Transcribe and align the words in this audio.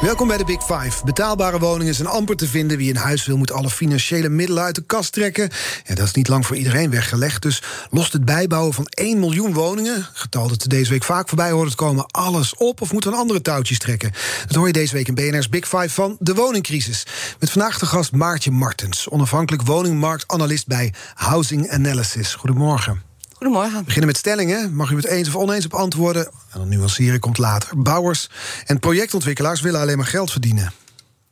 Welkom 0.00 0.28
bij 0.28 0.36
de 0.36 0.44
Big 0.44 0.62
Five. 0.62 1.04
Betaalbare 1.04 1.58
woningen 1.58 1.94
zijn 1.94 2.08
amper 2.08 2.36
te 2.36 2.46
vinden. 2.46 2.76
Wie 2.76 2.90
een 2.90 2.96
huis 2.96 3.26
wil, 3.26 3.36
moet 3.36 3.52
alle 3.52 3.70
financiële 3.70 4.28
middelen 4.28 4.62
uit 4.62 4.74
de 4.74 4.82
kast 4.82 5.12
trekken. 5.12 5.50
Ja, 5.84 5.94
dat 5.94 6.06
is 6.06 6.12
niet 6.12 6.28
lang 6.28 6.46
voor 6.46 6.56
iedereen 6.56 6.90
weggelegd. 6.90 7.42
Dus 7.42 7.62
lost 7.90 8.12
het 8.12 8.24
bijbouwen 8.24 8.74
van 8.74 8.86
1 8.86 9.18
miljoen 9.18 9.52
woningen, 9.52 10.08
getal 10.12 10.48
dat 10.48 10.64
deze 10.68 10.90
week 10.90 11.04
vaak 11.04 11.28
voorbij 11.28 11.50
hoort 11.50 11.70
te 11.70 11.76
komen, 11.76 12.06
alles 12.06 12.54
op? 12.54 12.80
Of 12.80 12.92
moeten 12.92 13.10
we 13.10 13.16
andere 13.16 13.42
touwtjes 13.42 13.78
trekken? 13.78 14.12
Dat 14.46 14.56
hoor 14.56 14.66
je 14.66 14.72
deze 14.72 14.94
week 14.94 15.08
in 15.08 15.14
BNR's 15.14 15.48
Big 15.48 15.68
Five 15.68 15.90
van 15.90 16.16
de 16.18 16.34
woningcrisis. 16.34 17.06
Met 17.38 17.50
vandaag 17.50 17.78
de 17.78 17.86
gast 17.86 18.12
Maartje 18.12 18.50
Martens, 18.50 19.08
onafhankelijk 19.08 19.66
woningmarktanalist 19.66 20.66
bij 20.66 20.92
Housing 21.14 21.70
Analysis. 21.70 22.34
Goedemorgen. 22.34 23.09
Goedemorgen. 23.40 23.78
We 23.78 23.84
beginnen 23.84 24.06
met 24.06 24.16
stellingen. 24.16 24.74
Mag 24.74 24.90
u 24.90 24.96
het 24.96 25.04
eens 25.04 25.28
of 25.28 25.36
oneens 25.36 25.64
op 25.64 25.74
antwoorden? 25.74 26.26
En 26.26 26.58
dan 26.58 26.68
nuanceren 26.68 27.20
komt 27.20 27.38
later. 27.38 27.82
Bouwers 27.82 28.30
en 28.66 28.78
projectontwikkelaars 28.78 29.60
willen 29.60 29.80
alleen 29.80 29.96
maar 29.96 30.06
geld 30.06 30.30
verdienen. 30.30 30.72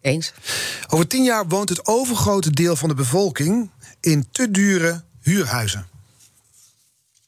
Eens. 0.01 0.33
Over 0.89 1.07
tien 1.07 1.25
jaar 1.25 1.47
woont 1.47 1.69
het 1.69 1.87
overgrote 1.87 2.50
deel 2.50 2.77
van 2.77 2.89
de 2.89 2.95
bevolking 2.95 3.70
in 4.00 4.28
te 4.31 4.50
dure 4.50 5.03
huurhuizen. 5.20 5.87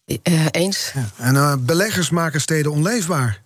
Uh, 0.07 0.47
eens. 0.51 0.93
Ja. 0.95 1.11
En 1.17 1.35
uh, 1.35 1.55
beleggers 1.59 2.11
maken 2.11 2.41
steden 2.41 2.73
onleefbaar. 2.73 3.41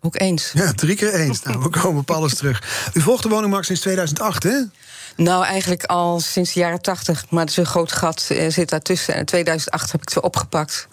Ook 0.00 0.20
eens. 0.20 0.50
Ja, 0.54 0.72
drie 0.72 0.96
keer 0.96 1.14
eens. 1.14 1.42
Nou, 1.42 1.58
we 1.58 1.68
komen 1.68 2.00
op 2.00 2.10
alles 2.10 2.34
terug. 2.34 2.90
U 2.92 3.00
volgt 3.00 3.22
de 3.22 3.28
woningmarkt 3.28 3.66
sinds 3.66 3.80
2008, 3.80 4.42
hè? 4.42 4.60
Nou, 5.16 5.44
eigenlijk 5.44 5.84
al 5.84 6.20
sinds 6.20 6.52
de 6.52 6.60
jaren 6.60 6.82
80. 6.82 7.24
Maar 7.30 7.42
er 7.42 7.48
is 7.48 7.56
een 7.56 7.66
groot 7.66 7.92
gat 7.92 8.28
uh, 8.32 8.50
zit 8.50 8.68
daartussen. 8.68 9.14
En 9.14 9.20
in 9.20 9.26
2008 9.26 9.92
heb 9.92 10.00
ik 10.00 10.08
het 10.08 10.14
weer 10.14 10.24
opgepakt 10.24 10.88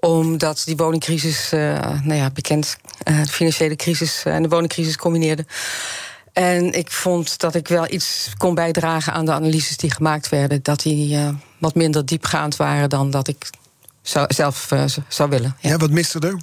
omdat 0.00 0.62
die 0.64 0.76
woningcrisis, 0.76 1.52
uh, 1.52 1.60
nou 2.02 2.14
ja, 2.14 2.30
bekend, 2.30 2.76
uh, 3.08 3.22
de 3.22 3.28
financiële 3.28 3.76
crisis 3.76 4.22
en 4.24 4.42
de 4.42 4.48
woningcrisis 4.48 4.96
combineerde. 4.96 5.46
En 6.32 6.72
ik 6.72 6.90
vond 6.90 7.38
dat 7.38 7.54
ik 7.54 7.68
wel 7.68 7.92
iets 7.92 8.30
kon 8.36 8.54
bijdragen 8.54 9.12
aan 9.12 9.24
de 9.24 9.32
analyses 9.32 9.76
die 9.76 9.90
gemaakt 9.90 10.28
werden. 10.28 10.62
Dat 10.62 10.80
die 10.80 11.16
uh, 11.16 11.28
wat 11.58 11.74
minder 11.74 12.06
diepgaand 12.06 12.56
waren 12.56 12.88
dan 12.88 13.10
dat 13.10 13.28
ik 13.28 13.50
zou, 14.02 14.26
zelf 14.34 14.68
zou 15.08 15.30
willen. 15.30 15.56
Ja. 15.60 15.70
ja, 15.70 15.76
wat 15.76 15.90
miste 15.90 16.18
er? 16.18 16.36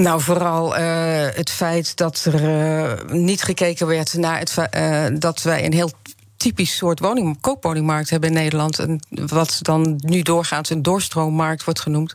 Nou, 0.00 0.20
vooral 0.20 0.78
uh, 0.78 1.26
het 1.34 1.50
feit 1.50 1.96
dat 1.96 2.24
er 2.24 2.42
uh, 2.42 3.12
niet 3.12 3.42
gekeken 3.42 3.86
werd 3.86 4.14
naar 4.14 4.38
het 4.38 4.56
uh, 4.74 5.06
dat 5.18 5.42
wij 5.42 5.64
een 5.64 5.72
heel 5.72 5.90
typisch 6.36 6.76
soort 6.76 7.00
woning, 7.00 7.40
koopwoningmarkt 7.40 8.10
hebben 8.10 8.28
in 8.28 8.34
Nederland. 8.34 8.78
En 8.78 9.00
wat 9.10 9.58
dan 9.62 10.00
nu 10.06 10.22
doorgaans 10.22 10.70
een 10.70 10.82
doorstroommarkt 10.82 11.64
wordt 11.64 11.80
genoemd. 11.80 12.14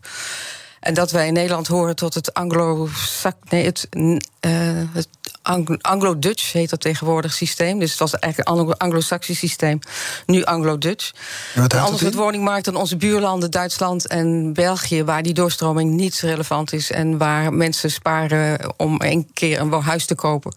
En 0.80 0.94
dat 0.94 1.12
wij 1.12 1.28
in 1.28 1.34
Nederland 1.34 1.68
horen 1.68 1.96
tot 1.96 2.14
het 2.14 2.34
Anglo... 2.34 2.88
Nee, 3.50 3.66
het, 3.66 3.88
het 4.94 5.08
Anglo-Dutch 5.82 6.52
heet 6.52 6.70
dat 6.70 6.82
tegenwoordig 6.82 7.34
systeem. 7.34 7.80
Dus 7.80 7.90
het 7.90 8.00
was 8.00 8.14
eigenlijk 8.20 8.52
een 8.52 8.78
Anglo-Saxisch 8.78 9.40
systeem. 9.40 9.80
Nu 10.26 10.44
Anglo-Dutch. 10.44 11.12
Anders 11.56 12.02
het 12.02 12.14
woningmarkt 12.14 12.66
dan 12.66 12.76
onze 12.76 12.98
buurlanden 12.98 13.52
Duitsland 13.52 14.08
en 14.08 14.54
België... 14.54 15.04
waar 15.04 15.24
die 15.24 15.34
doorstroming 15.34 15.92
niet 15.92 16.20
relevant 16.20 16.74
is... 16.74 16.92
en 16.92 17.18
waar 17.18 17.54
mensen 17.54 17.92
sparen 17.92 18.74
om 18.78 19.02
één 19.02 19.34
keer 19.34 19.60
een 19.60 19.74
huis 19.82 20.06
te 20.06 20.16
kopen. 20.16 20.56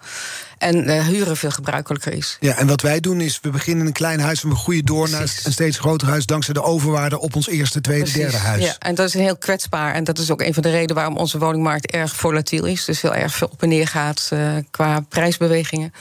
En 0.59 0.89
uh, 0.89 1.07
huren 1.07 1.37
veel 1.37 1.51
gebruikelijker 1.51 2.13
is. 2.13 2.37
Ja, 2.41 2.57
en 2.57 2.67
wat 2.67 2.81
wij 2.81 3.01
doen 3.01 3.21
is, 3.21 3.39
we 3.43 3.51
beginnen 3.51 3.81
in 3.81 3.87
een 3.87 3.93
klein 3.93 4.21
huis... 4.21 4.43
en 4.43 4.49
we 4.49 4.55
groeien 4.55 4.85
door 4.85 5.09
Precies. 5.09 5.35
naar 5.35 5.45
een 5.45 5.53
steeds 5.53 5.79
groter 5.79 6.09
huis... 6.09 6.27
dankzij 6.27 6.55
de 6.55 6.63
overwaarde 6.63 7.21
op 7.21 7.37
ons 7.37 7.49
eerste, 7.49 7.81
tweede, 7.81 8.03
Precies. 8.03 8.21
derde 8.21 8.37
huis. 8.37 8.65
Ja, 8.65 8.77
en 8.79 8.95
dat 8.95 9.07
is 9.07 9.15
heel 9.15 9.37
kwetsbaar. 9.37 9.95
En 9.95 10.05
dat 10.05 10.19
is 10.19 10.31
ook 10.31 10.43
een 10.43 10.55
van 10.55 10.63
de 10.63 10.71
redenen 10.71 10.95
waarom 10.95 11.17
onze 11.17 11.39
woningmarkt 11.39 11.91
erg 11.91 12.17
volatiel 12.17 12.65
is. 12.65 12.85
Dus 12.85 13.03
heel 13.03 13.15
erg 13.15 13.35
veel 13.35 13.49
op 13.53 13.63
en 13.63 13.69
neer 13.69 13.89
gaat 13.89 14.31
uh, 14.33 14.57
qua 14.71 15.01
prijsbewegingen 15.01 15.93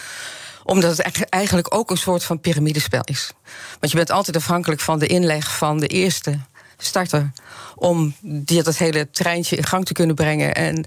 omdat 0.64 0.98
het 0.98 1.30
eigenlijk 1.30 1.76
ook 1.76 1.92
een 1.92 1.98
soort 1.98 2.24
van 2.24 2.40
piramidespel 2.40 3.02
is. 3.04 3.32
Want 3.80 3.92
je 3.92 3.98
bent 3.98 4.12
altijd 4.12 4.36
afhankelijk 4.36 4.82
van 4.82 5.00
de 5.00 5.08
inleg 5.08 5.58
van 5.58 5.80
de 5.80 5.88
eerste 5.88 6.40
starter. 6.78 7.32
om 7.76 8.16
die, 8.22 8.64
dat 8.64 8.78
hele 8.78 9.10
treintje 9.10 9.56
in 9.56 9.64
gang 9.64 9.86
te 9.86 9.94
kunnen 9.94 10.16
brengen. 10.16 10.56
En 10.56 10.86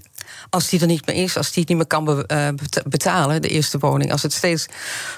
als 0.49 0.69
die 0.69 0.79
er 0.79 0.87
niet 0.87 1.05
meer 1.05 1.15
is, 1.15 1.37
als 1.37 1.51
die 1.51 1.59
het 1.59 1.69
niet 1.69 1.77
meer 1.77 1.87
kan 1.87 2.03
be, 2.03 2.23
uh, 2.27 2.81
betalen, 2.85 3.41
de 3.41 3.47
eerste 3.47 3.77
woning. 3.77 4.11
Als 4.11 4.21
het 4.21 4.33
steeds, 4.33 4.65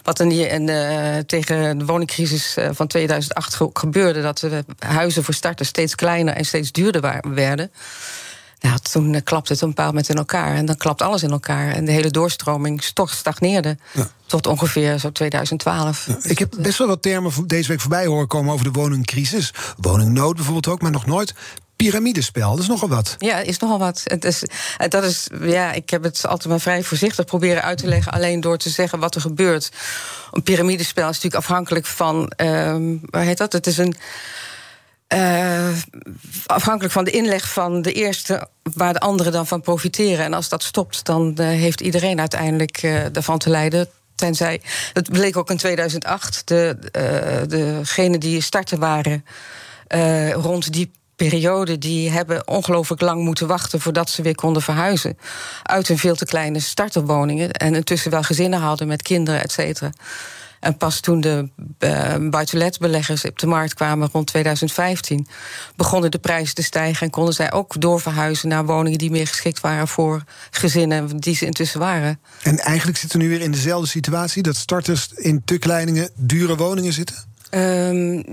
wat 0.03 0.19
in, 0.19 0.67
uh, 0.67 1.17
tegen 1.17 1.77
de 1.77 1.85
woningcrisis 1.85 2.57
uh, 2.57 2.69
van 2.71 2.87
2008 2.87 3.57
gebeurde, 3.73 4.21
dat 4.21 4.37
de 4.37 4.65
huizen 4.79 5.23
voor 5.23 5.33
starters 5.33 5.69
steeds 5.69 5.95
kleiner 5.95 6.33
en 6.33 6.45
steeds 6.45 6.71
duurder 6.71 7.21
werden. 7.33 7.71
Nou, 8.63 8.77
toen 8.91 9.23
klapt 9.23 9.49
het 9.49 9.61
een 9.61 9.67
bepaald 9.67 9.87
moment 9.87 10.09
in 10.09 10.15
elkaar. 10.15 10.55
En 10.55 10.65
dan 10.65 10.77
klapt 10.77 11.01
alles 11.01 11.23
in 11.23 11.31
elkaar. 11.31 11.71
En 11.71 11.85
de 11.85 11.91
hele 11.91 12.11
doorstroming 12.11 12.83
stagneerde. 13.05 13.77
Ja. 13.91 14.09
Tot 14.25 14.47
ongeveer 14.47 14.97
zo 14.97 15.11
2012. 15.11 16.05
Ja, 16.07 16.17
ik 16.21 16.39
heb 16.39 16.55
best 16.59 16.77
wel 16.77 16.87
wat 16.87 17.01
termen 17.01 17.31
deze 17.47 17.67
week 17.67 17.79
voorbij 17.79 18.05
horen 18.05 18.27
komen 18.27 18.53
over 18.53 18.65
de 18.65 18.71
woningcrisis. 18.71 19.53
Woningnood 19.77 20.35
bijvoorbeeld 20.35 20.67
ook, 20.67 20.81
maar 20.81 20.91
nog 20.91 21.05
nooit 21.05 21.33
piramidespel. 21.75 22.49
Dat 22.49 22.59
is 22.59 22.67
nogal 22.67 22.89
wat. 22.89 23.15
Ja, 23.17 23.37
is 23.37 23.57
nogal 23.57 23.79
wat. 23.79 24.01
Het 24.03 24.25
is, 24.25 24.43
dat 24.89 25.03
is, 25.03 25.27
ja, 25.41 25.71
ik 25.71 25.89
heb 25.89 26.03
het 26.03 26.27
altijd 26.27 26.49
maar 26.49 26.59
vrij 26.59 26.83
voorzichtig 26.83 27.25
proberen 27.25 27.63
uit 27.63 27.77
te 27.77 27.87
leggen. 27.87 28.11
Alleen 28.11 28.41
door 28.41 28.57
te 28.57 28.69
zeggen 28.69 28.99
wat 28.99 29.15
er 29.15 29.21
gebeurt. 29.21 29.71
Een 30.31 30.43
piramidespel 30.43 31.09
is 31.09 31.15
natuurlijk 31.15 31.43
afhankelijk 31.43 31.85
van. 31.85 32.31
Um, 32.37 33.01
waar 33.01 33.23
heet 33.23 33.37
dat? 33.37 33.53
Het 33.53 33.67
is 33.67 33.77
een. 33.77 33.95
Uh, 35.13 35.69
afhankelijk 36.45 36.93
van 36.93 37.03
de 37.03 37.11
inleg 37.11 37.49
van 37.51 37.81
de 37.81 37.91
eerste, 37.91 38.47
waar 38.73 38.93
de 38.93 38.99
anderen 38.99 39.31
dan 39.31 39.47
van 39.47 39.61
profiteren. 39.61 40.25
En 40.25 40.33
als 40.33 40.49
dat 40.49 40.63
stopt, 40.63 41.05
dan 41.05 41.37
uh, 41.39 41.47
heeft 41.47 41.81
iedereen 41.81 42.19
uiteindelijk 42.19 42.83
uh, 42.83 43.01
daarvan 43.11 43.37
te 43.37 43.49
lijden. 43.49 43.87
Tenzij, 44.15 44.61
dat 44.93 45.11
bleek 45.11 45.37
ook 45.37 45.49
in 45.49 45.57
2008, 45.57 46.47
de, 46.47 46.77
degenen 47.47 48.19
die 48.19 48.41
starten 48.41 48.79
waren 48.79 49.25
rond 50.33 50.73
die 50.73 50.91
periode, 51.29 51.77
die 51.77 52.09
hebben 52.09 52.47
ongelooflijk 52.47 53.01
lang 53.01 53.23
moeten 53.23 53.47
wachten 53.47 53.81
voordat 53.81 54.09
ze 54.09 54.21
weer 54.21 54.35
konden 54.35 54.61
verhuizen. 54.61 55.17
Uit 55.63 55.87
hun 55.87 55.97
veel 55.97 56.15
te 56.15 56.25
kleine 56.25 56.59
starterwoningen. 56.59 57.51
En 57.51 57.75
intussen 57.75 58.11
wel 58.11 58.23
gezinnen 58.23 58.59
hadden 58.59 58.87
met 58.87 59.01
kinderen, 59.01 59.41
et 59.41 59.51
cetera. 59.51 59.91
En 60.63 60.77
pas 60.77 60.99
toen 60.99 61.21
de 61.21 61.49
uh, 61.79 62.29
buitenletbeleggers 62.29 63.25
op 63.25 63.39
de 63.39 63.47
markt 63.47 63.73
kwamen 63.73 64.09
rond 64.11 64.27
2015, 64.27 65.27
begonnen 65.75 66.11
de 66.11 66.19
prijzen 66.19 66.55
te 66.55 66.63
stijgen 66.63 67.05
en 67.05 67.11
konden 67.11 67.33
zij 67.33 67.51
ook 67.51 67.81
doorverhuizen 67.81 68.49
naar 68.49 68.65
woningen 68.65 68.97
die 68.97 69.11
meer 69.11 69.27
geschikt 69.27 69.59
waren 69.59 69.87
voor 69.87 70.23
gezinnen 70.51 71.17
die 71.17 71.35
ze 71.35 71.45
intussen 71.45 71.79
waren. 71.79 72.19
En 72.41 72.59
eigenlijk 72.59 72.97
zitten 72.97 73.19
we 73.19 73.25
nu 73.25 73.31
weer 73.31 73.41
in 73.41 73.51
dezelfde 73.51 73.87
situatie 73.87 74.43
dat 74.43 74.55
starters 74.55 75.11
in 75.15 75.41
te 75.45 75.57
kleine, 75.57 76.09
dure 76.15 76.55
woningen 76.55 76.93
zitten? 76.93 77.15
Um, 77.51 78.23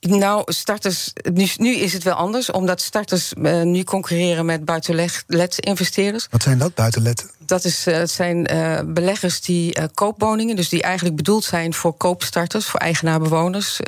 nou, 0.00 0.42
starters, 0.52 1.12
nu, 1.32 1.48
nu, 1.56 1.74
is 1.76 1.92
het 1.92 2.02
wel 2.02 2.14
anders, 2.14 2.50
omdat 2.50 2.80
starters 2.80 3.32
uh, 3.42 3.62
nu 3.62 3.84
concurreren 3.84 4.46
met 4.46 4.64
buitenlet-investeerders. 4.64 6.26
Wat 6.30 6.42
zijn 6.42 6.58
dat, 6.58 6.74
buitenlet? 6.74 7.26
Dat 7.38 7.64
is, 7.64 7.86
uh, 7.86 8.00
zijn 8.04 8.54
uh, 8.54 8.78
beleggers 8.86 9.40
die 9.40 9.88
koopwoningen, 9.94 10.56
dus 10.56 10.68
die 10.68 10.82
eigenlijk 10.82 11.16
bedoeld 11.16 11.44
zijn 11.44 11.74
voor 11.74 11.96
koopstarters, 11.96 12.66
voor 12.66 12.80
eigenaarbewoners, 12.80 13.80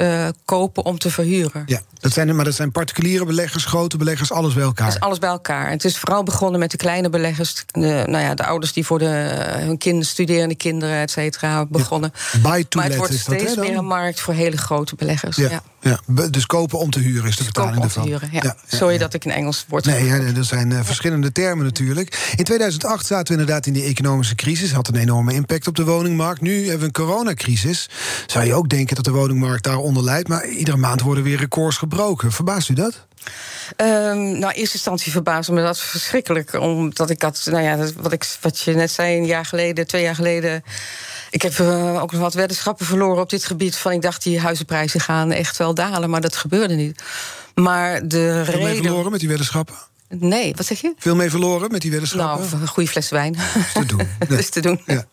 kopen 0.44 0.84
om 0.84 0.98
te 0.98 1.10
verhuren. 1.10 1.62
Ja, 1.66 1.80
dat 2.00 2.12
zijn, 2.12 2.36
maar 2.36 2.44
dat 2.44 2.54
zijn 2.54 2.72
particuliere 2.72 3.24
beleggers, 3.24 3.64
grote 3.64 3.96
beleggers, 3.96 4.32
alles 4.32 4.54
bij 4.54 4.62
elkaar. 4.62 4.86
Dat 4.86 4.94
is 4.94 5.00
alles 5.00 5.18
bij 5.18 5.28
elkaar. 5.28 5.66
En 5.66 5.72
het 5.72 5.84
is 5.84 5.98
vooral 5.98 6.22
begonnen 6.22 6.60
met 6.60 6.70
de 6.70 6.76
kleine 6.76 7.08
beleggers, 7.08 7.64
de, 7.66 8.04
nou 8.06 8.24
ja, 8.24 8.34
de 8.34 8.44
ouders 8.44 8.72
die 8.72 8.86
voor 8.86 8.98
de, 8.98 9.04
hun 9.58 9.78
kind, 9.78 10.06
studerende 10.06 10.54
kinderen, 10.54 11.00
et 11.00 11.10
cetera, 11.10 11.66
begonnen. 11.66 12.12
Ja, 12.32 12.38
maar 12.74 12.84
het 12.84 12.96
wordt 12.96 13.18
steeds 13.18 13.56
meer 13.56 13.76
een 13.76 13.84
markt 13.86 14.20
voor 14.20 14.34
hele 14.34 14.56
grote 14.56 14.94
beleggers. 14.94 15.36
Ja. 15.36 15.48
ja. 15.50 15.62
Ja, 15.80 16.00
dus 16.30 16.46
kopen 16.46 16.78
om 16.78 16.90
te 16.90 16.98
huren 16.98 17.28
is 17.28 17.36
de 17.36 17.44
dus 17.44 17.52
vertaling 17.52 17.82
ervan. 17.82 18.06
Huren, 18.06 18.28
ja. 18.32 18.40
Ja, 18.42 18.56
Sorry 18.76 18.98
dat 18.98 19.14
ik 19.14 19.24
een 19.24 19.30
Engels 19.30 19.64
woord 19.68 19.84
Nee, 19.84 20.04
ja, 20.04 20.14
er 20.14 20.44
zijn 20.44 20.70
uh, 20.70 20.80
verschillende 20.82 21.32
termen 21.32 21.64
natuurlijk. 21.64 22.32
In 22.36 22.44
2008 22.44 23.06
zaten 23.06 23.34
we 23.34 23.40
inderdaad 23.40 23.66
in 23.66 23.72
die 23.72 23.84
economische 23.84 24.34
crisis. 24.34 24.72
Had 24.72 24.88
een 24.88 24.96
enorme 24.96 25.34
impact 25.34 25.66
op 25.66 25.76
de 25.76 25.84
woningmarkt. 25.84 26.40
Nu 26.40 26.60
hebben 26.60 26.78
we 26.78 26.84
een 26.84 27.06
coronacrisis. 27.06 27.88
Zou 28.26 28.44
je 28.44 28.54
ook 28.54 28.68
denken 28.68 28.96
dat 28.96 29.04
de 29.04 29.10
woningmarkt 29.10 29.64
daaronder 29.64 30.04
leidt. 30.04 30.28
Maar 30.28 30.46
iedere 30.48 30.76
maand 30.76 31.00
worden 31.00 31.24
weer 31.24 31.38
records 31.38 31.76
gebroken. 31.76 32.32
Verbaast 32.32 32.68
u 32.68 32.74
dat? 32.74 33.06
Um, 33.76 33.86
nou, 34.16 34.34
in 34.34 34.42
eerste 34.42 34.74
instantie 34.74 35.12
verbaasde 35.12 35.52
me 35.52 35.62
dat 35.62 35.78
verschrikkelijk. 35.78 36.52
Omdat 36.52 37.10
ik 37.10 37.22
had, 37.22 37.46
nou 37.50 37.62
ja, 37.62 37.76
wat, 37.96 38.12
ik, 38.12 38.36
wat 38.40 38.60
je 38.60 38.74
net 38.74 38.90
zei, 38.90 39.16
een 39.16 39.26
jaar 39.26 39.44
geleden, 39.44 39.86
twee 39.86 40.02
jaar 40.02 40.14
geleden 40.14 40.62
Ik 41.30 41.42
heb 41.42 41.58
uh, 41.58 42.02
ook 42.02 42.12
nog 42.12 42.20
wat 42.20 42.34
weddenschappen 42.34 42.86
verloren 42.86 43.22
op 43.22 43.30
dit 43.30 43.44
gebied. 43.44 43.76
Van 43.76 43.92
ik 43.92 44.02
dacht, 44.02 44.22
die 44.22 44.40
huizenprijzen 44.40 45.00
gaan 45.00 45.32
echt 45.32 45.56
wel 45.56 45.74
dalen, 45.74 46.10
maar 46.10 46.20
dat 46.20 46.36
gebeurde 46.36 46.74
niet. 46.74 47.02
Maar 47.54 48.08
de 48.08 48.42
Veel 48.44 48.54
reden. 48.54 48.62
mee 48.62 48.76
verloren 48.76 49.10
met 49.10 49.20
die 49.20 49.28
weddenschappen? 49.28 49.74
Nee, 50.08 50.54
wat 50.56 50.66
zeg 50.66 50.80
je? 50.80 50.94
Veel 50.98 51.14
mee 51.14 51.30
verloren 51.30 51.70
met 51.70 51.80
die 51.80 51.90
weddenschappen? 51.90 52.48
Nou, 52.50 52.62
een 52.62 52.68
goede 52.68 52.88
fles 52.88 53.08
wijn. 53.08 53.36
Te 53.74 53.86
doen. 53.86 54.08
dat 54.28 54.38
is 54.38 54.48
te 54.48 54.60
doen. 54.60 54.80
Ja. 54.86 55.04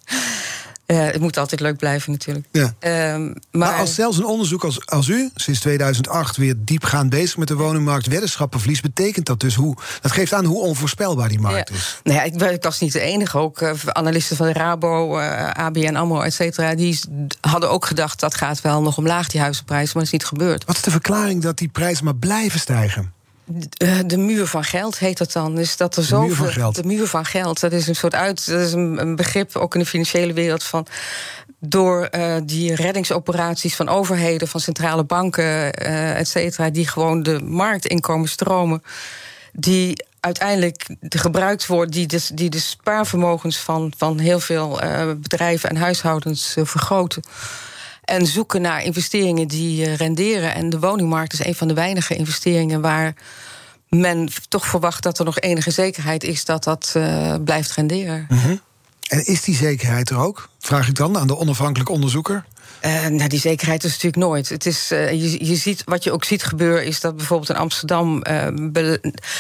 Uh, 0.88 1.06
het 1.06 1.20
moet 1.20 1.38
altijd 1.38 1.62
leuk 1.62 1.78
blijven 1.78 2.12
natuurlijk. 2.12 2.48
Ja. 2.52 2.74
Um, 3.14 3.24
maar, 3.24 3.70
maar, 3.70 3.80
als 3.80 3.96
zelfs 3.96 4.18
een 4.18 4.26
onderzoek 4.26 4.64
als, 4.64 4.86
als 4.86 5.08
u 5.08 5.30
sinds 5.36 5.60
2008 5.60 6.38
weer 6.38 6.56
diepgaand 6.58 7.10
bezig 7.10 7.38
met 7.38 7.48
de 7.48 7.56
woningmarkt 7.56 8.08
weddenschappenverlies, 8.08 8.82
betekent 8.82 9.26
dat 9.26 9.40
dus 9.40 9.56
hoe? 9.56 9.76
Dat 10.02 10.12
geeft 10.12 10.34
aan 10.34 10.46
hoe 10.46 10.62
onvoorspelbaar 10.62 11.30
die 11.30 11.40
markt 11.40 11.70
ja. 11.70 11.76
is. 11.76 12.00
Nou 12.04 12.18
ja, 12.18 12.24
ik, 12.24 12.42
ik, 12.52 12.64
was 12.64 12.80
niet 12.80 12.94
de 12.94 13.00
enige. 13.00 13.38
Ook 13.38 13.62
uh, 13.62 13.72
analisten 13.86 14.36
van 14.38 14.46
de 14.46 14.54
Rabo, 14.54 15.20
uh, 15.20 15.50
ABN 15.50 15.96
AMRO, 15.96 16.22
et 16.22 16.34
cetera, 16.34 16.76
die 16.76 17.00
hadden 17.42 17.70
ook 17.70 17.86
gedacht 17.86 18.20
dat 18.20 18.36
gaat 18.36 18.62
wel 18.62 18.82
nog 18.82 18.98
omlaag 18.98 19.28
die 19.28 19.42
huizenprijzen, 19.42 19.92
maar 19.94 20.04
dat 20.04 20.14
is 20.14 20.20
niet 20.20 20.30
gebeurd. 20.30 20.66
Wat 20.66 20.76
is 20.76 20.82
de 20.82 20.92
verklaring 20.92 21.42
dat 21.42 21.58
die 21.58 21.70
prijzen 21.70 22.06
maar 22.06 22.16
blijven 22.16 22.60
stijgen? 22.60 23.16
De, 23.50 24.06
de, 24.06 24.18
muur 24.18 24.48
van 24.48 24.64
geld 24.64 25.00
heet 25.00 25.18
dat 25.18 25.32
dan. 25.32 25.56
Dus 25.56 25.78
dat 25.78 25.96
er 25.96 26.08
de 26.08 26.18
muur 26.18 26.36
van 26.36 26.48
geld. 26.48 26.76
De 26.76 26.84
muur 26.84 27.08
van 27.08 27.26
geld. 27.26 27.60
Dat 27.60 27.72
is 27.72 27.88
een 27.88 27.96
soort 27.96 28.16
uit. 28.16 28.48
Dat 28.48 28.62
is 28.62 28.74
een, 28.74 29.02
een 29.02 29.16
begrip 29.16 29.56
ook 29.56 29.74
in 29.74 29.80
de 29.80 29.86
financiële 29.86 30.34
wereld 30.34 30.64
van. 30.64 30.88
Door 31.60 32.10
uh, 32.12 32.36
die 32.44 32.76
reddingsoperaties 32.76 33.76
van 33.76 33.90
overheden, 33.90 34.48
van 34.48 34.60
centrale 34.60 35.04
banken, 35.04 35.44
uh, 35.44 36.20
et 36.20 36.28
cetera, 36.28 36.70
die 36.70 36.88
gewoon 36.88 37.24
de 37.24 37.40
markt 37.40 37.86
inkomen 37.86 38.30
stromen. 38.30 38.84
Die 39.54 40.06
uiteindelijk 40.20 40.86
gebruikt 41.00 41.66
wordt, 41.66 41.92
die 41.92 42.08
de, 42.08 42.30
die 42.34 42.50
de 42.50 42.60
spaarvermogens 42.60 43.58
van, 43.58 43.94
van 43.98 44.20
heel 44.20 44.40
veel 44.40 44.84
uh, 44.84 45.12
bedrijven 45.18 45.70
en 45.70 45.76
huishoudens 45.76 46.56
vergroten. 46.64 47.24
En 48.08 48.26
zoeken 48.26 48.62
naar 48.62 48.84
investeringen 48.84 49.48
die 49.48 49.94
renderen. 49.94 50.54
En 50.54 50.70
de 50.70 50.80
woningmarkt 50.80 51.34
is 51.34 51.46
een 51.46 51.56
van 51.56 51.68
de 51.68 51.74
weinige 51.74 52.16
investeringen 52.16 52.82
waar 52.82 53.14
men 53.90 54.30
toch 54.50 54.66
verwacht 54.66 55.04
dat 55.04 55.20
er 55.20 55.26
nog 55.26 55.40
enige 55.40 55.72
zekerheid 55.72 56.24
is 56.24 56.46
dat 56.46 56.64
dat 56.64 56.94
uh, 56.98 57.36
blijft 57.44 57.72
renderen. 57.72 58.26
-hmm. 58.28 58.62
En 59.08 59.26
is 59.26 59.42
die 59.44 59.56
zekerheid 59.56 60.10
er 60.10 60.18
ook? 60.18 60.50
Vraag 60.60 60.88
ik 60.88 60.96
dan 60.96 61.18
aan 61.18 61.28
de 61.28 61.38
onafhankelijk 61.38 61.90
onderzoeker. 61.90 62.46
Uh, 62.86 63.06
nou, 63.06 63.30
die 63.30 63.40
zekerheid 63.40 63.84
is 63.84 63.92
natuurlijk 63.92 64.16
nooit. 64.16 64.50
Het 64.50 64.66
is, 64.66 64.92
uh, 64.92 65.12
je, 65.12 65.46
je 65.46 65.56
ziet, 65.56 65.82
wat 65.86 66.04
je 66.04 66.12
ook 66.12 66.24
ziet 66.24 66.44
gebeuren, 66.44 66.86
is 66.86 67.00
dat 67.00 67.16
bijvoorbeeld 67.16 67.50
in 67.50 67.56
Amsterdam. 67.56 68.24
Uh, 68.30 68.48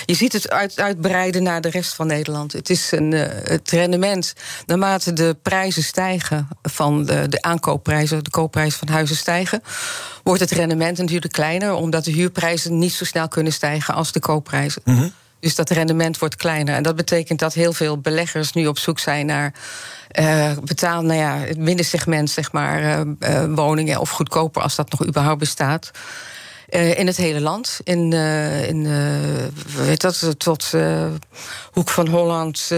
je 0.05 0.13
ziet 0.13 0.33
het 0.33 0.49
uit, 0.49 0.79
uitbreiden 0.79 1.43
naar 1.43 1.61
de 1.61 1.69
rest 1.69 1.93
van 1.93 2.07
Nederland. 2.07 2.53
Het 2.53 2.69
is 2.69 2.91
een, 2.91 3.29
rendement. 3.63 4.33
Naarmate 4.65 5.13
de 5.13 5.37
prijzen 5.41 5.83
stijgen 5.83 6.47
van 6.61 7.05
de, 7.05 7.27
de 7.29 7.41
aankoopprijzen, 7.41 8.23
de 8.23 8.29
koopprijzen 8.29 8.79
van 8.79 8.87
huizen 8.87 9.15
stijgen, 9.15 9.61
wordt 10.23 10.41
het 10.41 10.51
rendement 10.51 10.97
natuurlijk 10.97 11.33
kleiner, 11.33 11.73
omdat 11.73 12.03
de 12.03 12.11
huurprijzen 12.11 12.77
niet 12.77 12.93
zo 12.93 13.05
snel 13.05 13.27
kunnen 13.27 13.53
stijgen 13.53 13.93
als 13.93 14.11
de 14.11 14.19
koopprijzen. 14.19 14.81
Mm. 14.85 15.13
Dus 15.39 15.55
dat 15.55 15.69
rendement 15.69 16.19
wordt 16.19 16.35
kleiner. 16.35 16.75
En 16.75 16.83
dat 16.83 16.95
betekent 16.95 17.39
dat 17.39 17.53
heel 17.53 17.73
veel 17.73 17.97
beleggers 17.97 18.53
nu 18.53 18.67
op 18.67 18.77
zoek 18.77 18.99
zijn 18.99 19.25
naar 19.25 19.53
uh, 20.19 20.51
betaal, 20.63 21.01
nou 21.01 21.19
ja, 21.19 21.37
het 21.37 21.57
middensegment, 21.57 22.29
zeg 22.29 22.51
maar, 22.51 22.81
uh, 22.81 23.01
uh, 23.19 23.55
woningen 23.55 23.99
of 23.99 24.09
goedkoper 24.09 24.61
als 24.61 24.75
dat 24.75 24.91
nog 24.91 25.07
überhaupt 25.07 25.39
bestaat. 25.39 25.91
Uh, 26.69 26.99
in 26.99 27.07
het 27.07 27.17
hele 27.17 27.41
land. 27.41 27.79
In, 27.83 28.11
uh, 28.11 28.67
in 28.67 28.85
uh, 28.85 29.85
weet 29.85 30.01
dat, 30.01 30.33
tot 30.37 30.73
Hoek 31.71 31.89
van 31.89 32.07
Holland, 32.07 32.71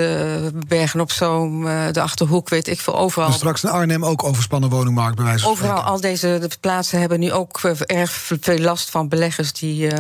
Bergen 0.68 1.00
op 1.00 1.12
Zoom, 1.12 1.64
de 1.92 2.02
Achterhoek, 2.02 2.50
weet 2.50 2.68
ik 2.68 2.80
veel, 2.80 2.98
overal. 2.98 3.28
En 3.28 3.34
straks 3.34 3.64
in 3.64 3.70
Arnhem 3.70 4.06
ook 4.06 4.24
overspannen 4.24 4.70
woningmarkt, 4.70 5.16
bij 5.16 5.26
wijze 5.26 5.44
van 5.44 5.52
Overal, 5.52 5.72
spreken. 5.72 5.92
al 5.92 6.02
deze 6.02 6.38
de 6.40 6.50
plaatsen 6.60 7.00
hebben 7.00 7.20
nu 7.20 7.32
ook 7.32 7.62
erg 7.86 8.12
veel 8.12 8.58
last 8.58 8.90
van 8.90 9.08
beleggers. 9.08 9.54
Die, 9.54 9.86
het 9.86 9.96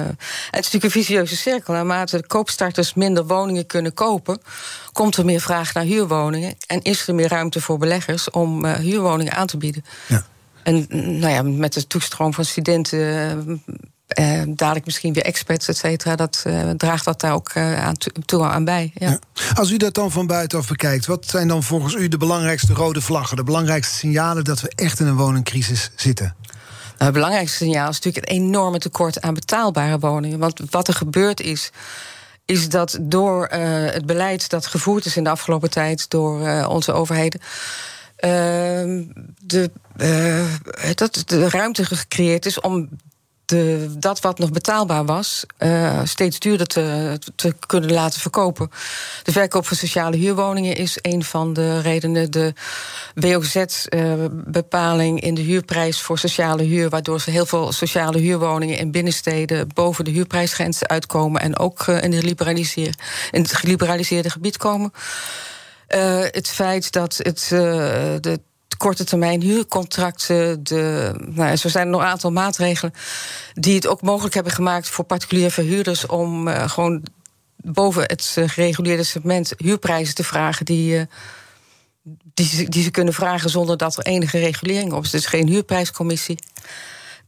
is 0.52 0.52
natuurlijk 0.52 0.84
een 0.84 0.92
vicieuze 0.92 1.36
cirkel. 1.36 1.74
Naarmate 1.74 2.18
de 2.18 2.28
koopstarters 2.28 2.94
minder 2.94 3.26
woningen 3.26 3.66
kunnen 3.66 3.94
kopen, 3.94 4.42
komt 4.92 5.18
er 5.18 5.26
meer 5.26 5.42
vraag 5.42 5.74
naar 5.74 5.84
huurwoningen. 5.84 6.56
En 6.68 6.82
is 6.82 7.08
er 7.08 7.16
meer 7.16 7.30
ruimte 7.30 7.62
voor 7.62 7.78
beleggers 7.78 8.30
om 8.30 8.66
huurwoningen 8.66 9.34
aan 9.34 9.48
te 9.48 9.58
bieden. 9.58 9.86
Ja. 10.08 10.26
En 10.64 10.86
nou 10.90 11.34
ja, 11.34 11.42
met 11.42 11.74
de 11.74 11.88
toestroom 11.88 12.34
van 12.34 12.46
studenten, 12.46 13.64
eh, 14.08 14.42
dadelijk 14.48 14.86
misschien 14.86 15.14
weer 15.14 15.24
experts, 15.24 15.68
et 15.68 15.78
cetera, 15.78 16.16
dat 16.16 16.44
eh, 16.46 16.70
draagt 16.70 17.06
dat 17.06 17.20
daar 17.22 17.34
ook 17.34 17.54
uh, 17.54 17.86
aan 17.86 17.96
toe 18.26 18.44
aan 18.44 18.66
bij. 18.66 18.92
Ja. 18.94 19.10
Ja. 19.10 19.20
Als 19.54 19.72
u 19.72 19.78
dat 19.78 19.94
dan 19.94 20.12
van 20.12 20.28
buitenaf 20.28 20.68
bekijkt, 20.68 21.06
wat 21.06 21.26
zijn 21.26 21.48
dan 21.48 21.64
volgens 21.64 21.94
u 21.94 22.08
de 22.08 22.18
belangrijkste 22.18 22.74
rode 22.74 23.02
vlaggen, 23.02 23.38
de 23.38 23.44
belangrijkste 23.44 23.96
signalen 23.96 24.44
dat 24.44 24.62
we 24.62 24.72
echt 24.76 25.00
in 25.00 25.08
een 25.08 25.16
woningcrisis 25.16 25.92
zitten? 25.96 26.36
Nou, 26.46 27.12
het 27.12 27.14
belangrijkste 27.14 27.58
signaal 27.58 27.90
is 27.90 27.96
natuurlijk 27.96 28.26
het 28.26 28.36
enorme 28.36 28.80
tekort 28.80 29.22
aan 29.22 29.34
betaalbare 29.34 30.00
woningen. 30.00 30.40
Want 30.40 30.62
wat 30.70 30.88
er 30.88 30.94
gebeurd 30.94 31.42
is, 31.42 31.72
is 32.46 32.70
dat 32.70 32.98
door 33.02 33.48
het 33.48 34.06
beleid 34.06 34.50
dat 34.50 34.66
gevoerd 34.66 35.06
is 35.06 35.18
in 35.18 35.24
de 35.24 35.30
afgelopen 35.30 35.70
tijd 35.70 36.10
door 36.10 36.66
onze 36.66 36.92
overheden. 36.92 37.42
Uh, 38.26 38.32
de, 39.42 39.72
uh, 39.98 40.96
dat 40.96 41.24
de 41.26 41.50
ruimte 41.50 41.86
gecreëerd 41.86 42.46
is 42.46 42.60
om 42.60 42.90
de, 43.50 43.90
dat 43.98 44.20
wat 44.20 44.40
nog 44.40 44.52
betaalbaar 44.52 45.06
was, 45.06 45.46
uh, 45.60 46.00
steeds 46.04 46.40
duurder 46.40 46.68
te, 46.68 47.18
te 47.36 47.56
kunnen 47.68 47.92
laten 47.92 48.22
verkopen. 48.22 48.70
De 49.24 49.32
verkoop 49.32 49.68
van 49.68 49.78
sociale 49.78 50.18
huurwoningen 50.18 50.76
is 50.76 50.98
een 51.02 51.24
van 51.24 51.54
de 51.54 51.80
redenen. 51.80 52.32
De 52.32 52.54
WOZ-bepaling 53.14 55.22
in 55.22 55.34
de 55.34 55.42
huurprijs 55.42 56.02
voor 56.02 56.20
sociale 56.20 56.64
huur, 56.64 56.90
waardoor 56.90 57.22
ze 57.22 57.32
heel 57.32 57.46
veel 57.46 57.72
sociale 57.72 58.20
huurwoningen 58.20 58.78
in 58.78 58.92
binnensteden 58.92 59.68
boven 59.74 60.06
de 60.06 60.12
huurprijsgrenzen 60.12 60.88
uitkomen 60.88 61.42
en 61.42 61.58
ook 61.58 61.88
in, 61.88 62.12
de 62.12 62.36
in 63.32 63.42
het 63.42 63.54
geliberaliseerde 63.54 64.30
gebied 64.30 64.58
komen. 64.58 64.92
Uh, 65.96 66.22
het 66.22 66.48
feit 66.48 66.92
dat 66.92 67.20
het, 67.24 67.50
uh, 67.54 67.60
de 68.20 68.40
korte 68.78 69.04
termijn 69.04 69.42
huurcontracten, 69.42 70.64
de, 70.64 71.14
nou, 71.26 71.56
zo 71.56 71.70
zijn 71.70 71.86
er 71.86 71.92
nog 71.92 72.02
een 72.02 72.08
aantal 72.08 72.32
maatregelen 72.32 72.94
die 73.54 73.76
het 73.76 73.88
ook 73.88 74.02
mogelijk 74.02 74.34
hebben 74.34 74.54
gemaakt 74.54 74.90
voor 74.90 75.06
particuliere 75.06 75.52
verhuurders 75.52 76.06
om 76.06 76.48
uh, 76.48 76.70
gewoon 76.70 77.04
boven 77.56 78.02
het 78.02 78.38
gereguleerde 78.46 79.04
segment 79.04 79.54
huurprijzen 79.58 80.16
te 80.16 80.24
vragen 80.24 80.66
die, 80.66 81.08
die, 82.34 82.46
ze, 82.46 82.70
die 82.70 82.84
ze 82.84 82.92
kunnen 82.92 83.14
vragen 83.14 83.50
zonder 83.50 83.78
dat 83.78 83.98
er 83.98 84.06
enige 84.06 84.40
regulering 84.40 84.94
op 84.94 85.04
is. 85.04 85.10
Dus 85.10 85.26
geen 85.26 85.48
huurprijscommissie. 85.48 86.38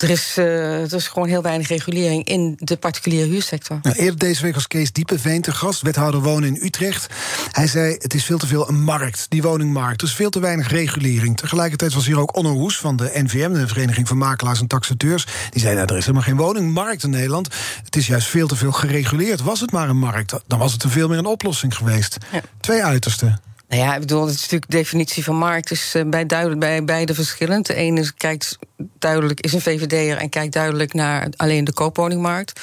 Er 0.01 0.09
is, 0.09 0.37
uh, 0.37 0.81
er 0.81 0.93
is 0.93 1.07
gewoon 1.07 1.27
heel 1.27 1.41
weinig 1.41 1.67
regulering 1.67 2.27
in 2.27 2.55
de 2.59 2.77
particuliere 2.77 3.29
huursector. 3.29 3.79
Nou, 3.81 3.95
eerder 3.95 4.19
deze 4.19 4.41
week 4.41 4.53
was 4.53 4.67
Kees 4.67 4.91
Diepeveen 4.91 5.41
te 5.41 5.51
gast, 5.51 5.81
wethouder 5.81 6.21
wonen 6.21 6.55
in 6.55 6.65
Utrecht. 6.65 7.07
Hij 7.51 7.67
zei: 7.67 7.95
Het 7.99 8.13
is 8.13 8.25
veel 8.25 8.37
te 8.37 8.47
veel 8.47 8.69
een 8.69 8.81
markt, 8.81 9.25
die 9.29 9.41
woningmarkt. 9.41 10.01
Er 10.01 10.07
is 10.07 10.13
veel 10.13 10.29
te 10.29 10.39
weinig 10.39 10.67
regulering. 10.67 11.37
Tegelijkertijd 11.37 11.93
was 11.93 12.05
hier 12.05 12.19
ook 12.19 12.35
Onno 12.35 12.53
Hoes 12.53 12.77
van 12.77 12.95
de 12.95 13.11
NVM, 13.13 13.53
de 13.53 13.67
Vereniging 13.67 14.07
van 14.07 14.17
Makelaars 14.17 14.59
en 14.59 14.67
Taxateurs. 14.67 15.25
Die 15.49 15.61
zei: 15.61 15.75
nou, 15.75 15.87
Er 15.87 15.97
is 15.97 16.05
helemaal 16.05 16.27
geen 16.27 16.37
woningmarkt 16.37 17.03
in 17.03 17.09
Nederland. 17.09 17.47
Het 17.83 17.95
is 17.95 18.07
juist 18.07 18.27
veel 18.27 18.47
te 18.47 18.55
veel 18.55 18.71
gereguleerd. 18.71 19.41
Was 19.41 19.59
het 19.59 19.71
maar 19.71 19.89
een 19.89 19.99
markt, 19.99 20.33
dan 20.47 20.59
was 20.59 20.73
het 20.73 20.83
er 20.83 20.89
veel 20.89 21.07
meer 21.07 21.17
een 21.17 21.25
oplossing 21.25 21.75
geweest. 21.75 22.17
Ja. 22.31 22.41
Twee 22.59 22.83
uitersten. 22.83 23.50
Nou 23.71 23.83
ja, 23.83 23.93
ik 23.93 23.99
bedoel, 23.99 24.21
het 24.25 24.35
is 24.35 24.41
natuurlijk 24.41 24.71
de 24.71 24.77
definitie 24.77 25.23
van 25.23 25.35
markt 25.35 25.71
is 25.71 25.95
uh, 25.95 26.03
bij, 26.05 26.25
duidelijk, 26.25 26.59
bij 26.59 26.83
beide 26.83 27.13
verschillend. 27.13 27.65
De 27.65 27.73
ene 27.73 27.99
is, 27.99 28.13
kijkt 28.13 28.57
duidelijk, 28.99 29.39
is 29.39 29.53
een 29.53 29.61
VVD'er 29.61 30.17
en 30.17 30.29
kijkt 30.29 30.53
duidelijk 30.53 30.93
naar 30.93 31.27
alleen 31.35 31.63
de 31.63 31.73
koopwoningmarkt. 31.73 32.61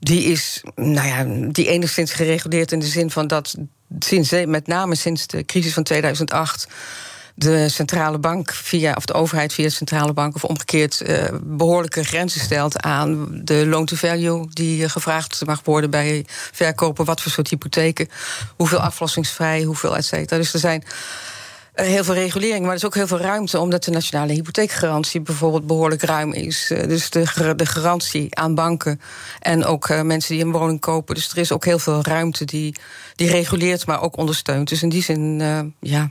Die 0.00 0.22
is, 0.22 0.62
nou 0.74 1.06
ja, 1.08 1.48
die 1.52 1.68
enigszins 1.68 2.12
gereguleerd 2.12 2.72
in 2.72 2.78
de 2.78 2.86
zin 2.86 3.10
van 3.10 3.26
dat 3.26 3.54
sinds, 3.98 4.30
met 4.46 4.66
name 4.66 4.94
sinds 4.94 5.26
de 5.26 5.44
crisis 5.44 5.72
van 5.72 5.82
2008 5.82 6.68
de 7.38 7.68
centrale 7.68 8.18
bank 8.18 8.52
via, 8.52 8.92
of 8.96 9.04
de 9.04 9.12
overheid 9.12 9.52
via 9.52 9.64
de 9.64 9.70
centrale 9.70 10.12
bank, 10.12 10.34
of 10.34 10.44
omgekeerd, 10.44 11.02
uh, 11.06 11.24
behoorlijke 11.42 12.04
grenzen 12.04 12.40
stelt 12.40 12.80
aan 12.80 13.28
de 13.44 13.66
loan-to-value 13.66 14.46
die 14.50 14.82
uh, 14.82 14.88
gevraagd 14.88 15.42
mag 15.46 15.60
worden 15.64 15.90
bij 15.90 16.26
verkopen, 16.52 17.04
wat 17.04 17.20
voor 17.20 17.32
soort 17.32 17.48
hypotheken, 17.48 18.08
hoeveel 18.56 18.78
aflossingsvrij, 18.78 19.62
hoeveel 19.62 19.96
et 19.96 20.04
cetera. 20.04 20.40
Dus 20.40 20.52
er 20.52 20.60
zijn 20.60 20.84
uh, 21.74 21.86
heel 21.86 22.04
veel 22.04 22.14
regulering, 22.14 22.60
maar 22.60 22.70
er 22.70 22.76
is 22.76 22.84
ook 22.84 22.94
heel 22.94 23.06
veel 23.06 23.20
ruimte, 23.20 23.58
omdat 23.58 23.84
de 23.84 23.90
nationale 23.90 24.32
hypotheekgarantie 24.32 25.20
bijvoorbeeld 25.20 25.66
behoorlijk 25.66 26.02
ruim 26.02 26.32
is. 26.32 26.72
dus 26.86 27.10
de, 27.10 27.52
de 27.56 27.66
garantie 27.66 28.34
aan 28.36 28.54
banken 28.54 29.00
en 29.40 29.64
ook 29.64 30.02
mensen 30.02 30.34
die 30.34 30.44
een 30.44 30.52
woning 30.52 30.80
kopen. 30.80 31.14
Dus 31.14 31.30
er 31.30 31.38
is 31.38 31.52
ook 31.52 31.64
heel 31.64 31.78
veel 31.78 32.02
ruimte 32.02 32.44
die, 32.44 32.76
die 33.14 33.30
reguleert, 33.30 33.86
maar 33.86 34.02
ook 34.02 34.16
ondersteunt. 34.16 34.68
Dus 34.68 34.82
in 34.82 34.88
die 34.88 35.02
zin, 35.02 35.42
ja. 35.80 36.10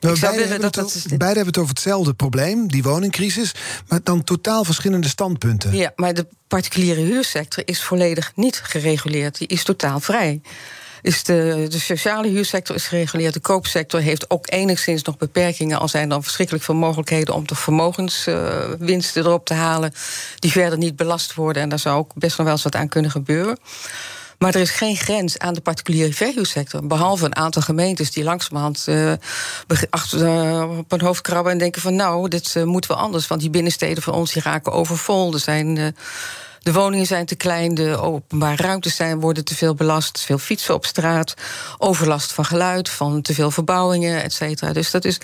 Nou, 0.00 0.20
beide, 0.20 0.40
hebben 0.40 0.60
dat, 0.60 0.74
dat, 0.74 1.04
beide 1.08 1.24
hebben 1.24 1.46
het 1.46 1.58
over 1.58 1.68
hetzelfde 1.68 2.14
probleem, 2.14 2.68
die 2.68 2.82
woningcrisis, 2.82 3.54
maar 3.88 4.00
dan 4.02 4.24
totaal 4.24 4.64
verschillende 4.64 5.08
standpunten. 5.08 5.76
Ja, 5.76 5.92
maar 5.96 6.14
de 6.14 6.26
particuliere 6.48 7.00
huursector 7.00 7.62
is 7.66 7.82
volledig 7.82 8.32
niet 8.34 8.60
gereguleerd. 8.64 9.38
Die 9.38 9.48
is 9.48 9.64
totaal 9.64 10.00
vrij. 10.00 10.40
is 11.02 11.24
de, 11.24 11.66
de 11.68 11.78
sociale 11.78 12.28
huursector 12.28 12.76
is 12.76 12.86
gereguleerd. 12.86 13.34
De 13.34 13.40
koopsector 13.40 14.00
heeft 14.00 14.30
ook 14.30 14.50
enigszins 14.50 15.02
nog 15.02 15.16
beperkingen. 15.16 15.78
Al 15.78 15.88
zijn 15.88 16.10
er 16.10 16.22
verschrikkelijk 16.22 16.64
veel 16.64 16.74
mogelijkheden 16.74 17.34
om 17.34 17.46
de 17.46 17.54
vermogenswinsten 17.54 19.24
erop 19.24 19.44
te 19.44 19.54
halen. 19.54 19.92
die 20.38 20.52
verder 20.52 20.78
niet 20.78 20.96
belast 20.96 21.34
worden. 21.34 21.62
En 21.62 21.68
daar 21.68 21.78
zou 21.78 21.98
ook 21.98 22.14
best 22.14 22.36
nog 22.36 22.46
wel 22.46 22.54
eens 22.54 22.64
wat 22.64 22.76
aan 22.76 22.88
kunnen 22.88 23.10
gebeuren. 23.10 23.58
Maar 24.38 24.54
er 24.54 24.60
is 24.60 24.70
geen 24.70 24.96
grens 24.96 25.38
aan 25.38 25.54
de 25.54 25.60
particuliere 25.60 26.12
verhuursector. 26.12 26.86
Behalve 26.86 27.24
een 27.24 27.36
aantal 27.36 27.62
gemeentes 27.62 28.10
die 28.10 28.24
langzamerhand 28.24 28.84
uh, 28.88 29.12
achter, 29.90 30.20
uh, 30.20 30.78
op 30.78 30.90
hun 30.90 31.00
hoofd 31.00 31.22
krabben 31.22 31.52
en 31.52 31.58
denken 31.58 31.82
van 31.82 31.94
nou, 31.94 32.28
dit 32.28 32.54
uh, 32.54 32.64
moet 32.64 32.86
wel 32.86 32.96
anders. 32.96 33.26
Want 33.26 33.40
die 33.40 33.50
binnensteden 33.50 34.02
van 34.02 34.14
ons 34.14 34.32
die 34.32 34.42
raken 34.42 34.72
overvol. 34.72 35.32
Er 35.32 35.40
zijn 35.40 35.94
de 36.58 36.72
woningen 36.72 37.06
zijn 37.06 37.26
te 37.26 37.34
klein, 37.34 37.74
de 37.74 37.96
openbare 37.96 38.62
ruimtes 38.62 38.96
zijn, 38.96 39.20
worden 39.20 39.44
te 39.44 39.56
veel 39.56 39.74
belast, 39.74 40.14
te 40.14 40.20
veel 40.20 40.38
fietsen 40.38 40.74
op 40.74 40.86
straat, 40.86 41.34
overlast 41.78 42.32
van 42.32 42.44
geluid, 42.44 42.88
van 42.88 43.22
te 43.22 43.34
veel 43.34 43.50
verbouwingen, 43.50 44.22
et 44.22 44.32
cetera. 44.32 44.72
Dus 44.72 44.90
dat 44.90 45.04
is. 45.04 45.18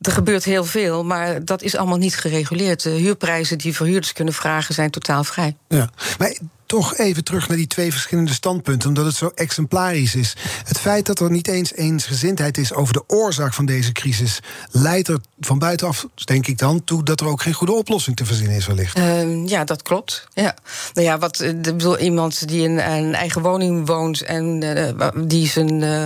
Er 0.00 0.12
gebeurt 0.12 0.44
heel 0.44 0.64
veel, 0.64 1.04
maar 1.04 1.44
dat 1.44 1.62
is 1.62 1.76
allemaal 1.76 1.98
niet 1.98 2.16
gereguleerd. 2.16 2.82
De 2.82 2.90
huurprijzen 2.90 3.58
die 3.58 3.76
verhuurders 3.76 4.12
kunnen 4.12 4.34
vragen 4.34 4.74
zijn 4.74 4.90
totaal 4.90 5.24
vrij. 5.24 5.56
Ja, 5.68 5.90
maar 6.18 6.36
toch 6.72 6.96
even 6.96 7.24
terug 7.24 7.48
naar 7.48 7.56
die 7.56 7.66
twee 7.66 7.92
verschillende 7.92 8.32
standpunten, 8.32 8.88
omdat 8.88 9.04
het 9.04 9.14
zo 9.14 9.30
exemplarisch 9.34 10.14
is. 10.14 10.36
Het 10.64 10.78
feit 10.78 11.06
dat 11.06 11.20
er 11.20 11.30
niet 11.30 11.48
eens 11.48 11.74
eensgezindheid 11.74 12.58
is 12.58 12.72
over 12.72 12.92
de 12.92 13.04
oorzaak 13.06 13.54
van 13.54 13.66
deze 13.66 13.92
crisis, 13.92 14.40
leidt 14.70 15.08
er 15.08 15.18
van 15.40 15.58
buitenaf, 15.58 16.06
denk 16.24 16.46
ik 16.46 16.58
dan, 16.58 16.84
toe 16.84 17.02
dat 17.02 17.20
er 17.20 17.26
ook 17.26 17.42
geen 17.42 17.52
goede 17.52 17.72
oplossing 17.72 18.16
te 18.16 18.24
verzinnen 18.24 18.56
is, 18.56 18.66
wellicht. 18.66 18.98
Uh, 18.98 19.46
ja, 19.46 19.64
dat 19.64 19.82
klopt. 19.82 20.28
Ja. 20.32 20.54
Nou 20.94 21.06
ja, 21.06 21.18
wat, 21.18 21.40
ik 21.40 21.62
bedoel, 21.62 21.98
iemand 21.98 22.48
die 22.48 22.62
in 22.62 22.78
een 22.78 23.14
eigen 23.14 23.42
woning 23.42 23.86
woont 23.86 24.22
en 24.22 24.62
uh, 24.62 25.08
die 25.26 25.48
zijn. 25.48 25.82
Uh, 25.82 26.04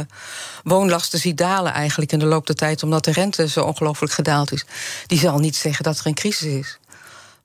woonlasten 0.67 1.19
ziet 1.19 1.39
dalen 1.39 1.73
eigenlijk 1.73 2.13
in 2.13 2.19
de 2.19 2.27
loop 2.27 2.47
der 2.47 2.57
tijd, 2.57 2.83
omdat 2.83 3.05
de 3.05 3.13
rente 3.13 3.49
zo 3.49 3.61
ongelooflijk 3.61 4.13
gedaald 4.13 4.53
is. 4.53 4.65
Die 5.07 5.19
zal 5.19 5.39
niet 5.39 5.57
zeggen 5.57 5.85
dat 5.85 5.99
er 5.99 6.07
een 6.07 6.15
crisis 6.15 6.53
is. 6.53 6.79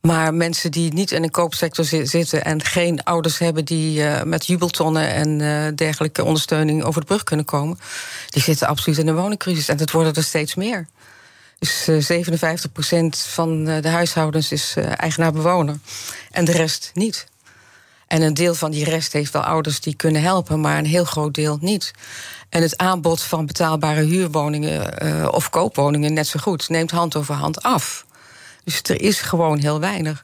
Maar 0.02 0.34
mensen 0.34 0.72
die 0.72 0.94
niet 0.94 1.12
in 1.12 1.24
een 1.24 1.32
koopsector 1.32 1.86
zitten 1.86 2.44
en 2.44 2.64
geen 2.64 3.04
ouders 3.04 3.38
hebben 3.38 3.66
die 3.66 4.00
uh, 4.00 4.24
met 4.24 4.46
jubeltonnen 4.46 5.08
en 5.14 5.40
uh, 5.40 5.68
dergelijke 5.76 6.24
ondersteuning 6.24 6.84
over 6.84 7.02
de 7.02 7.08
brug 7.08 7.24
kunnen 7.24 7.46
komen, 7.46 7.80
die 8.30 8.42
zitten 8.42 8.68
absoluut 8.68 8.98
in 8.98 9.08
een 9.08 9.16
woningcrisis. 9.16 9.68
En 9.68 9.78
dat 9.78 9.92
worden 9.92 10.14
er 10.14 10.24
steeds 10.24 10.56
meer. 10.56 10.88
Dus 11.60 11.88
uh, 11.88 12.20
eh, 12.20 12.28
57% 12.28 13.08
van 13.10 13.64
de 13.66 13.90
huishoudens 13.90 14.52
is 14.52 14.76
eigenaar-bewoner. 14.96 15.80
En 16.32 16.46
de 16.46 16.52
rest 16.52 16.92
niet. 16.94 17.26
En 18.08 18.22
een 18.22 18.34
deel 18.34 18.56
van 18.56 18.72
die 18.72 18.86
rest 18.86 19.14
heeft 19.14 19.34
wel 19.34 19.44
ouders 19.44 19.80
die 19.80 19.96
kunnen 19.96 20.22
helpen, 20.22 20.62
maar 20.62 20.78
een 20.78 20.86
heel 20.86 21.06
groot 21.06 21.34
deel 21.34 21.58
niet. 21.62 21.92
En 22.50 22.62
het 22.62 22.78
aanbod 22.78 23.22
van 23.22 23.46
betaalbare 23.46 24.02
huurwoningen 24.02 25.34
of 25.34 25.50
koopwoningen 25.50 26.14
net 26.14 26.28
zo 26.28 26.40
goed 26.40 26.70
neemt 26.70 26.92
hand 26.92 27.16
over 27.16 27.36
hand 27.36 27.64
af. 27.64 28.06
Dus 28.64 28.82
er 28.84 29.02
is 29.02 29.22
gewoon 29.22 29.60
heel 29.60 29.80
weinig. 29.80 30.24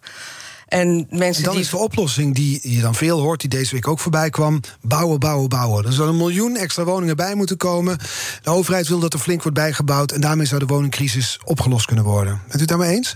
En, 0.67 1.07
mensen 1.09 1.37
en 1.37 1.43
dan 1.43 1.53
die... 1.53 1.63
is 1.63 1.69
de 1.69 1.77
oplossing 1.77 2.35
die 2.35 2.59
je 2.75 2.81
dan 2.81 2.95
veel 2.95 3.19
hoort, 3.19 3.39
die 3.39 3.49
deze 3.49 3.73
week 3.73 3.87
ook 3.87 3.99
voorbij 3.99 4.29
kwam: 4.29 4.61
bouwen, 4.81 5.19
bouwen, 5.19 5.49
bouwen. 5.49 5.85
Er 5.85 5.93
zou 5.93 6.09
een 6.09 6.17
miljoen 6.17 6.55
extra 6.55 6.83
woningen 6.83 7.15
bij 7.15 7.35
moeten 7.35 7.57
komen. 7.57 7.97
De 8.41 8.49
overheid 8.49 8.87
wil 8.87 8.99
dat 8.99 9.13
er 9.13 9.19
flink 9.19 9.43
wordt 9.43 9.57
bijgebouwd 9.57 10.11
en 10.11 10.21
daarmee 10.21 10.45
zou 10.45 10.59
de 10.59 10.65
woningcrisis 10.65 11.39
opgelost 11.43 11.85
kunnen 11.85 12.05
worden. 12.05 12.41
Bent 12.41 12.55
u 12.55 12.59
het 12.59 12.67
daarmee 12.67 12.95
eens? 12.95 13.15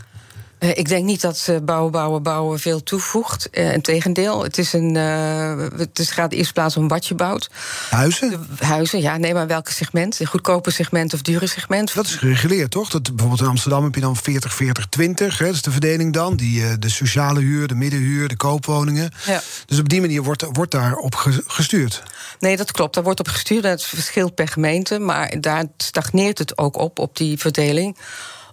Uh, 0.63 0.70
ik 0.70 0.88
denk 0.88 1.06
niet 1.06 1.22
dat 1.22 1.48
uh, 1.50 1.58
bouwen, 1.63 1.91
bouwen, 1.91 2.24
bouwen 2.24 2.60
veel 2.60 2.84
toevoegt. 2.84 3.48
Uh, 3.51 3.74
Integendeel, 3.74 4.44
het, 4.44 4.58
is 4.58 4.74
een, 4.74 4.96
het 4.96 6.00
is, 6.00 6.12
gaat 6.12 6.34
eerst 6.34 6.53
plaats 6.53 6.77
om 6.77 6.88
wat 6.88 7.08
je 7.08 7.15
bouwt. 7.15 7.50
Huizen? 7.89 8.30
De, 8.30 8.65
huizen, 8.65 9.01
ja. 9.01 9.18
Nee, 9.18 9.34
maar 9.34 9.48
welk 9.48 9.70
segment? 9.70 10.20
Een 10.20 10.25
goedkope 10.25 10.72
segment 10.72 11.13
of 11.13 11.22
dure 11.22 11.48
segment? 11.48 11.94
Dat 11.94 12.06
is 12.06 12.15
gereguleerd, 12.15 12.72
toch? 12.72 12.89
Dat, 12.89 13.03
bijvoorbeeld 13.03 13.41
in 13.41 13.48
Amsterdam 13.48 13.84
heb 13.84 13.96
je 13.96 14.01
dan 14.01 14.15
40, 14.15 14.53
40, 14.53 14.86
20. 14.86 15.38
Hè, 15.38 15.46
dat 15.46 15.53
is 15.56 15.62
de 15.62 15.72
verdeling 15.72 16.13
dan. 16.13 16.36
Die, 16.36 16.80
de 16.80 16.89
sociale 16.89 17.39
huur, 17.39 17.68
de 17.68 17.75
middenhuur, 17.75 18.27
de 18.27 18.38
koopwoningen. 18.38 19.12
Ja. 19.25 19.41
Dus 19.65 19.80
op 19.80 19.89
die 19.89 20.01
manier 20.01 20.24
wordt, 20.24 20.46
wordt 20.51 20.72
daarop 20.72 21.15
gestuurd. 21.48 22.03
Nee, 22.39 22.58
dat 22.58 22.72
klopt. 22.72 22.94
Daar 22.94 23.03
wordt 23.03 23.20
op 23.20 23.27
gestuurd. 23.27 23.63
Het 23.63 23.84
verschilt 23.84 24.36
per 24.36 24.48
gemeente. 24.48 25.00
Maar 25.00 25.39
daar 25.39 25.65
stagneert 25.77 26.38
het 26.38 26.58
ook 26.58 26.77
op, 26.77 27.00
op 27.00 27.18
die 27.18 27.38
verdeling 27.38 27.98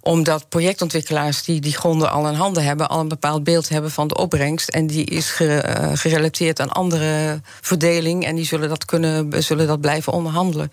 omdat 0.01 0.49
projectontwikkelaars 0.49 1.43
die 1.43 1.61
die 1.61 1.75
gronden 1.75 2.11
al 2.11 2.27
in 2.27 2.33
handen 2.33 2.63
hebben, 2.63 2.89
al 2.89 2.99
een 2.99 3.07
bepaald 3.07 3.43
beeld 3.43 3.69
hebben 3.69 3.91
van 3.91 4.07
de 4.07 4.17
opbrengst. 4.17 4.69
En 4.69 4.87
die 4.87 5.05
is 5.05 5.31
gerelateerd 5.93 6.59
aan 6.59 6.69
andere 6.69 7.41
verdeling. 7.61 8.25
En 8.25 8.35
die 8.35 8.45
zullen 8.45 8.69
dat, 8.69 8.85
kunnen, 8.85 9.43
zullen 9.43 9.67
dat 9.67 9.81
blijven 9.81 10.13
onderhandelen. 10.13 10.71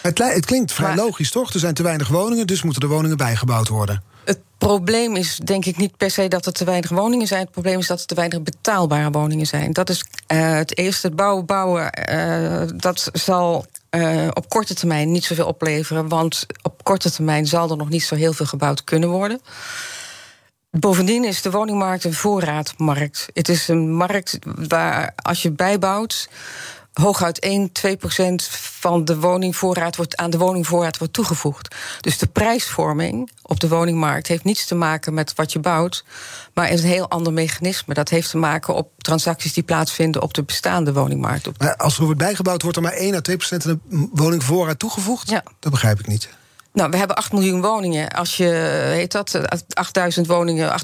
Het, 0.00 0.18
het 0.18 0.46
klinkt 0.46 0.72
vrij 0.72 0.88
maar, 0.88 0.96
logisch, 0.96 1.30
toch? 1.30 1.52
Er 1.52 1.60
zijn 1.60 1.74
te 1.74 1.82
weinig 1.82 2.08
woningen, 2.08 2.46
dus 2.46 2.62
moeten 2.62 2.82
er 2.82 2.88
woningen 2.88 3.16
bijgebouwd 3.16 3.68
worden. 3.68 4.02
Het 4.24 4.38
probleem 4.58 5.16
is 5.16 5.40
denk 5.44 5.64
ik 5.64 5.76
niet 5.76 5.96
per 5.96 6.10
se 6.10 6.28
dat 6.28 6.46
er 6.46 6.52
te 6.52 6.64
weinig 6.64 6.90
woningen 6.90 7.26
zijn. 7.26 7.40
Het 7.40 7.50
probleem 7.50 7.78
is 7.78 7.86
dat 7.86 8.00
er 8.00 8.06
te 8.06 8.14
weinig 8.14 8.42
betaalbare 8.42 9.10
woningen 9.10 9.46
zijn. 9.46 9.72
Dat 9.72 9.90
is 9.90 10.04
uh, 10.32 10.52
het 10.52 10.78
eerste. 10.78 11.06
Het 11.06 11.16
bouwen, 11.16 11.44
bouwen, 11.46 11.90
uh, 12.10 12.62
dat 12.76 13.10
zal 13.12 13.66
uh, 13.90 14.28
op 14.32 14.48
korte 14.48 14.74
termijn 14.74 15.12
niet 15.12 15.24
zoveel 15.24 15.46
opleveren. 15.46 16.08
Want 16.08 16.46
op 16.62 16.84
korte 16.84 17.10
termijn 17.10 17.46
zal 17.46 17.70
er 17.70 17.76
nog 17.76 17.88
niet 17.88 18.04
zo 18.04 18.14
heel 18.14 18.32
veel 18.32 18.46
gebouwd 18.46 18.84
kunnen 18.84 19.08
worden. 19.08 19.40
Bovendien 20.70 21.24
is 21.24 21.42
de 21.42 21.50
woningmarkt 21.50 22.04
een 22.04 22.14
voorraadmarkt. 22.14 23.28
Het 23.32 23.48
is 23.48 23.68
een 23.68 23.94
markt 23.94 24.38
waar 24.68 25.12
als 25.16 25.42
je 25.42 25.50
bijbouwt 25.50 26.28
hooguit 27.00 27.38
1, 27.38 27.72
2 27.72 27.96
procent 27.96 28.42
van 28.52 29.04
de 29.04 29.18
woningvoorraad 29.18 29.96
wordt 29.96 30.16
aan 30.16 30.30
de 30.30 30.38
woningvoorraad 30.38 30.98
wordt 30.98 31.12
toegevoegd. 31.12 31.74
Dus 32.00 32.18
de 32.18 32.26
prijsvorming 32.26 33.30
op 33.42 33.60
de 33.60 33.68
woningmarkt 33.68 34.26
heeft 34.26 34.44
niets 34.44 34.66
te 34.66 34.74
maken 34.74 35.14
met 35.14 35.34
wat 35.34 35.52
je 35.52 35.58
bouwt, 35.58 36.04
maar 36.54 36.70
is 36.70 36.82
een 36.82 36.88
heel 36.88 37.08
ander 37.08 37.32
mechanisme. 37.32 37.94
Dat 37.94 38.08
heeft 38.08 38.30
te 38.30 38.36
maken 38.36 38.74
op 38.74 38.90
transacties 38.98 39.52
die 39.52 39.62
plaatsvinden 39.62 40.22
op 40.22 40.34
de 40.34 40.42
bestaande 40.42 40.92
woningmarkt. 40.92 41.58
Maar 41.58 41.76
als 41.76 41.96
er 41.96 42.04
wordt 42.04 42.18
bijgebouwd, 42.18 42.62
wordt 42.62 42.76
er 42.76 42.82
maar 42.82 42.92
1 42.92 43.14
à 43.14 43.20
2 43.20 43.36
procent 43.36 43.66
aan 43.66 43.80
de 43.88 44.08
woningvoorraad 44.12 44.78
toegevoegd? 44.78 45.30
Ja. 45.30 45.42
Dat 45.60 45.72
begrijp 45.72 45.98
ik 45.98 46.06
niet. 46.06 46.28
Nou, 46.76 46.90
we 46.90 46.96
hebben 46.96 47.16
8 47.16 47.32
miljoen 47.32 47.60
woningen. 47.60 48.08
Als 48.08 48.36
je, 48.36 48.44
heet 48.92 49.12
dat, 49.12 49.40
8000 49.72 50.26
woningen, 50.26 50.80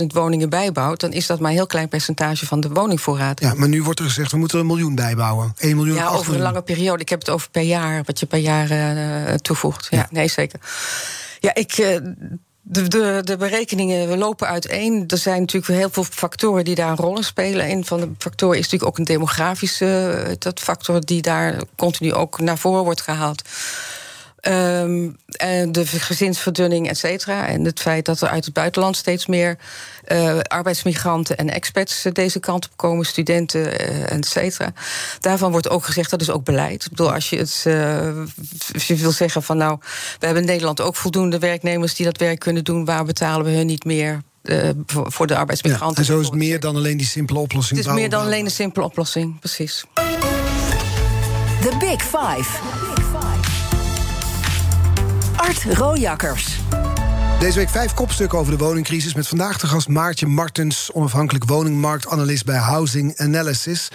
88.000 0.00 0.06
woningen 0.06 0.48
bijbouwt, 0.48 1.00
dan 1.00 1.12
is 1.12 1.26
dat 1.26 1.40
maar 1.40 1.50
een 1.50 1.56
heel 1.56 1.66
klein 1.66 1.88
percentage 1.88 2.46
van 2.46 2.60
de 2.60 2.68
woningvoorraad. 2.68 3.40
Ja, 3.40 3.54
maar 3.54 3.68
nu 3.68 3.82
wordt 3.82 3.98
er 3.98 4.04
gezegd, 4.04 4.30
we 4.30 4.38
moeten 4.38 4.58
een 4.58 4.66
miljoen 4.66 4.94
bijbouwen. 4.94 5.52
1 5.58 5.76
miljoen. 5.76 5.96
Ja, 5.96 6.08
over 6.08 6.34
een 6.34 6.40
lange 6.40 6.62
periode. 6.62 7.02
Ik 7.02 7.08
heb 7.08 7.18
het 7.18 7.30
over 7.30 7.50
per 7.50 7.62
jaar, 7.62 8.02
wat 8.04 8.20
je 8.20 8.26
per 8.26 8.38
jaar 8.38 8.70
uh, 8.70 9.34
toevoegt. 9.34 9.86
Ja, 9.90 9.98
ja, 9.98 10.06
nee, 10.10 10.28
zeker. 10.28 10.60
Ja, 11.38 11.54
ik. 11.54 11.78
Uh, 11.78 11.96
de, 12.62 12.88
de, 12.88 13.20
de, 13.24 13.36
berekeningen 13.36 14.18
lopen 14.18 14.46
uiteen. 14.46 15.04
Er 15.06 15.18
zijn 15.18 15.40
natuurlijk 15.40 15.72
heel 15.72 15.90
veel 15.90 16.04
factoren 16.04 16.64
die 16.64 16.74
daar 16.74 16.90
een 16.90 16.96
rol 16.96 17.16
in 17.16 17.24
spelen. 17.24 17.70
Een 17.70 17.84
van 17.84 18.00
de 18.00 18.08
factoren 18.18 18.58
is 18.58 18.62
natuurlijk 18.62 18.90
ook 18.90 18.98
een 18.98 19.14
demografische 19.14 20.36
dat 20.38 20.60
factor 20.60 21.00
die 21.04 21.22
daar 21.22 21.62
continu 21.76 22.12
ook 22.12 22.40
naar 22.40 22.58
voren 22.58 22.84
wordt 22.84 23.00
gehaald. 23.00 23.42
Um, 24.48 25.16
en 25.30 25.72
de 25.72 25.86
gezinsverdunning, 25.86 26.88
et 26.88 26.98
cetera. 26.98 27.46
En 27.46 27.64
het 27.64 27.80
feit 27.80 28.04
dat 28.04 28.20
er 28.20 28.28
uit 28.28 28.44
het 28.44 28.54
buitenland 28.54 28.96
steeds 28.96 29.26
meer 29.26 29.58
uh, 30.08 30.38
arbeidsmigranten 30.38 31.36
en 31.36 31.50
expats 31.50 32.06
deze 32.12 32.40
kant 32.40 32.64
op 32.64 32.70
komen, 32.76 33.06
studenten, 33.06 33.60
uh, 33.60 34.12
et 34.12 34.26
cetera. 34.26 34.72
Daarvan 35.20 35.50
wordt 35.50 35.68
ook 35.68 35.84
gezegd 35.84 36.10
dat 36.10 36.20
is 36.20 36.30
ook 36.30 36.44
beleid. 36.44 36.84
Ik 36.84 36.90
bedoel, 36.90 37.12
als 37.12 37.30
je 37.30 37.36
het 37.36 37.64
uh, 37.66 38.08
als 38.74 38.86
je 38.86 38.94
wil 38.94 39.12
zeggen 39.12 39.42
van 39.42 39.56
nou, 39.56 39.78
we 40.18 40.26
hebben 40.26 40.42
in 40.42 40.48
Nederland 40.48 40.80
ook 40.80 40.96
voldoende 40.96 41.38
werknemers 41.38 41.94
die 41.94 42.06
dat 42.06 42.18
werk 42.18 42.38
kunnen 42.38 42.64
doen, 42.64 42.84
waar 42.84 43.04
betalen 43.04 43.44
we 43.46 43.52
hun 43.52 43.66
niet 43.66 43.84
meer 43.84 44.22
uh, 44.42 44.70
voor 44.86 45.26
de 45.26 45.36
arbeidsmigranten. 45.36 46.02
Ja, 46.04 46.08
en 46.08 46.14
zo 46.14 46.20
is 46.20 46.26
het 46.26 46.34
meer 46.34 46.60
dan 46.60 46.76
alleen 46.76 46.96
die 46.96 47.06
simpele 47.06 47.38
oplossing. 47.38 47.78
Het 47.78 47.88
is 47.88 47.94
meer 47.94 48.10
dan 48.10 48.22
alleen 48.22 48.44
een 48.44 48.50
simpele 48.50 48.84
oplossing, 48.84 49.38
precies. 49.40 49.84
The 51.60 51.76
Big 51.78 52.02
Five. 52.02 52.58
Art 55.40 55.64
Rojakkers. 55.64 56.46
Deze 57.38 57.58
week 57.58 57.68
vijf 57.68 57.94
kopstukken 57.94 58.38
over 58.38 58.58
de 58.58 58.64
woningcrisis... 58.64 59.14
met 59.14 59.28
vandaag 59.28 59.58
de 59.58 59.66
gast 59.66 59.88
Maartje 59.88 60.26
Martens... 60.26 60.90
onafhankelijk 60.92 61.44
woningmarktanalist 61.44 62.44
bij 62.44 62.56
Housing 62.56 63.18
Analysis. 63.18 63.88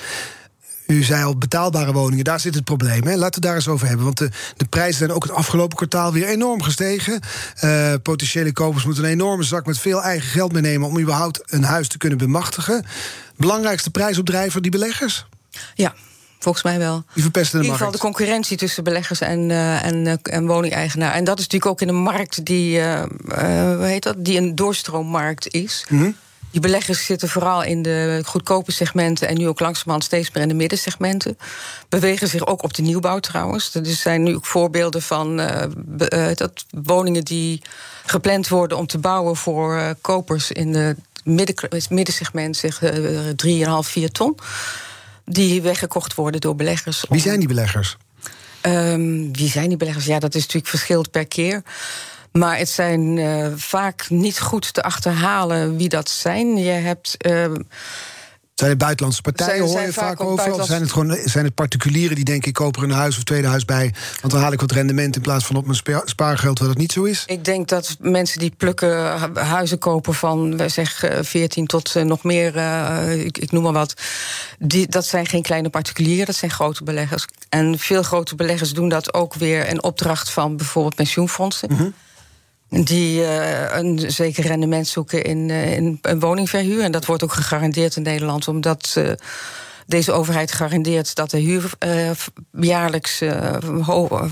U 0.88 1.04
zei 1.04 1.24
al, 1.24 1.38
betaalbare 1.38 1.94
woningen, 1.94 2.24
daar 2.24 2.40
zit 2.40 2.56
het 2.56 2.64
probleem. 2.64 3.04
Hè? 3.04 3.16
Laten 3.16 3.20
we 3.20 3.26
het 3.26 3.42
daar 3.42 3.56
eens 3.56 3.68
over 3.68 3.88
hebben. 3.88 4.06
Want 4.06 4.18
de, 4.18 4.30
de 4.58 4.66
prijzen 4.66 4.98
zijn 4.98 5.12
ook 5.12 5.24
het 5.24 5.32
afgelopen 5.32 5.78
kwartaal 5.78 6.12
weer 6.12 6.28
enorm 6.28 6.62
gestegen. 6.62 7.20
Uh, 7.64 7.94
potentiële 8.04 8.52
kopers 8.52 8.86
moeten 8.86 9.04
een 9.04 9.10
enorme 9.10 9.44
zak 9.44 9.66
met 9.66 9.80
veel 9.80 10.04
eigen 10.04 10.30
geld 10.30 10.52
meenemen... 10.52 10.88
om 10.88 11.00
überhaupt 11.00 11.42
een 11.46 11.64
huis 11.64 11.88
te 11.88 11.98
kunnen 11.98 12.18
bemachtigen. 12.18 12.86
Belangrijkste 13.36 13.90
prijsopdrijver, 13.90 14.62
die 14.62 14.72
beleggers? 14.72 15.26
Ja, 15.76 15.94
Volgens 16.40 16.64
mij 16.64 16.78
wel. 16.78 17.04
Die 17.14 17.24
verpesten 17.24 17.52
de 17.52 17.58
In 17.58 17.64
ieder 17.64 17.78
geval 17.78 17.92
de 17.92 17.98
concurrentie 17.98 18.58
tussen 18.58 18.84
beleggers 18.84 19.22
en, 19.22 19.50
uh, 19.50 19.86
en, 19.86 20.06
uh, 20.06 20.14
en 20.24 20.48
woningeigenaar. 20.48 21.14
En 21.14 21.24
dat 21.24 21.40
is 21.40 21.44
natuurlijk 21.44 21.72
ook 21.72 21.82
in 21.82 21.88
een 21.88 22.02
markt 22.02 22.46
die, 22.46 22.80
uh, 22.80 23.04
hoe 23.76 23.86
heet 23.86 24.04
dat? 24.04 24.16
die 24.18 24.38
een 24.38 24.56
doorstroommarkt 24.56 25.54
is. 25.54 25.86
Mm 25.90 26.00
-hmm. 26.00 26.16
Die 26.56 26.64
beleggers 26.64 27.06
zitten 27.06 27.30
vooral 27.30 27.64
in 27.64 27.82
de 27.82 28.22
goedkope 28.26 28.72
segmenten 28.72 29.28
en 29.28 29.38
nu 29.38 29.48
ook 29.48 29.60
langzamerhand 29.60 30.04
steeds 30.04 30.32
meer 30.32 30.44
in 30.44 30.50
de 30.50 30.56
middensegmenten. 30.56 31.38
Bewegen 31.90 32.28
zich 32.28 32.46
ook 32.46 32.64
op 32.64 32.74
de 32.74 32.82
nieuwbouw 32.82 33.20
trouwens. 33.20 33.74
Er 33.74 33.86
zijn 33.86 34.24
nu 34.24 34.36
ook 34.36 34.46
voorbeelden 34.46 35.02
van 35.02 35.40
uh, 35.40 36.28
dat 36.34 36.66
woningen 36.84 37.24
die 37.24 37.62
gepland 38.06 38.48
worden 38.48 38.78
om 38.78 38.88
te 38.88 38.98
bouwen 38.98 39.36
voor 39.36 39.76
uh, 39.76 39.90
kopers 40.02 40.52
in 40.52 40.72
de 40.72 40.96
midden, 41.24 41.84
middensegment, 41.90 42.58
zeg 42.58 42.82
3,5, 42.84 42.90
4 43.82 44.12
ton. 44.12 44.38
Die 45.26 45.62
weggekocht 45.62 46.16
worden 46.16 46.42
door 46.42 46.56
beleggers. 46.56 47.06
Wie 47.10 47.22
zijn 47.22 47.40
die 47.40 47.48
beleggers? 47.48 47.98
Um, 48.62 49.36
wie 49.36 49.50
zijn 49.50 49.68
die 49.68 49.78
beleggers? 49.78 50.06
Ja, 50.06 50.20
dat 50.20 50.36
is 50.36 50.42
natuurlijk 50.42 50.68
verschillend 50.68 51.12
per 51.12 51.28
keer. 51.28 51.62
Maar 52.32 52.58
het 52.58 52.70
zijn 52.70 53.18
uh, 53.18 53.48
vaak 53.56 54.10
niet 54.10 54.40
goed 54.40 54.74
te 54.74 54.84
achterhalen 54.84 55.78
wie 55.78 55.90
dat 55.90 56.10
zijn. 56.10 56.58
Je 56.58 56.70
hebt. 56.70 57.16
Uh, 57.26 57.46
zijn 58.56 58.70
het 58.70 58.80
buitenlandse 58.80 59.22
partijen, 59.22 59.64
hoor 59.64 59.82
je 59.82 59.94
vaak, 59.94 60.18
vaak 60.18 60.22
over? 60.22 60.54
Of 60.54 60.66
zijn 60.66 60.82
het, 60.82 60.92
gewoon, 60.92 61.18
zijn 61.24 61.46
het 61.46 61.54
particulieren 61.54 62.16
die 62.16 62.26
denken... 62.26 62.48
ik 62.48 62.54
koop 62.54 62.78
er 62.78 62.84
een 62.84 62.92
huis 62.92 63.18
of 63.18 63.24
tweede 63.24 63.48
huis 63.48 63.66
bij... 63.66 63.94
want 64.22 64.34
dan 64.34 64.42
haal 64.42 64.52
ik 64.52 64.60
wat 64.60 64.72
rendement 64.72 65.16
in 65.16 65.22
plaats 65.22 65.46
van 65.46 65.56
op 65.56 65.66
mijn 65.66 66.02
spaargeld... 66.06 66.60
waar 66.60 66.68
dat 66.68 66.78
niet 66.78 66.92
zo 66.92 67.04
is? 67.04 67.24
Ik 67.26 67.46
denk 67.46 67.68
dat 67.68 67.96
mensen 68.00 68.40
die 68.40 68.54
plukken 68.58 69.18
huizen 69.34 69.78
kopen 69.78 70.14
van... 70.14 70.62
zeg 70.68 71.04
14 71.22 71.66
tot 71.66 71.96
uh, 71.96 72.04
nog 72.04 72.24
meer, 72.24 72.56
uh, 72.56 73.26
ik, 73.26 73.38
ik, 73.38 73.52
noem 73.52 73.64
maar 73.64 73.74
wat... 73.74 73.94
Die, 74.60 74.88
dat 74.88 75.06
zijn 75.06 75.26
geen 75.26 75.42
kleine 75.42 75.70
particulieren, 75.70 76.26
dat 76.26 76.36
zijn 76.36 76.52
grote 76.52 76.84
beleggers. 76.84 77.26
En 77.50 77.80
veel 77.80 78.04
grote 78.04 78.36
beleggers 78.36 78.74
doen 78.74 78.90
dat 78.90 79.14
ook 79.14 79.34
weer... 79.34 79.68
in 79.68 79.84
opdracht 79.84 80.30
van 80.30 80.58
bijvoorbeeld 80.58 80.96
pensioenfondsen... 80.96 81.72
Mm 81.72 81.78
-hmm 81.78 81.94
die 82.70 83.20
uh, 83.20 83.78
een 83.78 84.12
zeker 84.12 84.48
rendement 84.48 84.88
zoeken 84.88 85.24
in, 85.24 85.50
uh, 85.50 85.76
in 85.78 86.00
een 86.02 86.20
woningverhuur. 86.20 86.84
En 86.84 86.92
dat 86.92 87.06
wordt 87.06 87.24
ook 87.24 87.34
gegarandeerd 87.34 87.96
in 87.96 88.02
Nederland, 88.02 88.48
omdat 88.48 88.96
uh, 88.98 89.12
deze 89.86 90.12
overheid 90.12 90.52
garandeert 90.52 91.16
dat 91.16 91.30
de 91.30 91.40
huur 91.40 91.72
uh, 91.86 92.12
jaarlijks 92.52 93.22
uh, 93.22 93.56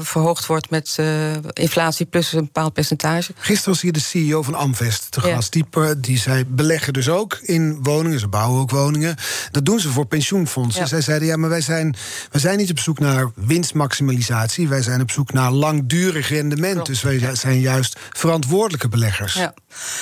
verhoogd 0.01 0.45
wordt 0.45 0.69
met 0.69 0.97
uh, 0.99 1.31
inflatie 1.53 2.05
plus 2.05 2.33
een 2.33 2.43
bepaald 2.43 2.73
percentage. 2.73 3.33
Gisteren 3.37 3.73
was 3.73 3.81
hier 3.81 3.91
de 3.91 3.99
CEO 3.99 4.41
van 4.41 4.53
Amvest 4.53 5.11
te 5.11 5.21
gast. 5.21 5.53
Ja. 5.53 5.63
Die, 5.71 5.99
die 5.99 6.17
zei 6.17 6.45
beleggen 6.45 6.93
dus 6.93 7.09
ook 7.09 7.39
in 7.41 7.79
woningen. 7.81 8.19
Ze 8.19 8.27
bouwen 8.27 8.61
ook 8.61 8.69
woningen. 8.69 9.15
Dat 9.51 9.65
doen 9.65 9.79
ze 9.79 9.89
voor 9.89 10.05
pensioenfondsen. 10.05 10.81
Ja. 10.81 10.87
Zij 10.87 11.01
zeiden 11.01 11.27
ja, 11.27 11.37
maar 11.37 11.49
wij 11.49 11.61
zijn, 11.61 11.95
wij 12.31 12.41
zijn 12.41 12.57
niet 12.57 12.71
op 12.71 12.79
zoek 12.79 12.99
naar 12.99 13.31
winstmaximalisatie. 13.35 14.67
Wij 14.67 14.81
zijn 14.81 15.01
op 15.01 15.11
zoek 15.11 15.33
naar 15.33 15.51
langdurig 15.51 16.29
rendement. 16.29 16.73
Klopt. 16.73 16.87
Dus 16.87 17.01
wij 17.01 17.35
zijn 17.35 17.59
juist 17.59 17.99
verantwoordelijke 18.11 18.89
beleggers. 18.89 19.33
Ja. 19.33 19.53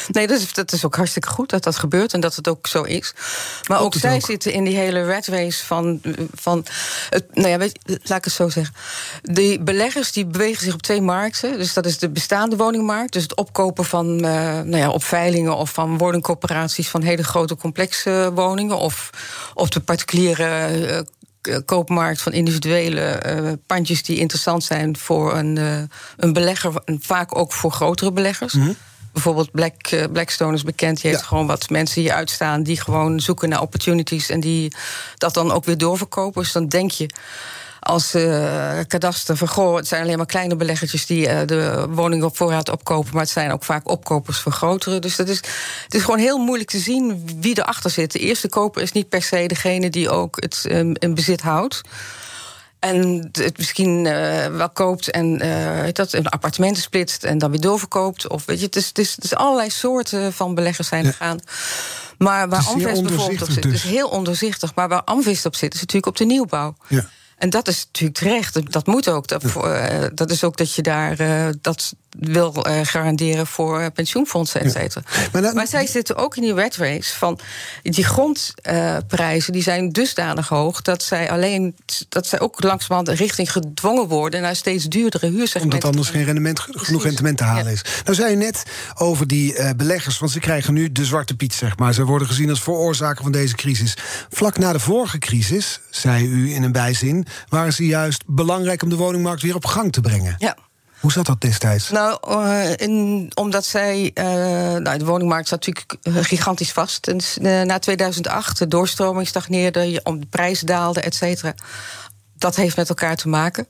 Nee, 0.07 0.27
dat 0.27 0.39
is, 0.39 0.53
dat 0.53 0.71
is 0.71 0.85
ook 0.85 0.95
hartstikke 0.95 1.27
goed 1.27 1.49
dat 1.49 1.63
dat 1.63 1.77
gebeurt 1.77 2.13
en 2.13 2.19
dat 2.19 2.35
het 2.35 2.47
ook 2.47 2.67
zo 2.67 2.83
is. 2.83 3.13
Maar 3.67 3.79
ook, 3.79 3.85
ook 3.85 3.93
zij 3.93 4.15
ook. 4.15 4.25
zitten 4.25 4.53
in 4.53 4.63
die 4.63 4.77
hele 4.77 5.03
red 5.03 5.27
race 5.27 5.65
van. 5.65 6.01
van 6.33 6.65
het, 7.09 7.35
nou 7.35 7.47
ja, 7.47 7.57
weet, 7.57 7.79
laat 7.85 8.17
ik 8.17 8.23
het 8.23 8.33
zo 8.33 8.49
zeggen. 8.49 8.75
De 9.21 9.59
beleggers 9.61 10.11
die 10.11 10.25
bewegen 10.25 10.63
zich 10.63 10.73
op 10.73 10.81
twee 10.81 11.01
markten. 11.01 11.57
Dus 11.57 11.73
dat 11.73 11.85
is 11.85 11.97
de 11.97 12.09
bestaande 12.09 12.55
woningmarkt. 12.55 13.13
Dus 13.13 13.23
het 13.23 13.35
opkopen 13.35 13.85
van 13.85 14.07
uh, 14.13 14.21
nou 14.21 14.77
ja, 14.77 14.89
op 14.89 15.03
veilingen 15.03 15.55
of 15.55 15.71
van 15.71 15.97
woningcoöperaties 15.97 16.89
van 16.89 17.01
hele 17.01 17.23
grote 17.23 17.55
complexe 17.55 18.31
woningen. 18.35 18.77
Of, 18.77 19.09
of 19.53 19.69
de 19.69 19.79
particuliere. 19.79 20.79
Uh, 20.89 20.99
koopmarkt 21.65 22.21
van 22.21 22.31
individuele 22.31 23.23
uh, 23.25 23.51
pandjes 23.67 24.03
die 24.03 24.17
interessant 24.17 24.63
zijn 24.63 24.97
voor 24.97 25.37
een, 25.37 25.55
uh, 25.55 25.81
een 26.17 26.33
belegger, 26.33 26.81
en 26.85 26.99
vaak 27.01 27.37
ook 27.37 27.53
voor 27.53 27.71
grotere 27.71 28.11
beleggers. 28.11 28.53
Mm 28.53 28.61
-hmm 28.61 28.75
bijvoorbeeld 29.13 29.51
Black, 29.51 29.91
uh, 29.91 30.03
Blackstone 30.11 30.53
is 30.53 30.63
bekend. 30.63 31.01
Die 31.01 31.09
heeft 31.09 31.21
ja. 31.21 31.27
gewoon 31.27 31.47
wat 31.47 31.69
mensen 31.69 32.01
hier 32.01 32.13
uitstaan 32.13 32.63
die 32.63 32.81
gewoon 32.81 33.19
zoeken 33.19 33.49
naar 33.49 33.61
opportunities 33.61 34.29
en 34.29 34.39
die 34.39 34.73
dat 35.17 35.33
dan 35.33 35.51
ook 35.51 35.65
weer 35.65 35.77
doorverkopen. 35.77 36.41
Dus 36.41 36.51
dan 36.51 36.67
denk 36.67 36.91
je 36.91 37.09
als 37.81 38.15
uh, 38.15 38.79
kadaster 38.87 39.37
van 39.37 39.47
goh, 39.47 39.75
het 39.75 39.87
zijn 39.87 40.03
alleen 40.03 40.17
maar 40.17 40.25
kleine 40.25 40.55
beleggertjes 40.55 41.05
die 41.05 41.27
uh, 41.27 41.39
de 41.45 41.87
woning 41.89 42.23
op 42.23 42.37
voorraad 42.37 42.69
opkopen, 42.69 43.09
maar 43.13 43.21
het 43.21 43.31
zijn 43.31 43.51
ook 43.51 43.63
vaak 43.63 43.89
opkopers 43.89 44.39
voor 44.39 44.51
grotere. 44.51 44.99
Dus 44.99 45.15
dat 45.15 45.27
is, 45.27 45.37
het 45.83 45.93
is 45.93 46.01
gewoon 46.01 46.19
heel 46.19 46.37
moeilijk 46.37 46.69
te 46.69 46.79
zien 46.79 47.29
wie 47.39 47.59
erachter 47.59 47.89
zit. 47.89 48.11
De 48.11 48.19
eerste 48.19 48.49
koper 48.49 48.81
is 48.81 48.91
niet 48.91 49.09
per 49.09 49.21
se 49.21 49.47
degene 49.47 49.89
die 49.89 50.09
ook 50.09 50.35
het 50.39 50.65
um, 50.71 50.93
in 50.99 51.13
bezit 51.13 51.41
houdt. 51.41 51.81
En 52.81 53.29
het 53.31 53.57
misschien 53.57 54.05
uh, 54.05 54.45
wel 54.45 54.69
koopt 54.69 55.11
en 55.11 55.45
uh, 55.45 55.83
dat, 55.91 56.13
een 56.13 56.27
appartement 56.27 56.77
splitst 56.77 57.23
en 57.23 57.37
dan 57.37 57.51
weer 57.51 57.59
doorverkoopt. 57.59 58.27
Of 58.27 58.45
weet 58.45 58.59
je, 58.59 58.65
het 58.65 58.75
is, 58.75 58.87
het 58.87 58.97
is, 58.97 59.15
het 59.15 59.23
is 59.23 59.35
allerlei 59.35 59.69
soorten 59.69 60.33
van 60.33 60.55
beleggers 60.55 60.87
zijn 60.87 61.05
er 61.05 61.13
gaan. 61.13 61.39
Maar 62.17 62.49
waar 62.49 62.65
Amvest 62.65 63.03
bijvoorbeeld 63.03 63.41
op 63.41 63.49
zit, 63.49 63.63
dus. 63.63 63.73
is 63.73 63.83
heel 63.83 64.07
onderzichtig. 64.09 64.75
Maar 64.75 64.87
waar 64.87 65.03
Amvest 65.03 65.45
op 65.45 65.55
zit, 65.55 65.73
is 65.73 65.79
natuurlijk 65.79 66.07
op 66.07 66.17
de 66.17 66.25
nieuwbouw. 66.25 66.75
Ja. 66.87 67.05
En 67.37 67.49
dat 67.49 67.67
is 67.67 67.85
natuurlijk 67.85 68.17
terecht. 68.17 68.71
Dat 68.71 68.87
moet 68.87 69.09
ook. 69.09 69.27
Dat, 69.27 69.43
uh, 69.43 70.03
dat 70.13 70.31
is 70.31 70.43
ook 70.43 70.57
dat 70.57 70.73
je 70.73 70.81
daar 70.81 71.15
dat 71.61 71.93
wil 72.19 72.67
uh, 72.67 72.79
garanderen 72.83 73.47
voor 73.47 73.91
pensioenfondsen, 73.91 74.61
et 74.61 74.71
cetera. 74.71 75.03
Ja. 75.33 75.53
Maar, 75.53 75.67
zij 75.67 75.87
zitten 75.87 76.15
ook 76.15 76.35
in 76.35 76.41
die 76.41 76.53
red 76.53 76.75
race 76.75 77.17
van 77.17 77.39
die 77.81 78.03
grondprijzen 78.03 79.53
die 79.53 79.63
zijn 79.63 79.89
dusdanig 79.89 80.47
hoog 80.47 80.81
dat 80.81 81.03
zij 81.03 81.31
alleen 81.31 81.75
dat 82.09 82.27
zij 82.27 82.39
ook 82.39 82.63
langzamerhand 82.63 83.19
richting 83.19 83.51
gedwongen 83.51 84.07
worden 84.07 84.41
naar 84.41 84.55
steeds 84.55 84.85
duurdere 84.85 85.27
huursegmenten. 85.27 85.73
Omdat 85.73 85.83
anders 85.83 86.09
geen 86.09 86.23
rendement, 86.23 86.59
genoeg 86.59 87.03
rendement 87.03 87.37
te 87.37 87.43
halen 87.43 87.65
ja. 87.65 87.71
is. 87.71 87.81
Nou 88.03 88.15
zei 88.15 88.29
je 88.29 88.37
net 88.37 88.63
over 88.95 89.27
die 89.27 89.75
beleggers, 89.75 90.19
want 90.19 90.31
ze 90.31 90.39
krijgen 90.39 90.73
nu 90.73 90.91
de 90.91 91.05
zwarte 91.05 91.35
piet, 91.35 91.53
zeg 91.53 91.77
maar. 91.77 91.93
Ze 91.93 92.05
worden 92.05 92.27
gezien 92.27 92.49
als 92.49 92.61
veroorzaker 92.61 93.23
van 93.23 93.31
deze 93.31 93.55
crisis. 93.55 93.97
Vlak 94.29 94.57
na 94.57 94.73
de 94.73 94.79
vorige 94.79 95.17
crisis, 95.17 95.79
zei 95.89 96.25
u 96.25 96.53
in 96.53 96.63
een 96.63 96.71
bijzin, 96.71 97.25
waren 97.49 97.73
ze 97.73 97.85
juist 97.85 98.23
belangrijk 98.27 98.83
om 98.83 98.89
de 98.89 98.95
woningmarkt 98.95 99.41
weer 99.41 99.55
op 99.55 99.65
gang 99.65 99.91
te 99.91 100.01
brengen. 100.01 100.35
Ja. 100.37 100.57
Hoe 101.01 101.11
zat 101.11 101.25
dat 101.25 101.41
destijds? 101.41 101.89
Nou, 101.89 102.17
in, 102.75 103.31
omdat 103.33 103.65
zij. 103.65 104.11
Uh, 104.13 104.25
nou, 104.79 104.97
de 104.97 105.05
woningmarkt 105.05 105.47
zat 105.47 105.65
natuurlijk 105.65 106.27
gigantisch 106.27 106.71
vast. 106.71 107.07
En, 107.07 107.67
na 107.67 107.79
2008, 107.79 108.57
de 108.57 108.67
doorstroming 108.67 109.27
stagneerde, 109.27 109.99
om 110.03 110.19
de 110.19 110.25
prijzen 110.25 110.65
daalden, 110.65 111.03
et 111.03 111.15
cetera. 111.15 111.53
Dat 112.37 112.55
heeft 112.55 112.75
met 112.75 112.89
elkaar 112.89 113.15
te 113.15 113.27
maken. 113.27 113.67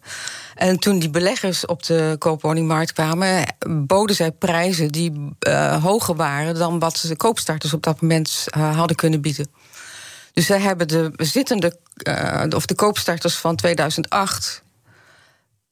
En 0.56 0.80
toen 0.80 1.00
die 1.00 1.10
beleggers 1.10 1.66
op 1.66 1.84
de 1.84 2.16
koopwoningmarkt 2.20 2.94
kwamen, 2.94 3.56
boden 3.68 4.16
zij 4.16 4.32
prijzen 4.32 4.88
die 4.88 5.36
hoger 5.82 6.16
waren 6.16 6.56
dan 6.56 6.80
wat 6.80 7.06
de 7.08 7.16
koopstarters 7.16 7.74
op 7.74 7.84
dat 7.84 8.02
moment 8.02 8.46
hadden 8.50 8.96
kunnen 8.96 9.22
bieden. 9.22 9.48
Dus 10.34 10.46
zij 10.46 10.60
hebben 10.60 10.88
de 10.88 11.12
zittende, 11.18 11.78
of 12.56 12.66
de 12.66 12.76
koopstarters 12.76 13.36
van 13.36 13.56
2008 13.56 14.64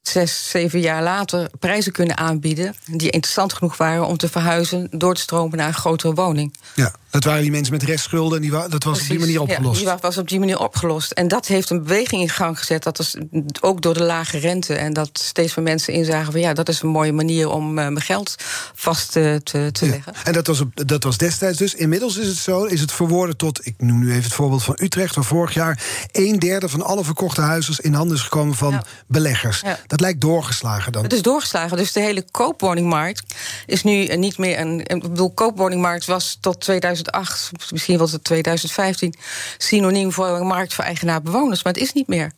zes, 0.02 0.50
zeven 0.50 0.80
jaar 0.80 1.04
later 1.04 1.50
prijzen 1.60 1.92
kunnen 1.92 2.18
aanbieden 2.18 2.76
die 2.86 3.10
interessant 3.10 3.54
genoeg 3.54 3.78
waren 3.78 4.06
om 4.06 4.18
te 4.18 4.30
verhuizen 4.30 4.88
door 4.92 5.16
te 5.16 5.22
stromen 5.22 5.58
naar 5.58 5.68
een 5.68 5.74
grotere 5.74 6.14
woning. 6.14 6.56
Ja, 6.76 6.96
dat 7.10 7.24
waren 7.24 7.42
die 7.42 7.52
mensen 7.52 7.74
met 7.74 7.84
restschulden 7.84 8.36
en 8.36 8.42
die 8.42 8.52
wa 8.52 8.68
dat 8.68 8.84
was 8.84 8.98
Precies, 8.98 9.12
op 9.12 9.18
die 9.18 9.20
manier 9.20 9.42
opgelost. 9.42 9.82
Ja, 9.82 9.92
die 9.92 10.02
was 10.02 10.18
op 10.18 10.30
die 10.30 10.40
manier 10.40 10.60
opgelost. 10.60 11.12
En 11.12 11.28
dat 11.28 11.48
heeft 11.48 11.70
een 11.70 11.84
beweging 11.84 12.22
in 12.22 12.30
gang 12.30 12.60
gezet. 12.60 12.84
Dat 12.84 13.00
is 13.00 13.16
ook 13.62 13.82
door 13.82 13.94
de 13.94 14.04
lage 14.04 14.38
rente. 14.38 14.74
En 14.74 14.94
dat 14.94 15.10
steeds 15.14 15.56
meer 15.56 15.66
mensen 15.66 15.94
inzagen 15.94 16.32
van 16.32 16.42
ja, 16.42 16.54
dat 16.54 16.70
is 16.70 16.82
een 16.82 16.90
mooie 16.90 17.14
manier 17.14 17.50
om 17.50 17.68
uh, 17.68 17.74
mijn 17.74 18.02
geld 18.02 18.36
vast 18.74 19.12
te, 19.12 19.42
te, 19.44 19.70
te 19.72 19.86
ja. 19.86 19.92
leggen. 19.92 20.14
En 20.24 20.34
dat 20.34 20.48
was, 20.48 20.60
op, 20.60 20.88
dat 20.88 21.04
was 21.04 21.18
destijds 21.18 21.58
dus. 21.58 21.74
Inmiddels 21.74 22.18
is 22.18 22.28
het 22.28 22.38
zo, 22.38 22.64
is 22.64 22.82
het 22.82 22.92
verwoorden 22.92 23.38
tot, 23.38 23.66
ik 23.66 23.76
noem 23.78 24.00
nu 24.00 24.10
even 24.10 24.24
het 24.24 24.34
voorbeeld 24.34 24.64
van 24.64 24.78
Utrecht, 24.82 25.16
waar 25.16 25.24
vorig 25.24 25.54
jaar 25.54 25.84
een 26.12 26.40
derde 26.40 26.70
van 26.70 26.82
alle 26.82 27.04
verkochte 27.04 27.42
huizen 27.42 27.78
in 27.78 27.94
handen 27.94 28.16
is 28.16 28.24
gekomen 28.24 28.56
van 28.56 28.72
ja. 28.72 28.84
beleggers. 29.08 29.60
Ja. 29.60 29.80
Dat 29.89 29.99
lijkt 29.99 30.21
doorgeslagen 30.21 30.91
dan. 30.91 31.04
Het 31.04 31.13
is 31.13 31.21
doorgeslagen. 31.21 31.78
Dus 31.78 31.91
de 31.91 31.99
hele 31.99 32.25
koopwoningmarkt 32.32 33.36
is 33.65 33.84
nu 33.84 34.06
niet 34.06 34.38
meer 34.38 34.60
een. 34.60 34.80
Ik 34.80 35.02
bedoel, 35.02 35.32
koopwoningmarkt 35.32 36.06
was 36.06 36.38
tot 36.41 36.62
2008, 36.62 37.52
misschien 37.71 37.97
was 37.97 38.12
het 38.12 38.23
2015, 38.23 39.13
synoniem 39.58 40.12
voor 40.12 40.28
een 40.28 40.47
markt 40.47 40.73
voor 40.73 40.84
eigenaar-bewoners. 40.84 41.63
Maar 41.63 41.73
het 41.73 41.82
is 41.82 41.93
niet 41.93 42.08
meer. 42.08 42.32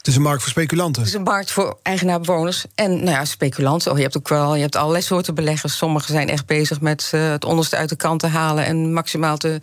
Het 0.00 0.08
is 0.08 0.16
een 0.16 0.22
markt 0.22 0.42
voor 0.42 0.50
speculanten. 0.50 1.02
Het 1.02 1.10
is 1.10 1.16
een 1.16 1.22
markt 1.22 1.50
voor 1.50 1.78
eigenaar-bewoners. 1.82 2.64
En 2.74 2.90
nou 2.90 3.10
ja, 3.10 3.24
speculanten. 3.24 3.90
Oh, 3.90 3.96
je 3.96 4.02
hebt 4.02 4.16
ook 4.16 4.28
wel 4.28 4.54
je 4.54 4.60
hebt 4.60 4.76
allerlei 4.76 5.02
soorten 5.02 5.34
beleggers. 5.34 5.76
Sommigen 5.76 6.12
zijn 6.12 6.28
echt 6.28 6.46
bezig 6.46 6.80
met 6.80 7.10
uh, 7.14 7.30
het 7.30 7.44
onderste 7.44 7.76
uit 7.76 7.88
de 7.88 7.96
kant 7.96 8.20
te 8.20 8.26
halen 8.26 8.64
en 8.64 8.92
maximaal 8.92 9.36
te. 9.36 9.60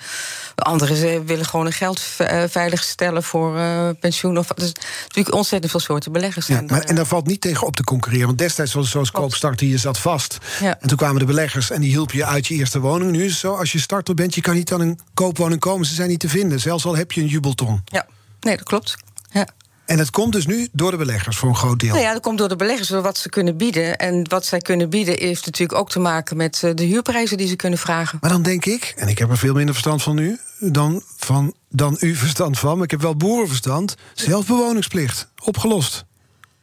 Anderen 0.56 1.26
willen 1.26 1.46
gewoon 1.46 1.66
hun 1.66 1.74
geld 1.74 2.00
veilig 2.48 2.84
stellen 2.84 3.24
voor 3.24 3.56
uh, 3.56 3.90
pensioen. 4.00 4.38
Of, 4.38 4.48
dus 4.48 4.74
natuurlijk 5.08 5.36
ontzettend 5.36 5.72
veel 5.72 5.80
soorten 5.80 6.12
beleggers. 6.12 6.48
Ja, 6.48 6.62
maar, 6.68 6.82
en 6.82 6.96
daar 6.96 7.06
valt 7.06 7.28
niet 7.28 7.42
tegen 7.42 7.68
op 7.68 7.76
te 7.76 7.84
concurreren. 7.84 8.26
Want 8.26 8.38
destijds 8.38 8.74
was 8.74 8.84
het 8.84 8.92
zoals 8.92 9.12
koopstart, 9.12 9.60
je 9.60 9.78
zat 9.78 9.98
vast. 9.98 10.38
Ja. 10.60 10.80
En 10.80 10.88
toen 10.88 10.98
kwamen 10.98 11.20
de 11.20 11.26
beleggers 11.26 11.70
en 11.70 11.82
die 11.82 11.90
hielpen 11.90 12.18
je 12.18 12.26
uit 12.26 12.48
je 12.48 12.56
eerste 12.56 12.80
woning. 12.80 13.12
Nu 13.12 13.24
is 13.24 13.32
het 13.32 13.40
zo, 13.40 13.56
als 13.56 13.72
je 13.72 13.80
starter 13.80 14.16
bent, 14.16 14.36
je 14.36 14.42
kan 14.42 14.56
niet 14.56 14.72
aan 14.72 14.82
een 14.82 15.00
koopwoning 15.14 15.60
komen. 15.60 15.86
Ze 15.86 15.94
zijn 15.94 16.10
niet 16.10 16.20
te 16.20 16.30
vinden, 16.30 16.60
zelfs 16.60 16.86
al 16.86 16.96
heb 16.96 17.12
je 17.12 17.22
een 17.22 17.28
jubelton. 17.28 17.82
Ja, 17.86 18.06
nee, 18.40 18.58
dat 18.58 18.66
klopt. 18.66 18.96
Ja. 19.32 19.48
En 19.88 20.00
het 20.00 20.10
komt 20.10 20.34
dus 20.34 20.46
nu 20.46 20.68
door 20.72 20.92
de 20.92 20.98
beleggers 20.98 21.38
voor 21.38 21.50
een 21.50 21.56
groot 21.56 21.80
deel. 21.80 21.90
Nou 21.90 22.02
ja, 22.02 22.14
dat 22.14 22.22
komt 22.22 22.38
door 22.38 22.50
de 22.50 22.56
beleggers, 22.56 22.88
door 22.88 23.02
wat 23.02 23.18
ze 23.18 23.30
kunnen 23.30 23.58
bieden. 23.58 23.98
En 23.98 24.30
wat 24.30 24.46
zij 24.46 24.60
kunnen 24.60 24.90
bieden 24.90 25.20
heeft 25.20 25.46
natuurlijk 25.46 25.80
ook 25.80 25.90
te 25.90 26.00
maken 26.00 26.38
met 26.38 26.64
eh, 26.64 26.72
de 26.74 26.84
huurprijzen 26.84 27.38
die 27.38 27.48
ze 27.48 27.56
kunnen 27.56 27.80
vragen. 27.80 28.18
Maar 28.22 28.30
dan 28.30 28.42
denk 28.42 28.66
ik, 28.66 28.94
en 28.98 29.08
ik 29.08 29.18
heb 29.18 29.30
er 29.30 29.38
veel 29.38 29.54
minder 29.54 29.74
verstand 29.74 30.04
van 30.04 30.18
u 30.18 30.40
dan, 30.60 31.04
van, 31.18 31.54
dan 31.70 31.98
u 32.00 32.16
verstand 32.16 32.60
van, 32.60 32.76
maar 32.76 32.84
ik 32.84 32.92
heb 32.92 33.02
wel 33.02 33.16
boerenverstand. 33.16 33.96
Zelfbewoningsplicht, 34.14 35.28
opgelost. 35.44 36.06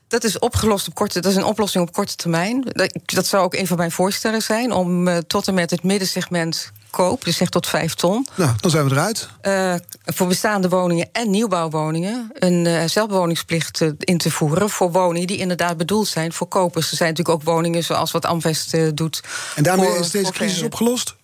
Dat 0.09 0.25
is 0.25 0.39
opgelost 0.39 0.89
op 0.89 0.95
korte, 0.95 1.21
dat 1.21 1.31
is 1.31 1.37
een 1.37 1.45
oplossing 1.45 1.89
op 1.89 1.93
korte 1.93 2.17
termijn. 2.17 2.61
Dat, 2.73 2.99
dat 3.05 3.27
zou 3.27 3.45
ook 3.45 3.55
een 3.55 3.67
van 3.67 3.77
mijn 3.77 3.91
voorstellen 3.91 4.43
zijn 4.43 4.73
om 4.73 5.09
uh, 5.09 5.17
tot 5.17 5.49
en 5.49 5.55
met 5.55 5.71
het 5.71 5.83
middensegment 5.83 6.73
koop, 6.95 7.25
dus 7.25 7.37
zeg 7.37 7.49
tot 7.49 7.67
5 7.67 7.95
ton. 7.95 8.27
Nou, 8.35 8.51
dan 8.61 8.71
zijn 8.71 8.85
we 8.85 8.91
eruit. 8.91 9.29
Uh, 9.43 9.75
voor 10.05 10.27
bestaande 10.27 10.69
woningen 10.69 11.09
en 11.13 11.31
nieuwbouwwoningen 11.31 12.31
een 12.35 12.65
uh, 12.65 12.85
zelfbewoningsplicht 12.85 13.81
uh, 13.81 13.91
in 13.99 14.19
te 14.19 14.31
voeren 14.31 14.71
voor 14.71 14.93
woningen 14.93 15.27
die 15.27 15.39
inderdaad 15.39 15.77
bedoeld 15.77 16.09
zijn 16.09 16.33
voor 16.33 16.47
kopers. 16.47 16.91
Er 16.91 16.97
zijn 16.97 17.09
natuurlijk 17.09 17.39
ook 17.39 17.55
woningen 17.55 17.85
zoals 17.85 18.11
wat 18.11 18.25
Amvest 18.25 18.97
doet. 18.97 19.23
En 19.55 19.63
daarmee 19.63 19.89
voor, 19.89 19.99
is 19.99 20.11
deze 20.11 20.33
crisis 20.33 20.63
opgelost? 20.63 21.15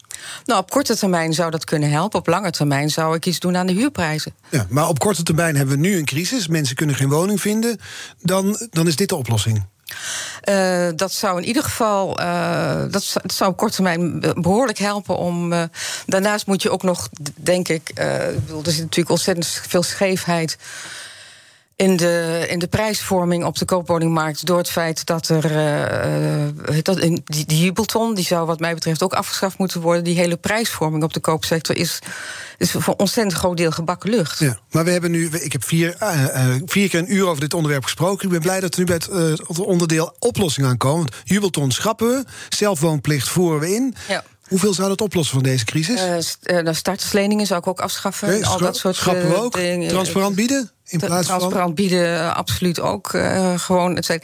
Nou, 0.45 0.61
op 0.61 0.71
korte 0.71 0.97
termijn 0.97 1.33
zou 1.33 1.51
dat 1.51 1.65
kunnen 1.65 1.91
helpen. 1.91 2.19
Op 2.19 2.27
lange 2.27 2.51
termijn 2.51 2.91
zou 2.91 3.17
ik 3.17 3.27
iets 3.27 3.39
doen 3.39 3.57
aan 3.57 3.67
de 3.67 3.73
huurprijzen. 3.73 4.35
Ja, 4.49 4.67
maar 4.69 4.89
op 4.89 4.99
korte 4.99 5.23
termijn 5.23 5.57
hebben 5.57 5.75
we 5.75 5.81
nu 5.81 5.97
een 5.97 6.05
crisis. 6.05 6.49
Mensen 6.49 6.77
kunnen 6.77 6.97
geen 6.97 7.09
woning 7.09 7.41
vinden. 7.41 7.79
Dan, 8.23 8.69
dan 8.71 8.87
is 8.87 8.97
dit 8.97 9.09
de 9.09 9.17
oplossing. 9.17 9.65
Uh, 10.49 10.89
dat 10.97 11.13
zou 11.13 11.39
in 11.39 11.47
ieder 11.47 11.63
geval, 11.63 12.21
uh, 12.21 12.83
dat, 12.91 13.17
zou 13.27 13.51
op 13.51 13.57
korte 13.57 13.75
termijn 13.75 14.21
behoorlijk 14.21 14.79
helpen 14.79 15.17
om. 15.17 15.53
Uh, 15.53 15.63
daarnaast 16.07 16.47
moet 16.47 16.63
je 16.63 16.71
ook 16.71 16.83
nog, 16.83 17.09
denk 17.35 17.69
ik, 17.69 17.91
er 17.95 18.35
zit 18.47 18.81
natuurlijk 18.81 19.11
ontzettend 19.11 19.47
veel 19.47 19.83
scheefheid 19.83 20.59
in 21.81 21.97
de, 21.97 22.47
in 22.49 22.59
de 22.59 22.67
prijsvorming 22.67 23.45
op 23.45 23.59
de 23.59 23.65
koopwoningmarkt 23.65 24.47
door 24.47 24.59
het 24.59 24.71
feit 24.71 25.07
dat 25.07 25.29
er 25.29 25.45
uh, 26.69 26.83
dat, 26.83 27.01
die, 27.01 27.23
die 27.25 27.59
jubelton, 27.59 28.15
die 28.15 28.25
zou 28.25 28.47
wat 28.47 28.61
mij 28.61 28.75
betreft 28.75 29.03
ook 29.03 29.13
afgeschaft 29.13 29.59
moeten 29.59 29.81
worden. 29.81 30.05
Die 30.05 30.17
hele 30.17 30.37
prijsvorming 30.37 31.03
op 31.03 31.13
de 31.13 31.21
koopsector 31.21 31.77
is, 31.77 31.99
is 32.59 32.71
voor 32.71 32.83
een 32.87 32.99
ontzettend 32.99 33.37
groot 33.37 33.57
deel 33.57 33.71
gebakken 33.71 34.11
lucht. 34.11 34.39
Ja, 34.39 34.59
maar 34.71 34.85
we 34.85 34.91
hebben 34.91 35.11
nu, 35.11 35.29
ik 35.29 35.53
heb 35.53 35.65
vier, 35.65 35.97
uh, 36.03 36.55
vier 36.65 36.89
keer 36.89 37.01
een 37.01 37.15
uur 37.15 37.27
over 37.27 37.41
dit 37.41 37.55
onderwerp 37.55 37.83
gesproken. 37.83 38.25
Ik 38.25 38.31
ben 38.31 38.41
blij 38.41 38.61
dat 38.61 38.75
we 38.75 38.81
nu 38.81 38.87
bij 38.87 39.01
het, 39.29 39.59
onderdeel 39.59 40.15
oplossing 40.19 40.67
aankomen. 40.67 40.99
Want 40.99 41.15
jubelton 41.25 41.71
schrappen 41.71 42.09
we, 42.09 42.25
zelfwoonplicht 42.49 43.29
voeren 43.29 43.61
we 43.61 43.75
in. 43.75 43.95
Ja. 44.09 44.25
Hoeveel 44.49 44.75
zou 44.75 44.89
dat 44.89 45.01
oplossen 45.01 45.35
van 45.35 45.43
deze 45.43 45.65
crisis? 45.65 46.37
Uh, 46.43 46.63
uh, 46.63 46.73
startersleningen 46.75 47.47
zou 47.47 47.61
ik 47.61 47.67
ook 47.67 47.81
afschaffen. 47.81 48.29
Okay, 48.29 48.43
al 48.43 48.59
dat 48.59 48.77
soort 48.77 48.97
schrappen 48.97 49.29
we 49.29 49.37
ook. 49.37 49.55
Dingen. 49.55 49.89
Transparant 49.89 50.35
bieden? 50.35 50.71
In 50.91 50.99
plaats 50.99 51.27
transparant 51.27 51.65
van... 51.65 51.75
bieden, 51.75 52.35
absoluut 52.35 52.81
ook. 52.81 53.13
Uh, 53.13 53.59
gewoon, 53.59 53.97
et 53.97 54.19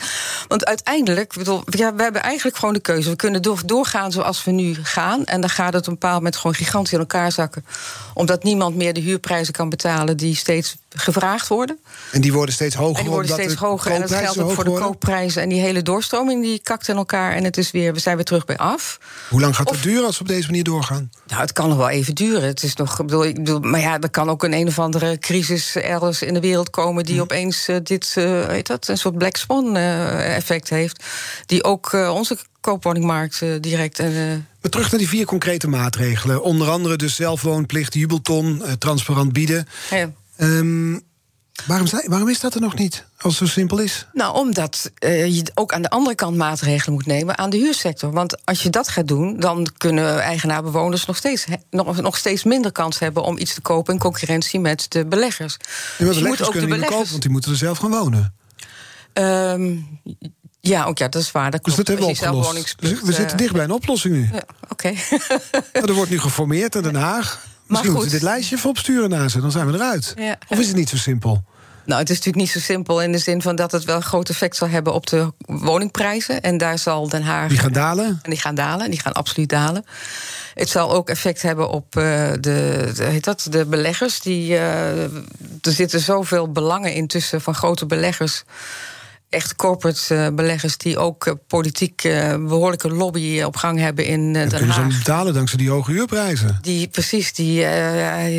Want 0.48 0.64
uiteindelijk, 0.64 1.34
bedoel, 1.34 1.62
ja, 1.66 1.94
we 1.94 2.02
hebben 2.02 2.22
eigenlijk 2.22 2.56
gewoon 2.56 2.74
de 2.74 2.80
keuze. 2.80 3.10
We 3.10 3.16
kunnen 3.16 3.42
door, 3.42 3.60
doorgaan 3.64 4.12
zoals 4.12 4.44
we 4.44 4.50
nu 4.50 4.76
gaan. 4.82 5.24
En 5.24 5.40
dan 5.40 5.50
gaat 5.50 5.72
het 5.72 5.82
op 5.82 5.88
een 5.88 5.92
bepaald 5.92 6.16
moment 6.16 6.36
gewoon 6.36 6.56
gigantisch 6.56 6.92
in 6.92 6.98
elkaar 6.98 7.32
zakken. 7.32 7.64
Omdat 8.14 8.42
niemand 8.42 8.76
meer 8.76 8.92
de 8.92 9.00
huurprijzen 9.00 9.52
kan 9.52 9.68
betalen 9.68 10.16
die 10.16 10.36
steeds 10.36 10.76
gevraagd 10.88 11.48
worden. 11.48 11.78
En 12.12 12.20
die 12.20 12.32
worden 12.32 12.54
steeds 12.54 12.74
hoger. 12.74 12.96
En 12.96 13.02
die 13.02 13.12
worden 13.12 13.32
steeds 13.32 13.54
hoger. 13.54 13.90
En 13.90 14.00
dat 14.00 14.14
geldt 14.14 14.38
ook 14.38 14.50
voor 14.50 14.64
de 14.64 14.70
koopprijzen. 14.70 15.42
En 15.42 15.48
die 15.48 15.60
hele 15.60 15.82
doorstroming 15.82 16.42
die 16.42 16.60
kakt 16.62 16.88
in 16.88 16.96
elkaar. 16.96 17.32
En 17.32 17.44
het 17.44 17.56
is 17.56 17.70
weer, 17.70 17.92
we 17.92 17.98
zijn 17.98 18.16
weer 18.16 18.24
terug 18.24 18.44
bij 18.44 18.56
af. 18.56 18.98
Hoe 19.28 19.40
lang 19.40 19.56
gaat 19.56 19.70
het 19.70 19.82
duren 19.82 20.06
als 20.06 20.16
we 20.18 20.22
op 20.22 20.28
deze 20.28 20.46
manier 20.46 20.64
doorgaan? 20.64 21.10
Nou, 21.26 21.40
het 21.40 21.52
kan 21.52 21.68
nog 21.68 21.78
wel 21.78 21.88
even 21.88 22.14
duren. 22.14 22.42
Het 22.42 22.62
is 22.62 22.74
nog, 22.74 22.96
bedoel, 22.96 23.24
ik 23.24 23.34
bedoel, 23.34 23.60
maar 23.60 23.80
ja, 23.80 24.00
er 24.00 24.10
kan 24.10 24.30
ook 24.30 24.44
een 24.44 24.52
een 24.52 24.66
of 24.66 24.78
andere 24.78 25.18
crisis 25.18 25.76
elders 25.76 26.22
in 26.22 26.34
de 26.34 26.40
wereld 26.40 26.55
komen 26.64 27.04
die 27.04 27.20
opeens 27.20 27.68
uh, 27.68 27.76
dit, 27.82 28.14
uh, 28.18 28.46
weet 28.46 28.66
dat, 28.66 28.88
een 28.88 28.98
soort 28.98 29.18
black 29.18 29.36
swan 29.36 29.76
uh, 29.76 30.36
effect 30.36 30.68
heeft. 30.68 31.04
Die 31.46 31.64
ook 31.64 31.92
onze 31.92 32.36
koopwoningmarkt 32.60 33.42
direct. 33.60 33.98
maar 33.98 34.70
terug 34.70 34.90
naar 34.90 35.00
die 35.00 35.08
vier 35.08 35.26
concrete 35.26 35.68
maatregelen. 35.68 36.42
Onder 36.42 36.68
andere 36.68 36.96
dus 36.96 37.14
zelfwoonplicht, 37.14 37.94
jubelton, 37.94 38.62
transparant 38.78 39.32
bieden. 39.32 39.66
Ja. 39.90 40.12
Um, 40.36 41.02
Waarom, 41.64 41.86
waarom, 42.06 42.28
is 42.28 42.40
dat 42.40 42.54
er 42.54 42.60
nog 42.60 42.74
niet, 42.74 43.04
als 43.20 43.38
het 43.38 43.48
zo 43.48 43.54
simpel 43.54 43.78
is? 43.78 44.06
Nou, 44.12 44.34
omdat 44.34 44.90
uh, 45.04 45.26
je 45.26 45.44
ook 45.54 45.72
aan 45.72 45.82
de 45.82 45.90
andere 45.90 46.14
kant 46.14 46.36
maatregelen 46.36 46.94
moet 46.94 47.06
nemen 47.06 47.38
aan 47.38 47.50
de 47.50 47.56
huursector. 47.56 48.12
Want 48.12 48.44
als 48.46 48.62
je 48.62 48.70
dat 48.70 48.88
gaat 48.88 49.08
doen, 49.08 49.40
dan 49.40 49.68
kunnen 49.76 50.20
eigenaar-bewoners 50.20 51.06
nog 51.06 51.16
steeds, 51.16 51.44
nog, 51.70 52.00
nog 52.00 52.16
steeds 52.16 52.44
minder 52.44 52.72
kans 52.72 52.98
hebben 52.98 53.22
om 53.22 53.38
iets 53.38 53.54
te 53.54 53.60
kopen 53.60 53.92
in 53.92 54.00
concurrentie 54.00 54.60
met 54.60 54.86
de 54.88 55.06
beleggers. 55.06 55.56
Ja, 55.60 56.04
maar 56.04 56.14
dus 56.14 56.22
beleggers 56.22 56.48
kunnen 56.48 56.68
niet 56.68 56.78
beleggers... 56.78 56.96
kopen, 56.96 57.10
want 57.10 57.22
die 57.22 57.30
moeten 57.30 57.50
er 57.50 57.56
zelf 57.56 57.78
gaan 57.78 57.90
wonen. 57.90 58.34
Um, 59.12 60.00
ja, 60.60 60.84
ook 60.84 60.98
ja, 60.98 61.08
dat 61.08 61.22
is 61.22 61.32
waar. 61.32 61.50
Dat 61.50 61.64
dus 61.64 61.74
dat 61.74 61.86
hebben 61.86 62.06
we 62.06 62.12
opgelost. 62.12 62.74
Dus 62.80 63.00
we 63.00 63.12
zitten 63.12 63.36
dicht 63.36 63.52
bij 63.52 63.64
een 63.64 63.70
oplossing 63.70 64.14
nu. 64.14 64.28
Ja, 64.32 64.42
Oké. 64.68 64.92
Okay. 65.72 65.82
er 65.82 65.92
wordt 65.92 66.10
nu 66.10 66.18
geformeerd 66.18 66.74
in 66.74 66.82
Den 66.82 66.94
Haag. 66.94 67.46
Misschien 67.66 67.92
moeten 67.92 68.10
we 68.10 68.16
dit 68.16 68.26
lijstje 68.26 68.56
even 68.56 68.70
opsturen 68.70 69.10
naar 69.10 69.30
ze, 69.30 69.40
dan 69.40 69.50
zijn 69.50 69.66
we 69.66 69.72
eruit. 69.72 70.12
Ja. 70.16 70.38
Of 70.48 70.58
is 70.58 70.66
het 70.66 70.76
niet 70.76 70.88
zo 70.88 70.96
simpel? 70.96 71.44
Nou, 71.86 72.00
het 72.00 72.10
is 72.10 72.16
natuurlijk 72.16 72.44
niet 72.44 72.54
zo 72.54 72.58
simpel 72.58 73.02
in 73.02 73.12
de 73.12 73.18
zin 73.18 73.42
van 73.42 73.56
dat 73.56 73.72
het 73.72 73.84
wel 73.84 73.96
een 73.96 74.02
groot 74.02 74.28
effect 74.28 74.56
zal 74.56 74.68
hebben 74.68 74.94
op 74.94 75.06
de 75.06 75.32
woningprijzen. 75.46 76.40
En 76.40 76.58
daar 76.58 76.78
zal 76.78 77.08
Den 77.08 77.22
Haag. 77.22 77.48
Die 77.48 77.58
gaan 77.58 77.72
dalen? 77.72 78.18
En 78.22 78.30
die 78.30 78.40
gaan 78.40 78.54
dalen, 78.54 78.90
die 78.90 79.00
gaan 79.00 79.12
absoluut 79.12 79.48
dalen. 79.48 79.84
Het 80.54 80.68
zal 80.68 80.92
ook 80.92 81.08
effect 81.08 81.42
hebben 81.42 81.70
op 81.70 81.96
uh, 81.96 82.02
de, 82.40 82.90
de, 82.94 83.04
heet 83.04 83.24
dat, 83.24 83.46
de 83.50 83.66
beleggers. 83.66 84.20
Die, 84.20 84.50
uh, 84.50 85.02
er 85.02 85.72
zitten 85.72 86.00
zoveel 86.00 86.52
belangen 86.52 86.94
intussen 86.94 87.40
van 87.40 87.54
grote 87.54 87.86
beleggers 87.86 88.44
echt 89.36 89.56
corporate 89.56 90.14
uh, 90.14 90.28
beleggers 90.34 90.76
die 90.76 90.98
ook 90.98 91.26
uh, 91.26 91.34
politiek 91.46 92.04
uh, 92.04 92.34
behoorlijke 92.34 92.88
lobby 92.90 93.42
op 93.42 93.56
gang 93.56 93.78
hebben 93.78 94.04
in 94.04 94.32
Den 94.32 94.50
Haag. 94.50 94.58
Kunnen 94.58 94.92
ze 94.92 94.98
betalen 94.98 95.34
dankzij 95.34 95.58
die 95.58 95.70
hoge 95.70 95.90
huurprijzen? 95.92 96.58
Die 96.62 96.88
precies, 96.88 97.32
die 97.32 97.60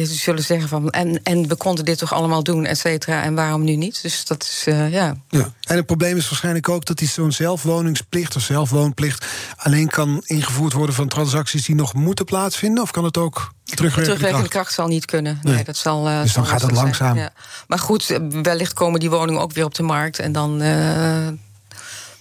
zullen 0.05 0.43
zeggen 0.43 0.69
van 0.69 0.89
en, 0.89 1.23
en 1.23 1.47
we 1.47 1.55
konden 1.55 1.85
dit 1.85 1.97
toch 1.97 2.13
allemaal 2.13 2.43
doen, 2.43 2.65
et 2.65 2.77
cetera, 2.77 3.23
en 3.23 3.35
waarom 3.35 3.63
nu 3.63 3.75
niet? 3.75 4.01
Dus 4.01 4.25
dat 4.25 4.43
is 4.43 4.63
ja. 4.65 5.15
ja. 5.29 5.53
En 5.63 5.75
het 5.75 5.85
probleem 5.85 6.17
is 6.17 6.29
waarschijnlijk 6.29 6.69
ook 6.69 6.85
dat 6.85 6.97
die 6.97 7.07
zo'n 7.07 7.31
zelfwoningsplicht 7.31 8.35
of 8.35 8.41
zelfwoonplicht 8.41 9.25
alleen 9.57 9.89
kan 9.89 10.21
ingevoerd 10.25 10.73
worden 10.73 10.95
van 10.95 11.07
transacties 11.07 11.65
die 11.65 11.75
nog 11.75 11.93
moeten 11.93 12.25
plaatsvinden, 12.25 12.83
of 12.83 12.91
kan 12.91 13.03
het 13.03 13.17
ook 13.17 13.55
Terugwerkende, 13.75 14.05
terugwerkende 14.05 14.49
kracht. 14.49 14.73
zal 14.73 14.87
niet 14.87 15.05
kunnen. 15.05 15.39
Nee, 15.41 15.63
dat 15.63 15.77
zal, 15.77 16.07
uh, 16.07 16.21
dus 16.21 16.33
dan 16.33 16.45
gaat 16.45 16.61
het 16.61 16.71
langzaam. 16.71 17.17
Ja. 17.17 17.29
Maar 17.67 17.79
goed, 17.79 18.09
eh, 18.09 18.19
wellicht 18.41 18.73
komen 18.73 18.99
die 18.99 19.09
woningen 19.09 19.41
ook 19.41 19.53
weer 19.53 19.65
op 19.65 19.75
de 19.75 19.83
markt. 19.83 20.19
En 20.19 20.31
dan. 20.31 20.61
Uh, 20.61 21.27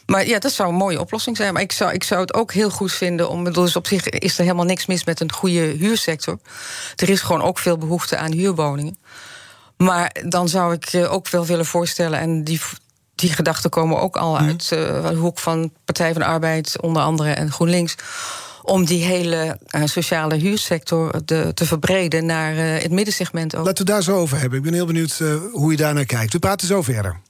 maar 0.07 0.27
ja, 0.27 0.39
dat 0.39 0.53
zou 0.53 0.69
een 0.69 0.75
mooie 0.75 1.01
oplossing 1.01 1.37
zijn. 1.37 1.53
Maar 1.53 1.63
ik 1.63 1.73
zou, 1.73 1.93
ik 1.93 2.05
zou 2.05 2.21
het 2.21 2.35
ook 2.35 2.53
heel 2.53 2.71
goed 2.71 2.93
vinden 2.93 3.29
om. 3.29 3.53
Dus 3.53 3.77
op 3.77 3.87
zich 3.87 4.09
is 4.09 4.39
er 4.39 4.43
helemaal 4.43 4.65
niks 4.65 4.87
mis 4.87 5.05
met 5.05 5.21
een 5.21 5.33
goede 5.33 5.61
huursector. 5.61 6.39
Er 6.97 7.09
is 7.09 7.21
gewoon 7.21 7.43
ook 7.43 7.59
veel 7.59 7.79
behoefte 7.79 8.17
aan 8.17 8.33
huurwoningen. 8.33 8.99
Maar 9.77 10.17
dan 10.29 10.49
zou 10.49 10.73
ik 10.81 11.09
ook 11.09 11.29
wel 11.29 11.47
willen 11.47 11.67
voorstellen. 11.67 12.19
En 12.19 12.45
die, 12.45 12.61
die 13.15 13.33
gedachten 13.33 13.71
komen 13.71 14.01
ook 14.01 14.17
al 14.17 14.35
mhm. 14.35 14.45
uit 14.45 14.71
uh, 14.73 15.09
de 15.09 15.15
hoek 15.15 15.39
van 15.39 15.73
Partij 15.85 16.13
van 16.13 16.21
de 16.21 16.29
Arbeid, 16.29 16.81
onder 16.81 17.03
andere 17.03 17.31
en 17.31 17.53
GroenLinks 17.53 17.95
om 18.67 18.85
die 18.85 19.05
hele 19.05 19.59
uh, 19.71 19.83
sociale 19.85 20.37
huursector 20.37 21.25
te, 21.25 21.51
te 21.55 21.67
verbreden 21.67 22.27
naar 22.27 22.55
uh, 22.55 22.83
het 22.83 22.91
middensegment 22.91 23.57
ook. 23.57 23.65
Laten 23.67 23.85
we 23.85 23.93
daar 23.93 24.03
zo 24.03 24.17
over 24.17 24.41
hebben. 24.41 24.59
Ik 24.59 24.65
ben 24.65 24.75
heel 24.75 24.87
benieuwd 24.87 25.19
uh, 25.23 25.35
hoe 25.53 25.71
je 25.71 25.77
daar 25.77 25.95
naar 25.95 26.05
kijkt. 26.05 26.33
We 26.33 26.39
praten 26.39 26.67
zo 26.67 26.83
verder. 26.83 27.21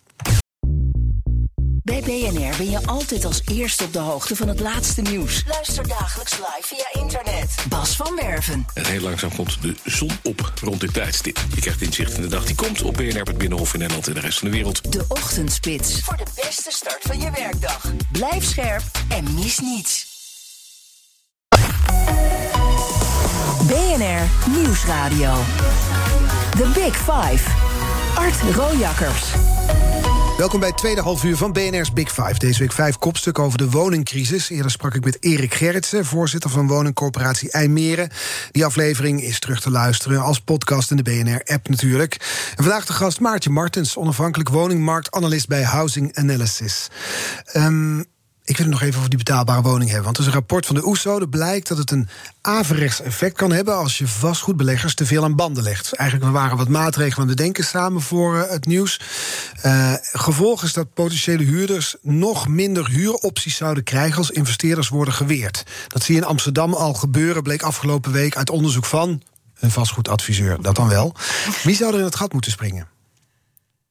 Bij 1.83 2.01
BNR 2.01 2.57
ben 2.57 2.70
je 2.70 2.87
altijd 2.87 3.25
als 3.25 3.42
eerste 3.53 3.85
op 3.85 3.92
de 3.92 3.99
hoogte 3.99 4.37
van 4.37 4.49
het 4.49 4.61
laatste 4.61 5.03
nieuws. 5.03 5.44
Luister 5.49 5.88
dagelijks 5.88 6.33
live 6.33 6.62
via 6.62 7.03
internet. 7.03 7.55
Bas 7.68 7.96
van 7.96 8.16
Werven. 8.20 8.66
En 8.75 8.87
heel 8.87 9.01
langzaam 9.01 9.35
komt 9.35 9.62
de 9.62 9.75
zon 9.85 10.11
op 10.22 10.53
rond 10.62 10.81
dit 10.81 10.92
tijdstip. 10.92 11.44
Je 11.55 11.61
krijgt 11.61 11.83
inzicht 11.83 12.14
in 12.14 12.22
de 12.22 12.29
dag 12.29 12.44
die 12.44 12.55
komt 12.55 12.83
op 12.83 12.94
BNR, 12.94 13.22
het 13.22 13.38
Binnenhof 13.38 13.72
in 13.72 13.79
Nederland 13.79 14.07
en 14.07 14.14
de 14.14 14.20
rest 14.20 14.38
van 14.38 14.49
de 14.49 14.55
wereld. 14.55 14.92
De 14.92 15.05
Ochtendspits. 15.09 16.01
Voor 16.01 16.16
de 16.16 16.27
beste 16.35 16.70
start 16.70 17.03
van 17.03 17.20
je 17.20 17.31
werkdag. 17.31 17.92
Blijf 18.12 18.44
scherp 18.44 18.83
en 19.09 19.35
mis 19.35 19.59
niets. 19.59 20.15
BNR 23.66 24.50
Nieuwsradio. 24.50 25.35
The 26.50 26.70
Big 26.74 26.96
Five. 26.96 27.50
Art 28.14 28.54
Rojakkers. 28.54 29.32
Welkom 30.37 30.61
bij 30.61 30.68
het 30.68 30.78
tweede 30.78 31.00
halfuur 31.00 31.37
van 31.37 31.52
BNR's 31.52 31.92
Big 31.92 32.12
Five. 32.12 32.38
Deze 32.38 32.59
week 32.59 32.72
vijf 32.72 32.98
kopstukken 32.98 33.44
over 33.44 33.59
de 33.59 33.70
woningcrisis. 33.70 34.50
Eerder 34.50 34.70
sprak 34.70 34.94
ik 34.94 35.04
met 35.04 35.16
Erik 35.20 35.54
Gerritsen, 35.54 36.04
voorzitter 36.04 36.50
van 36.50 36.66
woningcorporatie 36.66 37.50
IJmeren. 37.50 38.11
Die 38.50 38.64
aflevering 38.64 39.22
is 39.22 39.38
terug 39.38 39.61
te 39.61 39.70
luisteren 39.70 40.22
als 40.22 40.40
podcast 40.40 40.90
in 40.90 40.96
de 40.96 41.02
BNR-app 41.02 41.68
natuurlijk. 41.68 42.14
En 42.56 42.64
vandaag 42.64 42.87
de 42.87 42.92
gast 42.92 43.20
Maartje 43.20 43.50
Martens, 43.50 43.96
onafhankelijk 43.96 44.48
woningmarktanalist 44.48 45.48
bij 45.48 45.62
Housing 45.62 46.16
Analysis. 46.16 46.88
Um, 47.54 48.04
Ik 48.46 48.56
wil 48.56 48.66
het 48.66 48.74
nog 48.74 48.82
even 48.82 48.96
over 48.96 49.11
die 49.11 49.18
betaalbare 49.18 49.62
woning 49.62 49.90
hebben. 49.90 50.04
Want 50.04 50.16
er 50.16 50.22
is 50.22 50.28
een 50.28 50.35
rapport 50.35 50.66
van 50.66 50.74
de 50.74 50.87
OESO. 50.87 51.18
Dat 51.18 51.30
blijkt 51.30 51.68
dat 51.68 51.78
het 51.78 51.90
een 51.90 52.09
averechts 52.40 53.00
effect 53.00 53.37
kan 53.37 53.52
hebben 53.52 53.76
als 53.76 53.98
je 53.98 54.09
vastgoedbeleggers 54.09 54.94
te 54.94 55.06
veel 55.06 55.24
aan 55.24 55.35
banden 55.35 55.62
legt. 55.62 55.94
Eigenlijk 55.94 56.30
we 56.30 56.38
waren 56.38 56.56
wat 56.56 56.68
maatregelen 56.68 57.22
aan 57.22 57.28
het 57.28 57.37
denken 57.37 57.64
samen 57.64 58.02
voor 58.02 58.37
uh, 58.37 58.50
het 58.50 58.66
nieuws. 58.66 59.00
Uh, 59.64 59.94
gevolg 60.00 60.62
is 60.62 60.72
dat 60.72 60.94
potentiële 60.94 61.44
huurders 61.44 61.96
nog 62.02 62.48
minder 62.48 62.88
huuropties 62.88 63.56
zouden 63.56 63.85
krijgen 63.85 64.18
als 64.18 64.30
investeerders 64.30 64.88
worden 64.88 65.14
geweerd. 65.14 65.62
Dat 65.88 66.02
zie 66.02 66.14
je 66.14 66.20
in 66.20 66.26
Amsterdam 66.26 66.74
al 66.74 66.94
gebeuren, 66.94 67.42
bleek 67.42 67.62
afgelopen 67.62 68.12
week 68.12 68.37
uit 68.37 68.50
onderzoek 68.50 68.85
van 68.85 69.22
een 69.59 69.70
vastgoedadviseur. 69.70 70.62
Dat 70.62 70.76
dan 70.76 70.88
wel. 70.88 71.14
Wie 71.62 71.76
zou 71.76 71.92
er 71.92 71.98
in 71.98 72.04
het 72.04 72.16
gat 72.16 72.32
moeten 72.32 72.50
springen? 72.50 72.95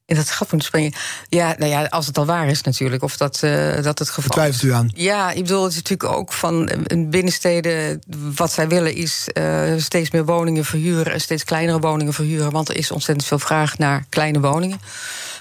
In 0.08 0.16
dat 0.16 0.30
gat 0.30 0.52
moeten 0.52 0.68
springen. 0.68 0.94
Ja, 1.30 1.56
nou 1.58 1.72
ja, 1.72 1.86
als 1.86 2.06
het 2.06 2.18
al 2.18 2.26
waar 2.26 2.48
is 2.48 2.62
natuurlijk. 2.62 3.04
Of 3.04 3.18
dat, 3.18 3.42
uh, 3.44 3.82
dat 3.82 4.00
het 4.00 4.10
geval 4.10 4.30
Twijfelt 4.30 4.64
u 4.64 4.74
aan? 4.74 4.92
Ja, 4.94 5.32
ik 5.32 5.42
bedoel, 5.42 5.64
het 5.64 5.72
is 5.72 5.82
natuurlijk 5.82 6.12
ook 6.12 6.34
van 6.34 6.70
binnensteden... 7.10 8.02
wat 8.36 8.52
zij 8.52 8.68
willen 8.68 8.96
is 8.96 9.28
uh, 9.34 9.74
steeds 9.78 10.12
meer 10.12 10.26
woningen 10.26 10.66
verhuren... 10.66 11.14
en 11.14 11.22
steeds 11.22 11.44
kleinere 11.44 11.80
woningen 11.80 12.14
verhuren. 12.14 12.52
Want 12.52 12.70
er 12.70 12.78
is 12.78 12.92
ontzettend 12.92 13.28
veel 13.28 13.40
vraag 13.40 13.78
naar 13.78 14.06
kleine 14.10 14.40
woningen. 14.40 14.80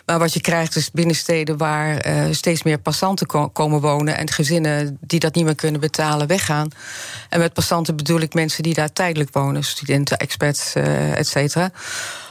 Maar 0.06 0.18
wat 0.18 0.32
je 0.32 0.40
krijgt 0.40 0.76
is 0.76 0.90
binnensteden 0.90 1.56
waar 1.56 2.06
uh, 2.06 2.24
steeds 2.30 2.62
meer 2.62 2.78
passanten 2.78 3.26
ko 3.26 3.48
komen 3.48 3.80
wonen... 3.80 4.16
en 4.16 4.30
gezinnen 4.30 4.98
die 5.00 5.20
dat 5.20 5.34
niet 5.34 5.44
meer 5.44 5.54
kunnen 5.54 5.80
betalen 5.80 6.26
weggaan. 6.26 6.68
En 7.28 7.38
met 7.38 7.52
passanten 7.52 7.96
bedoel 7.96 8.20
ik 8.20 8.34
mensen 8.34 8.62
die 8.62 8.74
daar 8.74 8.92
tijdelijk 8.92 9.32
wonen. 9.32 9.64
Studenten, 9.64 10.18
experts, 10.18 10.74
et 11.14 11.28
cetera 11.28 11.70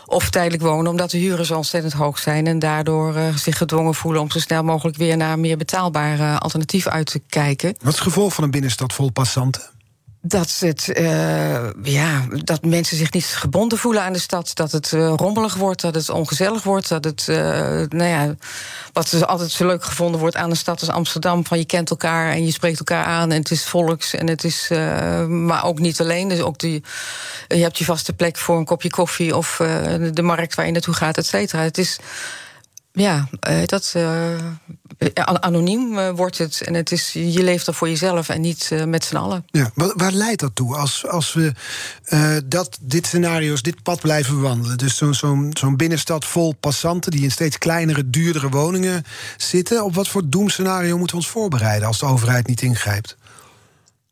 of 0.06 0.30
tijdelijk 0.30 0.63
wonen, 0.63 0.92
omdat 0.92 1.12
de 1.12 1.18
huren 1.18 1.46
zo 1.46 1.56
ontzettend 1.56 1.94
hoog 1.94 2.20
zijn 2.20 2.48
en 2.48 2.60
daardoor 2.60 3.16
uh, 3.16 3.36
zich 3.36 3.58
gedwongen 3.58 3.96
voelen 3.96 4.22
om 4.22 4.32
zo 4.32 4.39
snel 4.39 4.63
mogelijk 4.63 4.98
weer 4.98 5.18
naar 5.18 5.34
een 5.34 5.39
meer 5.39 5.58
betaalbare 5.58 6.39
alternatief 6.39 6.88
uit 6.88 7.06
te 7.06 7.22
kijken. 7.30 7.76
Wat 7.78 7.94
is 7.94 8.00
het 8.00 8.08
gevolg 8.08 8.34
van 8.34 8.44
een 8.44 8.52
binnenstad 8.52 8.94
vol 8.94 9.12
passanten? 9.12 9.73
Dat, 10.26 10.58
het, 10.60 10.90
uh, 10.94 11.70
ja, 11.84 12.26
dat 12.30 12.66
mensen 12.66 12.98
zich 12.98 13.12
niet 13.12 13.26
gebonden 13.26 13.78
voelen 13.78 14.02
aan 14.02 14.14
de 14.14 14.20
stad. 14.20 14.52
Dat 14.54 14.72
het 14.72 14.92
uh, 14.92 15.14
rommelig 15.16 15.56
wordt, 15.56 15.82
dat 15.82 15.96
het 15.96 16.10
ongezellig 16.10 16.64
wordt. 16.64 16.90
Dat 16.90 17.04
het, 17.04 17.28
uh, 17.30 17.38
nou 17.90 18.04
ja, 18.04 18.36
wat 18.94 19.26
altijd 19.26 19.52
zo 19.52 19.66
leuk 19.66 19.84
gevonden 19.84 20.20
wordt 20.20 20.36
aan 20.36 20.50
een 20.50 20.56
stad 20.56 20.80
als 20.80 20.90
Amsterdam: 20.90 21.46
van 21.46 21.58
je 21.58 21.66
kent 21.66 21.90
elkaar 21.90 22.32
en 22.32 22.46
je 22.46 22.52
spreekt 22.52 22.80
elkaar 22.80 23.06
aan 23.06 23.32
en 23.32 23.38
het 23.38 23.52
is 23.52 23.66
volks. 23.66 24.14
En 24.14 24.28
het 24.28 24.44
is, 24.44 24.68
maar 25.28 25.66
ook 25.66 25.80
niet 25.80 26.02
alleen. 26.02 26.28
Dus 26.28 26.42
ook 26.42 26.60
die, 26.60 26.84
je 27.48 27.56
hebt 27.56 27.78
je 27.78 27.86
vaste 27.86 28.14
plek 28.14 28.38
voor 28.38 28.58
een 28.58 28.66
kopje 28.66 28.90
koffie 28.90 29.36
of 29.36 29.56
de 30.14 30.22
markt 30.22 30.56
waar 30.56 30.66
je 30.66 30.72
naartoe 30.72 30.94
gaat, 30.94 31.18
et 31.18 31.26
cetera. 31.26 31.62
Het 31.62 31.78
is 31.78 32.00
ja, 32.92 33.28
dat 33.66 33.96
anoniem 35.13 35.98
uh, 35.98 36.10
wordt 36.10 36.38
het. 36.38 36.62
En 36.62 36.74
het 36.74 36.92
is, 36.92 37.13
je 37.13 37.44
leeft 37.44 37.68
er 37.68 37.74
voor 37.74 37.89
jezelf 37.89 38.30
en 38.30 38.42
niet 38.42 38.70
uh, 38.74 38.84
met 38.84 39.06
z'n 39.06 39.16
allen. 39.16 39.46
Ja, 39.52 39.72
waar, 39.76 40.12
leidt 40.12 40.39
dat 40.39 40.56
toe? 40.56 40.76
Als, 40.76 41.08
als 41.08 41.34
we 41.34 41.54
dat, 42.46 42.78
dit 42.82 43.06
scenario's, 43.06 43.62
dit 43.62 43.84
pad 43.84 44.02
blijven 44.02 44.36
bewandelen. 44.36 44.78
Dus 44.78 44.98
zo'n 44.98 45.13
zo 45.13 45.48
zo'n 45.54 45.78
binnenstad 45.78 46.26
vol 46.26 46.56
passanten 46.60 47.12
die 47.12 47.24
in 47.24 47.32
steeds 47.32 47.58
kleinere, 47.58 48.10
duurdere 48.10 48.50
woningen 48.50 49.04
zitten. 49.38 49.84
Op 49.84 49.96
wat 49.96 50.08
voor 50.08 50.22
doemscenario 50.26 50.98
moeten 50.98 51.16
we 51.16 51.24
ons 51.24 51.32
voorbereiden 51.32 51.88
als 51.88 52.00
de 52.00 52.06
overheid 52.06 52.48
niet 52.48 52.62
ingrijpt? 52.62 53.18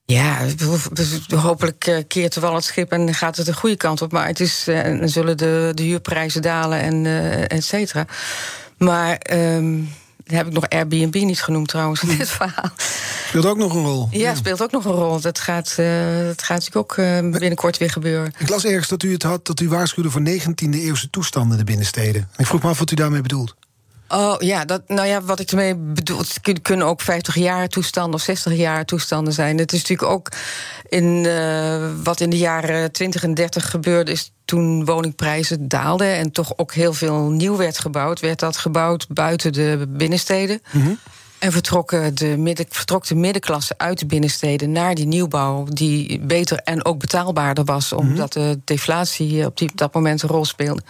Ja, 0.06 0.38
hopelijk 1.36 2.04
keert 2.08 2.36
er 2.36 2.42
wel 2.42 2.56
het 2.56 2.64
schip 2.64 2.92
en 2.92 3.14
gaat 3.14 3.38
het 3.38 3.46
de 3.46 3.54
goede 3.54 3.78
kant 3.78 4.02
op. 4.02 4.12
Maar 4.12 4.28
het 4.28 4.40
is, 4.40 4.68
en 4.68 5.10
zullen 5.10 5.38
de, 5.38 5.72
de 5.74 5.84
huurprijzen 5.84 6.42
dalen 6.42 6.80
en 6.80 7.06
et 7.48 7.64
cetera. 7.64 8.06
Maar 8.78 9.22
um, 9.34 9.90
heb 10.32 10.48
ik 10.48 10.54
nog 10.54 10.70
Airbnb 10.70 11.14
niet 11.14 11.42
genoemd 11.42 11.68
trouwens 11.68 12.04
in 12.04 12.18
dit 12.18 12.30
verhaal. 12.30 12.72
Speelt 13.28 13.46
ook 13.46 13.58
nog 13.58 13.76
een 13.76 13.84
rol. 13.84 14.08
Ja, 14.12 14.36
speelt 14.36 14.62
ook 14.62 14.72
nog 14.72 14.86
een 14.86 14.92
rol. 14.92 15.22
Dat 15.22 15.40
gaat, 15.40 15.76
uh, 15.80 15.86
dat 16.26 16.44
gaat 16.44 16.58
natuurlijk 16.58 16.76
ook 16.76 16.98
uh, 16.98 17.20
binnenkort 17.20 17.78
weer 17.78 17.90
gebeuren. 17.90 18.34
Ik 18.38 18.50
las 18.50 18.66
ergens 18.66 18.88
dat 18.88 19.04
u 19.04 19.12
het 19.12 19.24
had 19.24 19.46
dat 19.46 19.60
u 19.60 19.70
waarschuwde 19.70 20.10
voor 20.10 20.22
19e 20.22 20.70
eeuwse 20.70 21.10
toestanden 21.10 21.52
in 21.52 21.58
de 21.58 21.64
binnensteden. 21.64 22.30
Ik 22.38 22.46
vroeg 22.46 22.62
me 22.62 22.70
af 22.70 22.80
wat 22.80 22.92
u 22.92 22.96
daarmee 22.96 23.22
bedoelt. 23.22 23.56
Oh 24.14 24.36
ja, 24.40 24.66
dat, 24.66 24.82
nou 24.88 25.08
ja, 25.08 25.22
wat 25.22 25.40
ik 25.40 25.50
ermee 25.50 25.76
bedoel, 25.76 26.18
het 26.18 26.62
kunnen 26.62 26.88
ook 26.88 27.02
50 27.02 27.36
jaar 27.36 27.68
toestanden 27.68 28.14
of 28.14 28.22
60 28.22 28.54
jaar 28.54 28.86
toestanden 28.86 29.34
zijn. 29.34 29.58
Het 29.58 29.72
is 29.74 29.80
natuurlijk 29.80 30.12
ook 30.12 30.30
in 30.90 31.24
uh, 31.26 31.90
wat 32.04 32.20
in 32.20 32.30
de 32.30 32.38
jaren 32.38 32.92
20 32.92 33.24
en 33.24 33.34
30 33.34 33.70
gebeurde, 33.70 34.12
is 34.12 34.32
toen 34.46 34.86
woningprijzen 34.86 35.68
daalden 35.68 36.16
en 36.16 36.32
toch 36.32 36.54
ook 36.58 36.74
heel 36.74 36.94
veel 36.94 37.30
nieuw 37.30 37.58
werd 37.58 37.80
gebouwd, 37.80 38.20
werd 38.20 38.40
dat 38.40 38.58
gebouwd 38.58 39.08
buiten 39.08 39.54
de 39.54 39.86
binnensteden. 39.90 40.62
Mm 40.72 40.82
-hmm. 40.82 40.98
En 41.40 41.52
vertrokken 41.52 42.16
de 42.16 42.38
midden, 42.38 42.66
vertrok 42.70 43.08
de 43.08 43.16
middenklasse 43.16 43.74
uit 43.78 44.00
de 44.00 44.06
binnensteden 44.06 44.72
naar 44.72 44.96
die 44.96 45.08
nieuwbouw, 45.08 45.64
die 45.64 46.20
beter 46.20 46.58
en 46.58 46.86
ook 46.86 47.00
betaalbaarder 47.00 47.64
was, 47.64 47.94
omdat 47.94 48.36
mm 48.36 48.42
-hmm. 48.42 48.52
de 48.52 48.60
deflatie 48.66 49.46
op 49.46 49.58
die, 49.58 49.72
dat 49.76 49.94
moment 49.94 50.22
een 50.22 50.30
rol 50.30 50.46
speelde 50.46 50.82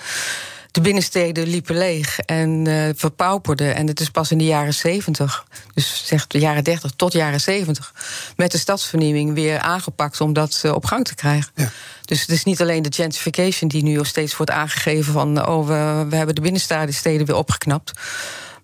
de 0.71 0.81
binnensteden 0.81 1.47
liepen 1.47 1.77
leeg 1.77 2.19
en 2.19 2.65
uh, 2.65 2.89
verpauperden. 2.95 3.75
En 3.75 3.87
het 3.87 3.99
is 3.99 4.09
pas 4.09 4.31
in 4.31 4.37
de 4.37 4.43
jaren 4.45 4.73
70, 4.73 5.45
dus 5.73 6.05
zeg 6.05 6.27
de 6.27 6.39
jaren 6.39 6.63
30 6.63 6.91
tot 6.95 7.13
jaren 7.13 7.41
70, 7.41 7.93
met 8.35 8.51
de 8.51 8.57
stadsvernieuwing 8.57 9.33
weer 9.33 9.59
aangepakt 9.59 10.21
om 10.21 10.33
dat 10.33 10.61
uh, 10.65 10.73
op 10.73 10.85
gang 10.85 11.05
te 11.05 11.15
krijgen. 11.15 11.51
Ja. 11.55 11.69
Dus 12.05 12.21
het 12.21 12.29
is 12.29 12.43
niet 12.43 12.61
alleen 12.61 12.81
de 12.81 12.93
gentrification 12.93 13.69
die 13.69 13.83
nu 13.83 14.05
steeds 14.05 14.37
wordt 14.37 14.51
aangegeven 14.51 15.13
van 15.13 15.47
oh, 15.47 15.67
we, 15.67 16.05
we 16.09 16.15
hebben 16.15 16.35
de 16.35 16.41
binnensteden 16.41 17.25
weer 17.25 17.35
opgeknapt. 17.35 17.91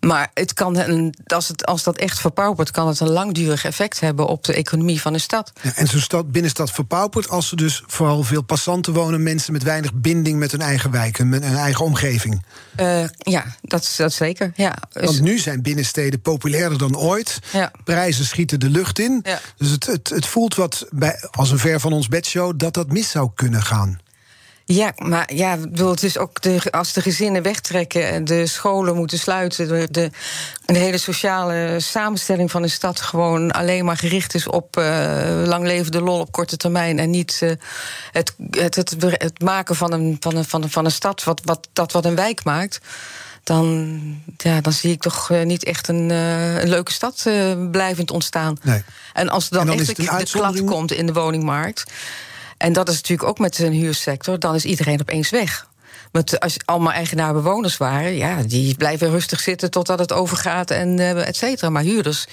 Maar 0.08 0.32
het 0.34 0.54
kan 0.54 0.78
een, 0.78 1.16
als, 1.26 1.48
het, 1.48 1.66
als 1.66 1.84
dat 1.84 1.98
echt 1.98 2.20
verpaupert, 2.20 2.72
kan 2.72 2.88
het 2.88 3.00
een 3.00 3.10
langdurig 3.10 3.66
effect 3.66 4.00
hebben 4.00 4.28
op 4.28 4.44
de 4.44 4.54
economie 4.54 5.02
van 5.02 5.14
een 5.14 5.20
stad. 5.20 5.52
Ja, 5.62 5.72
en 5.76 5.88
zo'n 5.88 6.00
stad, 6.00 6.32
binnenstad 6.32 6.72
verpaupert 6.72 7.30
als 7.30 7.52
er 7.52 7.58
dus 7.58 7.84
vooral 7.88 8.24
veel 8.24 8.42
passanten 8.42 8.94
wonen, 8.94 9.24
mensen 9.24 9.54
met 9.54 9.64
weinig 9.64 9.94
binding 9.94 10.40
met 10.40 10.52
hun 10.52 10.62
eigen 10.62 10.92
wijk, 10.92 11.18
hun, 11.18 11.32
hun 11.32 11.44
eigen 11.44 11.86
omgeving. 11.86 12.44
Uh, 12.80 13.04
ja, 13.18 13.46
dat, 13.62 13.94
dat 13.98 14.14
zeker. 14.14 14.52
Ja. 14.56 14.76
Want 14.92 15.22
nu 15.22 15.38
zijn 15.38 15.62
binnensteden 15.62 16.22
populairder 16.22 16.78
dan 16.78 16.98
ooit. 16.98 17.40
Ja. 17.52 17.72
Prijzen 17.84 18.26
schieten 18.26 18.60
de 18.60 18.70
lucht 18.70 19.00
in. 19.00 19.20
Ja. 19.24 19.40
Dus 19.58 19.70
het, 19.70 19.86
het, 19.86 20.10
het 20.10 20.26
voelt 20.26 20.56
wat 20.56 20.86
bij, 20.90 21.28
als 21.32 21.52
een 21.52 21.60
ver 21.60 21.80
van 21.80 21.94
ons 21.94 22.08
bedshow 22.08 22.54
dat 22.60 22.74
dat 22.74 22.92
mis 22.92 23.10
zou 23.10 23.30
kunnen 23.36 23.62
gaan. 23.62 24.00
Ja, 24.70 24.94
maar 24.96 25.34
ja, 25.34 25.58
bedoel, 25.58 25.90
het 25.90 26.04
is 26.04 26.18
ook 26.18 26.42
de, 26.42 26.62
als 26.72 26.94
de 26.94 27.02
gezinnen 27.02 27.42
wegtrekken 27.42 28.08
en 28.08 28.26
de 28.26 28.48
scholen 28.48 28.96
moeten 28.96 29.20
sluiten, 29.20 29.68
de, 29.68 29.88
de, 29.92 30.12
de, 30.66 30.78
hele 30.78 30.98
sociale 30.98 31.76
samenstelling 31.80 32.52
van 32.52 32.62
de 32.62 32.68
stad 32.68 33.02
gewoon 33.02 33.52
alleen 33.52 33.86
maar 33.86 33.98
gericht 33.98 34.34
is 34.34 34.48
op 34.48 34.78
uh, 34.78 35.44
lang 35.46 35.66
levende 35.66 36.02
lol 36.02 36.20
op 36.20 36.32
korte 36.32 36.58
termijn 36.58 37.00
en 37.00 37.10
niet 37.10 37.40
uh, 37.44 37.52
het, 38.12 38.34
het, 38.52 38.76
het, 38.76 38.96
het, 39.00 39.42
maken 39.42 39.76
van 39.76 39.94
een, 39.94 40.18
van 40.20 40.36
een, 40.36 40.46
van 40.46 40.64
een, 40.64 40.70
van 40.70 40.86
een 40.86 40.92
stad 40.92 41.24
wat, 41.24 41.42
wat, 41.44 41.68
dat 41.74 41.92
wat 41.92 42.06
een 42.06 42.16
wijk 42.16 42.44
maakt. 42.44 42.80
Dan, 43.44 44.00
ja, 44.38 44.62
dan 44.62 44.74
zie 44.74 44.92
ik 44.92 45.02
toch 45.02 45.30
uh, 45.30 45.44
niet 45.44 45.64
echt 45.64 45.88
een, 45.88 46.10
een 46.10 46.70
leuke 46.70 46.92
stad 46.92 47.30
blijvend 47.72 48.12
ontstaan. 48.12 48.58
Nee. 48.62 48.84
En 49.14 49.30
als 49.30 49.46
er 49.46 49.58
dan, 49.58 49.66
dan 49.66 49.80
echt 49.80 49.96
de, 49.96 50.16
de 50.18 50.26
klad 50.32 50.64
komt 50.64 50.92
in 50.92 51.06
de 51.06 51.14
woningmarkt. 51.14 51.84
En 52.58 52.74
dat 52.74 52.90
is 52.90 52.96
natuurlijk 52.96 53.30
ook 53.30 53.40
met 53.40 53.60
een 53.60 53.72
huursector, 53.72 54.40
dan 54.40 54.56
is 54.56 54.66
iedereen 54.66 55.02
opeens 55.02 55.30
weg. 55.30 55.68
Want 56.12 56.40
als 56.40 56.58
allemaal 56.66 56.92
eigenaar-bewoners 56.92 57.78
waren, 57.78 58.16
ja, 58.16 58.44
die 58.44 58.76
blijven 58.76 59.10
rustig 59.10 59.40
zitten 59.40 59.72
totdat 59.72 60.00
het 60.00 60.12
overgaat 60.14 60.72
en 60.72 61.00
uh, 61.00 61.28
et 61.28 61.36
cetera. 61.36 61.70
Maar 61.70 61.84
huurders, 61.84 62.28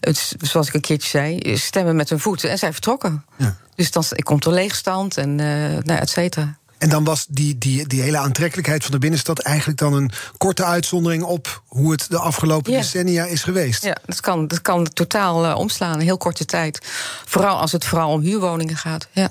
het, 0.00 0.34
zoals 0.40 0.68
ik 0.68 0.74
een 0.74 0.80
keertje 0.80 1.08
zei, 1.08 1.56
stemmen 1.56 1.96
met 1.96 2.08
hun 2.08 2.20
voeten 2.20 2.50
en 2.50 2.58
zijn 2.58 2.72
vertrokken. 2.72 3.24
Ja. 3.36 3.56
Dus 3.74 3.90
dan 3.90 4.04
komt 4.22 4.44
er 4.44 4.52
leegstand 4.52 5.16
en 5.16 5.30
uh, 5.38 5.46
nou, 5.82 6.00
et 6.00 6.10
cetera. 6.10 6.58
En 6.78 6.88
dan 6.88 7.04
was 7.04 7.26
die, 7.28 7.58
die, 7.58 7.86
die 7.86 8.02
hele 8.02 8.18
aantrekkelijkheid 8.18 8.82
van 8.82 8.92
de 8.92 8.98
binnenstad 8.98 9.38
eigenlijk 9.38 9.78
dan 9.78 9.92
een 9.92 10.10
korte 10.36 10.64
uitzondering 10.64 11.22
op 11.22 11.62
hoe 11.66 11.92
het 11.92 12.06
de 12.08 12.18
afgelopen 12.18 12.72
decennia 12.72 13.24
is 13.24 13.42
geweest. 13.42 13.84
Ja, 13.84 13.96
dat 14.06 14.20
kan, 14.20 14.46
dat 14.46 14.62
kan 14.62 14.92
totaal 14.92 15.44
uh, 15.44 15.56
omslaan, 15.56 15.94
een 15.94 16.00
heel 16.00 16.16
korte 16.16 16.44
tijd. 16.44 16.86
Vooral 17.24 17.58
als 17.58 17.72
het 17.72 17.84
vooral 17.84 18.10
om 18.10 18.20
huurwoningen 18.20 18.76
gaat. 18.76 19.08
Ja. 19.12 19.30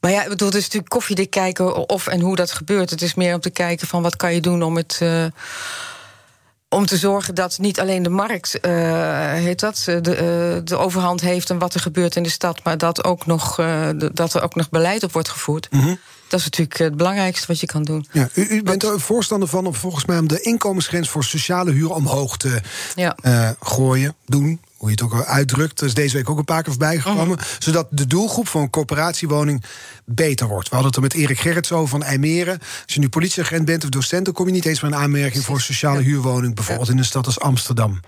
Maar 0.00 0.10
ja, 0.10 0.22
ik 0.22 0.28
bedoel, 0.28 0.48
het 0.48 0.56
is 0.56 0.62
natuurlijk 0.62 0.90
koffiedik 0.90 1.30
kijken 1.30 1.88
of 1.88 2.06
en 2.06 2.20
hoe 2.20 2.36
dat 2.36 2.52
gebeurt. 2.52 2.90
Het 2.90 3.02
is 3.02 3.14
meer 3.14 3.34
om 3.34 3.40
te 3.40 3.50
kijken 3.50 3.86
van 3.86 4.02
wat 4.02 4.16
kan 4.16 4.34
je 4.34 4.40
doen 4.40 4.62
om 4.62 4.76
het. 4.76 4.98
Uh, 5.02 5.24
om 6.68 6.86
te 6.86 6.96
zorgen 6.96 7.34
dat 7.34 7.58
niet 7.58 7.80
alleen 7.80 8.02
de 8.02 8.08
markt, 8.08 8.58
uh, 8.66 9.32
heet 9.32 9.60
dat, 9.60 9.82
de, 9.84 9.98
uh, 10.00 10.64
de 10.64 10.76
overhand 10.76 11.20
heeft 11.20 11.50
en 11.50 11.58
wat 11.58 11.74
er 11.74 11.80
gebeurt 11.80 12.16
in 12.16 12.22
de 12.22 12.28
stad, 12.28 12.64
maar 12.64 12.78
dat, 12.78 13.04
ook 13.04 13.26
nog, 13.26 13.54
dat 14.12 14.34
er 14.34 14.42
ook 14.42 14.54
nog 14.54 14.68
beleid 14.68 15.02
op 15.02 15.12
wordt 15.12 15.28
gevoerd. 15.28 15.68
Mm 15.70 15.80
-hmm. 15.80 15.98
Dat 16.28 16.38
is 16.38 16.44
natuurlijk 16.44 16.78
het 16.78 16.96
belangrijkste 16.96 17.46
wat 17.46 17.60
je 17.60 17.66
kan 17.66 17.82
doen. 17.82 18.06
Ja, 18.12 18.28
u, 18.34 18.46
u 18.48 18.62
bent 18.62 18.82
er 18.82 19.00
voorstander 19.00 19.48
van 19.48 19.66
om 19.66 19.74
volgens 19.74 20.04
mij 20.04 20.18
om 20.18 20.28
de 20.28 20.40
inkomensgrens 20.40 21.08
voor 21.08 21.24
sociale 21.24 21.70
huur 21.70 21.90
omhoog 21.90 22.36
te 22.36 22.60
ja. 22.94 23.16
gooien, 23.60 24.14
doen 24.26 24.60
hoe 24.80 24.88
je 24.88 24.94
het 24.94 25.04
ook 25.04 25.12
al 25.12 25.24
uitdrukt. 25.24 25.78
Dat 25.78 25.88
is 25.88 25.94
deze 25.94 26.16
week 26.16 26.30
ook 26.30 26.38
een 26.38 26.44
paar 26.44 26.62
keer 26.62 26.72
voorbij 26.72 26.98
gekomen. 26.98 27.38
Mhm. 27.38 27.44
Zodat 27.58 27.86
de 27.90 28.06
doelgroep 28.06 28.48
van 28.48 28.62
een 28.62 28.70
corporatiewoning 28.70 29.64
beter 30.04 30.46
wordt. 30.46 30.68
We 30.68 30.74
hadden 30.74 30.92
het 30.92 30.96
er 30.96 31.02
met 31.02 31.14
Erik 31.14 31.40
Gerrits 31.40 31.72
over 31.72 31.88
van 31.88 32.02
IJmeren. 32.02 32.58
Als 32.58 32.94
je 32.94 33.00
nu 33.00 33.08
politieagent 33.08 33.64
bent 33.64 33.84
of 33.84 33.90
docent, 33.90 34.24
dan 34.24 34.34
kom 34.34 34.46
je 34.46 34.52
niet 34.52 34.64
eens 34.64 34.80
meer 34.80 34.92
een 34.92 34.98
aanmerking 34.98 35.44
voor 35.44 35.54
een 35.54 35.60
sociale 35.60 36.02
huurwoning, 36.02 36.54
bijvoorbeeld 36.54 36.88
in 36.88 36.98
een 36.98 37.04
stad 37.04 37.26
als 37.26 37.40
Amsterdam. 37.40 38.00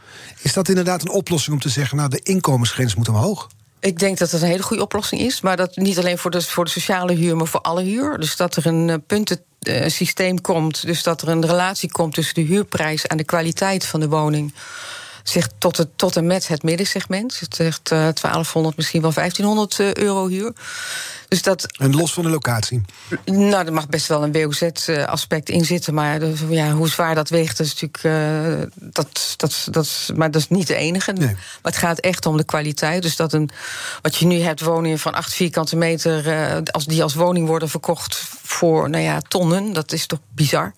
Is 0.43 0.53
dat 0.53 0.69
inderdaad 0.69 1.03
een 1.03 1.11
oplossing 1.11 1.55
om 1.55 1.63
te 1.63 1.69
zeggen, 1.69 1.97
nou, 1.97 2.09
de 2.09 2.21
inkomensgrens 2.23 2.95
moet 2.95 3.09
omhoog? 3.09 3.49
Ik 3.81 3.99
denk 3.99 4.19
dat 4.19 4.31
dat 4.31 4.41
een 4.41 4.49
hele 4.49 4.63
goede 4.63 4.83
oplossing 4.83 5.21
is. 5.21 5.41
Maar 5.41 5.57
dat 5.57 5.77
niet 5.77 5.99
alleen 5.99 6.19
voor 6.19 6.31
de, 6.31 6.43
voor 6.43 6.65
de 6.65 6.71
sociale 6.71 7.13
huur, 7.13 7.37
maar 7.37 7.47
voor 7.47 7.61
alle 7.61 7.83
huur. 7.83 8.19
Dus 8.19 8.37
dat 8.37 8.57
er 8.57 8.67
een 8.67 8.91
eh, 8.91 8.97
puntensysteem 9.07 10.41
komt. 10.41 10.87
Dus 10.87 11.03
dat 11.03 11.23
er 11.23 11.29
een 11.29 11.47
relatie 11.47 11.91
komt 11.91 12.15
tussen 12.15 12.35
de 12.35 12.41
huurprijs 12.41 13.07
en 13.07 13.17
de 13.17 13.25
kwaliteit 13.25 13.87
van 13.87 14.01
de 14.01 14.09
woning. 14.09 14.55
Zeg 15.23 15.49
tot, 15.59 15.77
het, 15.77 15.89
tot 15.97 16.17
en 16.17 16.27
met 16.27 16.49
het 16.49 16.63
middensegment. 16.63 17.41
Het 17.41 17.55
zegt 17.55 17.91
eh 17.91 17.99
1200, 17.99 18.77
misschien 18.77 19.03
wel 19.03 19.13
1500 19.13 19.97
euro 19.99 20.29
huur. 20.29 20.53
Dus 21.29 21.43
dat, 21.43 21.67
En 21.79 21.95
los 21.97 22.13
van 22.13 22.23
de 22.23 22.29
locatie. 22.31 22.83
nou, 23.25 23.67
er 23.67 23.73
mag 23.73 23.89
best 23.89 24.07
wel 24.07 24.23
een 24.23 24.33
WOZ-aspect 24.33 25.49
in 25.49 25.65
zitten. 25.65 25.95
Maar 25.95 26.19
de- 26.19 26.35
ja, 26.49 26.71
hoe 26.73 26.89
zwaar 26.89 27.15
dat 27.15 27.29
weegt, 27.29 27.57
dat 27.57 27.67
is 27.67 27.73
natuurlijk. 27.81 28.05
eh, 28.05 28.69
dat, 28.75 29.35
dat, 29.37 29.67
dat, 29.71 30.11
maar 30.17 30.31
dat 30.31 30.41
is 30.41 30.49
niet 30.49 30.67
de 30.67 30.75
enige. 30.75 31.13
Nee. 31.13 31.27
Maar 31.27 31.37
het 31.73 31.77
gaat 31.77 31.99
echt 31.99 32.27
om 32.27 32.37
de 32.37 32.45
kwaliteit. 32.45 33.03
Dus 33.03 33.17
dat 33.17 33.33
een, 33.33 33.51
wat 34.03 34.17
je 34.17 34.27
nu 34.27 34.41
hebt, 34.41 34.61
woningen 34.61 34.99
van 34.99 35.15
8 35.15 35.35
vierkante 35.35 35.77
meter. 35.77 36.29
eh, 36.29 36.57
als 36.71 36.85
die 36.85 37.03
als 37.03 37.15
woning 37.15 37.47
worden 37.47 37.69
verkocht 37.69 38.23
voor 38.43 38.91
nou 38.91 39.03
ja, 39.03 39.21
tonnen, 39.21 39.73
dat 39.73 39.93
is 39.93 40.07
toch 40.07 40.19
bizar. 40.35 40.75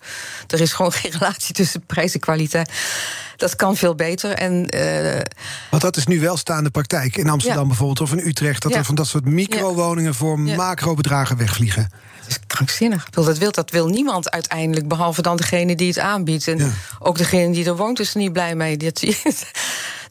Er 0.47 0.61
is 0.61 0.73
gewoon 0.73 0.91
geen 0.91 1.11
relatie 1.19 1.53
tussen 1.55 1.85
prijs 1.85 2.13
en 2.13 2.19
kwaliteit. 2.19 2.71
Dat 3.35 3.55
kan 3.55 3.75
veel 3.75 3.95
beter. 3.95 4.31
En 4.31 4.69
eh, 4.69 5.21
Want 5.69 5.81
dat 5.81 5.97
is 5.97 6.05
nu 6.07 6.19
wel 6.19 6.37
staande 6.37 6.69
praktijk. 6.69 7.17
In 7.17 7.29
Amsterdam 7.29 7.61
Ja. 7.61 7.67
bijvoorbeeld 7.67 8.01
of 8.01 8.11
in 8.11 8.27
Utrecht. 8.27 8.61
Dat 8.61 8.71
Ja. 8.71 8.77
er 8.77 8.85
van 8.85 8.95
dat 8.95 9.07
soort 9.07 9.25
microwoningen 9.25 10.13
voor 10.15 10.39
macrobedragen 10.39 11.37
wegvliegen. 11.37 11.89
Het 12.15 12.27
is 12.27 12.39
krankzinnig. 12.47 13.09
Dat 13.09 13.37
wil, 13.37 13.51
dat 13.51 13.71
wil 13.71 13.87
niemand 13.87 14.31
uiteindelijk, 14.31 14.87
behalve 14.87 15.21
dan 15.21 15.37
degene 15.37 15.75
die 15.75 15.87
het 15.87 15.99
aanbiedt. 15.99 16.47
En 16.47 16.73
ook 16.99 17.17
degene 17.17 17.53
die 17.53 17.65
er 17.65 17.75
woont 17.75 17.99
is 17.99 18.13
er 18.13 18.19
niet 18.19 18.33
blij 18.33 18.55
mee. 18.55 18.77
Dat- 18.77 19.03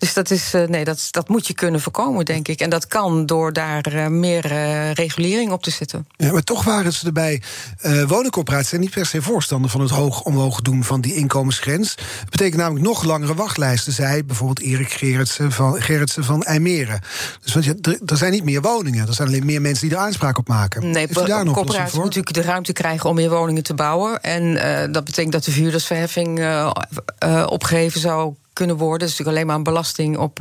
Dus 0.05 0.15
dat, 0.15 0.31
is, 0.31 0.55
eh, 0.55 0.69
nee, 0.69 0.85
dat, 0.85 1.09
dat 1.11 1.29
moet 1.29 1.47
je 1.47 1.55
kunnen 1.55 1.81
voorkomen, 1.81 2.25
denk 2.25 2.49
ik. 2.49 2.61
En 2.61 2.71
dat 2.71 2.87
kan 2.87 3.27
door 3.27 3.53
daar 3.53 3.83
eh, 3.83 4.07
meer 4.07 4.45
eh, 4.45 4.93
regulering 4.93 5.53
op 5.53 5.63
te 5.63 5.71
zetten. 5.71 6.07
Ja, 6.17 6.33
maar 6.33 6.43
toch 6.43 6.65
waren 6.65 6.93
ze 6.93 7.07
erbij. 7.07 7.43
eh 7.81 8.03
woningcorporaties 8.03 8.69
zijn 8.69 8.81
niet 8.81 8.91
per 8.91 9.07
se 9.07 9.23
voorstander 9.23 9.71
van 9.71 9.81
het 9.81 9.91
hoog 9.91 10.23
omhoog 10.23 10.61
doen 10.61 10.85
van 10.85 11.01
die 11.01 11.15
inkomensgrens. 11.15 11.91
Het 12.21 12.31
betekent 12.31 12.57
namelijk 12.57 12.85
nog 12.87 13.03
langere 13.03 13.35
wachtlijsten, 13.35 13.93
zei 13.93 14.25
bijvoorbeeld 14.25 14.61
Erik 14.61 14.91
Gerritsen 14.91 15.53
van, 15.53 15.83
Gerritsen 15.83 16.25
van 16.25 16.43
IJmeren. 16.43 17.01
Dus 17.43 17.53
want 17.53 17.65
ja, 17.65 17.75
er, 17.81 18.01
er 18.07 18.17
zijn 18.17 18.33
niet 18.33 18.45
meer 18.45 18.61
woningen. 18.61 19.09
Er 19.09 19.15
zijn 19.15 19.29
alleen 19.29 19.47
meer 19.47 19.61
mensen 19.61 19.89
die 19.89 19.97
er 19.97 20.03
aanspraak 20.03 20.39
op 20.39 20.49
maken. 20.49 20.91
Nee, 20.91 21.09
corporaties 21.13 21.79
moeten 21.81 22.03
natuurlijk 22.03 22.35
de 22.35 22.43
ruimte 22.43 22.73
krijgen 22.73 23.09
om 23.09 23.15
meer 23.15 23.31
woningen 23.31 23.63
te 23.63 23.75
bouwen. 23.75 24.23
En 24.23 24.93
dat 24.93 25.05
betekent 25.05 25.33
dat 25.33 25.45
de 25.45 25.51
verhuurdersverheffing 25.51 26.39
eh, 26.39 26.71
eh, 27.19 27.47
opgeheven 27.49 28.01
zou 28.01 28.35
kunnen 28.55 28.77
worden. 28.77 28.99
Dat 28.99 29.09
is 29.09 29.19
natuurlijk 29.19 29.37
alleen 29.37 29.47
maar 29.47 29.57
een 29.57 29.73
belasting 29.75 30.19
op. 30.19 30.39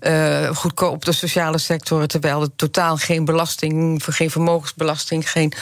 eh, 0.00 0.56
goedkoop 0.56 0.92
op 0.92 1.04
de 1.04 1.12
sociale 1.12 1.58
sector, 1.58 2.06
terwijl 2.06 2.42
er 2.42 2.56
totaal 2.56 2.96
geen 2.96 3.24
belasting, 3.24 4.04
geen 4.04 4.30
vermogensbelasting, 4.30 5.30
geen 5.30 5.52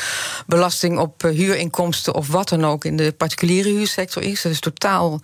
belasting 0.47 0.99
op 0.99 1.25
eh, 1.25 1.31
huurinkomsten 1.31 2.15
of 2.15 2.29
wat 2.29 2.49
dan 2.49 2.65
ook 2.65 2.85
in 2.85 2.97
de 2.97 3.13
particuliere 3.13 3.69
huursector 3.69 4.23
is. 4.23 4.43
Dat 4.43 4.53
is 4.53 4.61
totaal 4.61 5.21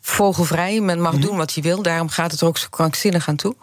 vogelvrij. 0.00 0.80
Men 0.80 1.00
mag 1.00 1.14
doen 1.14 1.36
wat 1.36 1.54
hij 1.54 1.62
wil. 1.62 1.82
Daarom 1.82 2.08
gaat 2.08 2.30
het 2.30 2.40
er 2.40 2.46
ook 2.46 2.58
zo 2.58 2.66
krankzinnig 2.70 3.28
aan 3.28 3.36
toe. 3.36 3.54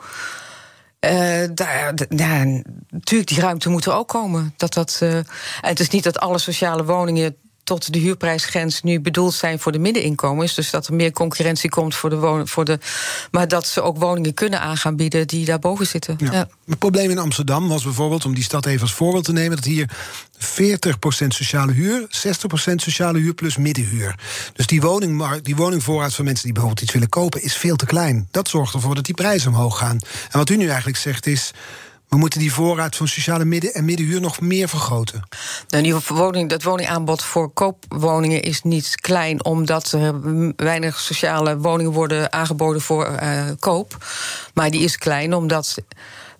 Eh, 1.00 1.44
daar, 1.54 1.94
ja, 2.10 2.44
natuurlijk, 2.90 3.30
die 3.30 3.40
ruimte 3.40 3.70
moet 3.70 3.86
er 3.86 3.94
ook 3.94 4.08
komen. 4.08 4.54
Dat 4.58 4.74
dat, 4.74 4.98
en 5.02 5.26
het 5.62 5.80
is 5.80 5.90
niet 5.90 6.04
dat 6.04 6.20
alle 6.20 6.40
sociale 6.40 6.86
woningen 6.86 7.36
tot 7.66 7.94
de 7.94 8.00
huurprijsgrens 8.00 8.82
nu 8.82 9.00
bedoeld 9.00 9.34
zijn 9.34 9.60
voor 9.60 9.72
de 9.72 9.80
middeninkomens. 9.80 10.54
Dus 10.54 10.70
dat 10.70 10.88
er 10.88 10.94
meer 10.94 11.12
concurrentie 11.12 11.70
komt 11.70 11.96
voor 11.96 12.10
de 12.10 12.16
wonen. 12.16 12.48
Voor 12.48 12.66
de, 12.66 12.80
maar 13.32 13.48
dat 13.48 13.68
ze 13.68 13.82
ook 13.82 13.98
woningen 13.98 14.34
kunnen 14.34 14.60
aan 14.62 14.78
gaan 14.78 14.96
bieden 14.96 15.28
die 15.28 15.46
daarboven 15.46 15.88
zitten. 15.88 16.16
Ja. 16.18 16.32
Ja. 16.32 16.48
Het 16.66 16.80
probleem 16.80 17.10
in 17.10 17.18
Amsterdam 17.18 17.68
was 17.68 17.84
bijvoorbeeld, 17.84 18.26
om 18.26 18.34
die 18.34 18.44
stad 18.44 18.66
even 18.66 18.82
als 18.82 18.94
voorbeeld 18.94 19.24
te 19.24 19.32
nemen, 19.32 19.56
dat 19.56 19.66
hier 19.66 19.90
40% 20.38 21.28
sociale 21.28 21.72
huur, 21.72 22.02
60% 22.02 22.08
sociale 22.76 23.20
huur 23.20 23.34
plus 23.34 23.58
middenhuur. 23.58 24.16
Dus 24.54 24.68
die, 24.68 24.82
woningmarkt, 24.82 25.46
die 25.46 25.56
woningvoorraad 25.56 26.14
van 26.14 26.26
mensen 26.26 26.44
die 26.44 26.54
bijvoorbeeld 26.54 26.84
iets 26.84 26.94
willen 26.94 27.10
kopen, 27.10 27.44
is 27.44 27.56
veel 27.56 27.76
te 27.76 27.86
klein. 27.86 28.28
Dat 28.32 28.48
zorgt 28.48 28.74
ervoor 28.74 28.96
dat 28.96 29.06
die 29.06 29.16
prijzen 29.16 29.52
omhoog 29.52 29.78
gaan. 29.78 30.00
En 30.30 30.38
wat 30.38 30.50
u 30.50 30.58
nu 30.58 30.68
eigenlijk 30.68 30.98
zegt 30.98 31.26
is. 31.28 31.52
We 32.10 32.18
moeten 32.18 32.40
die 32.40 32.54
voorraad 32.54 32.96
van 32.96 33.08
sociale 33.08 33.46
midden- 33.46 33.74
en 33.74 33.86
middenhuur 33.86 34.22
nog 34.22 34.40
meer 34.40 34.70
vergroten. 34.70 35.28
Nou, 35.68 35.92
geval, 35.92 36.18
woning, 36.18 36.50
dat 36.50 36.64
woningaanbod 36.64 37.24
voor 37.24 37.50
koopwoningen 37.50 38.42
is 38.42 38.62
niet 38.62 38.96
klein, 39.02 39.46
omdat 39.46 39.92
er 39.92 40.16
weinig 40.56 41.00
sociale 41.00 41.58
woningen 41.58 41.92
worden 41.92 42.34
aangeboden 42.34 42.82
voor 42.82 43.06
eh, 43.06 43.44
koop. 43.60 43.98
Maar 44.54 44.72
die 44.72 44.82
is 44.82 44.98
klein 44.98 45.34
omdat. 45.34 45.76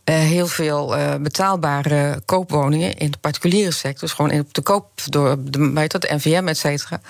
Eh, 0.06 0.16
heel 0.16 0.48
veel 0.48 0.98
eh, 0.98 1.16
betaalbare 1.16 2.22
koopwoningen 2.26 2.98
in 2.98 3.12
de 3.12 3.18
particuliere 3.18 3.72
sector, 3.72 4.00
dus 4.00 4.12
gewoon 4.12 4.32
in- 4.32 4.40
op 4.40 4.54
de 4.54 4.62
koop 4.62 4.90
door 5.06 5.36
de, 5.40 5.72
weet 5.72 5.92
dat, 5.92 6.02
de 6.02 6.14
NVM, 6.16 6.48
et 6.48 6.58
cetera, 6.58 7.02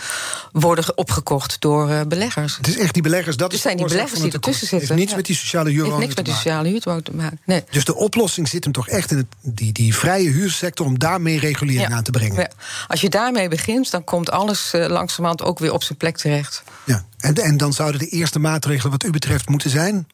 worden 0.52 0.84
ge- 0.84 0.96
opgekocht 0.96 1.56
door 1.62 1.90
eh, 1.90 2.02
beleggers. 2.08 2.58
Het 2.58 2.68
is 2.68 2.78
echt 2.78 2.94
die 2.94 3.04
beleggers, 3.04 3.36
dat 3.38 3.48
Het 3.48 3.56
is 3.56 3.62
zijn 3.62 3.78
die 3.78 3.86
beleggers 3.86 4.14
die 4.14 4.24
het 4.26 4.34
ertussen 4.34 4.62
Het 4.62 4.70
zitten. 4.70 4.88
heeft 4.88 5.00
niets 5.00 5.12
Ja. 5.12 5.18
met 5.18 5.26
die 5.26 5.36
sociale 5.36 5.64
heeft 5.70 5.76
huurwoningen 5.82 6.08
niks 6.08 6.16
met 6.16 6.26
te 6.26 6.32
maken. 6.32 6.50
sociale 6.52 6.70
huurwoning 6.70 7.06
te 7.06 7.16
maken. 7.16 7.40
Nee. 7.46 7.64
Dus 7.72 7.86
de 7.86 7.96
oplossing 7.96 8.48
zit 8.48 8.64
hem 8.64 8.74
toch 8.74 8.88
echt 8.88 9.12
in 9.12 9.18
het, 9.18 9.28
die, 9.42 9.72
die 9.74 9.96
vrije 9.96 10.30
huursector 10.30 10.86
om 10.86 11.00
daar 11.00 11.22
meer 11.22 11.40
regulering 11.40 11.88
Ja. 11.88 11.96
aan 11.96 12.04
te 12.04 12.12
brengen. 12.12 12.36
Ja. 12.40 12.50
Als 12.88 13.02
je 13.02 13.10
daarmee 13.10 13.48
begint, 13.48 13.92
dan 13.92 14.04
komt 14.04 14.32
alles 14.32 14.72
langzamerhand 14.88 15.44
ook 15.44 15.60
weer 15.60 15.74
op 15.74 15.84
zijn 15.84 15.98
plek 15.98 16.18
terecht. 16.18 16.64
Ja. 16.84 17.06
En, 17.20 17.36
en 17.36 17.58
dan 17.58 17.74
zouden 17.74 18.00
de 18.00 18.08
eerste 18.08 18.40
maatregelen 18.40 18.92
wat 18.92 19.04
u 19.04 19.10
betreft 19.10 19.50
moeten 19.50 19.70
zijn. 19.70 20.08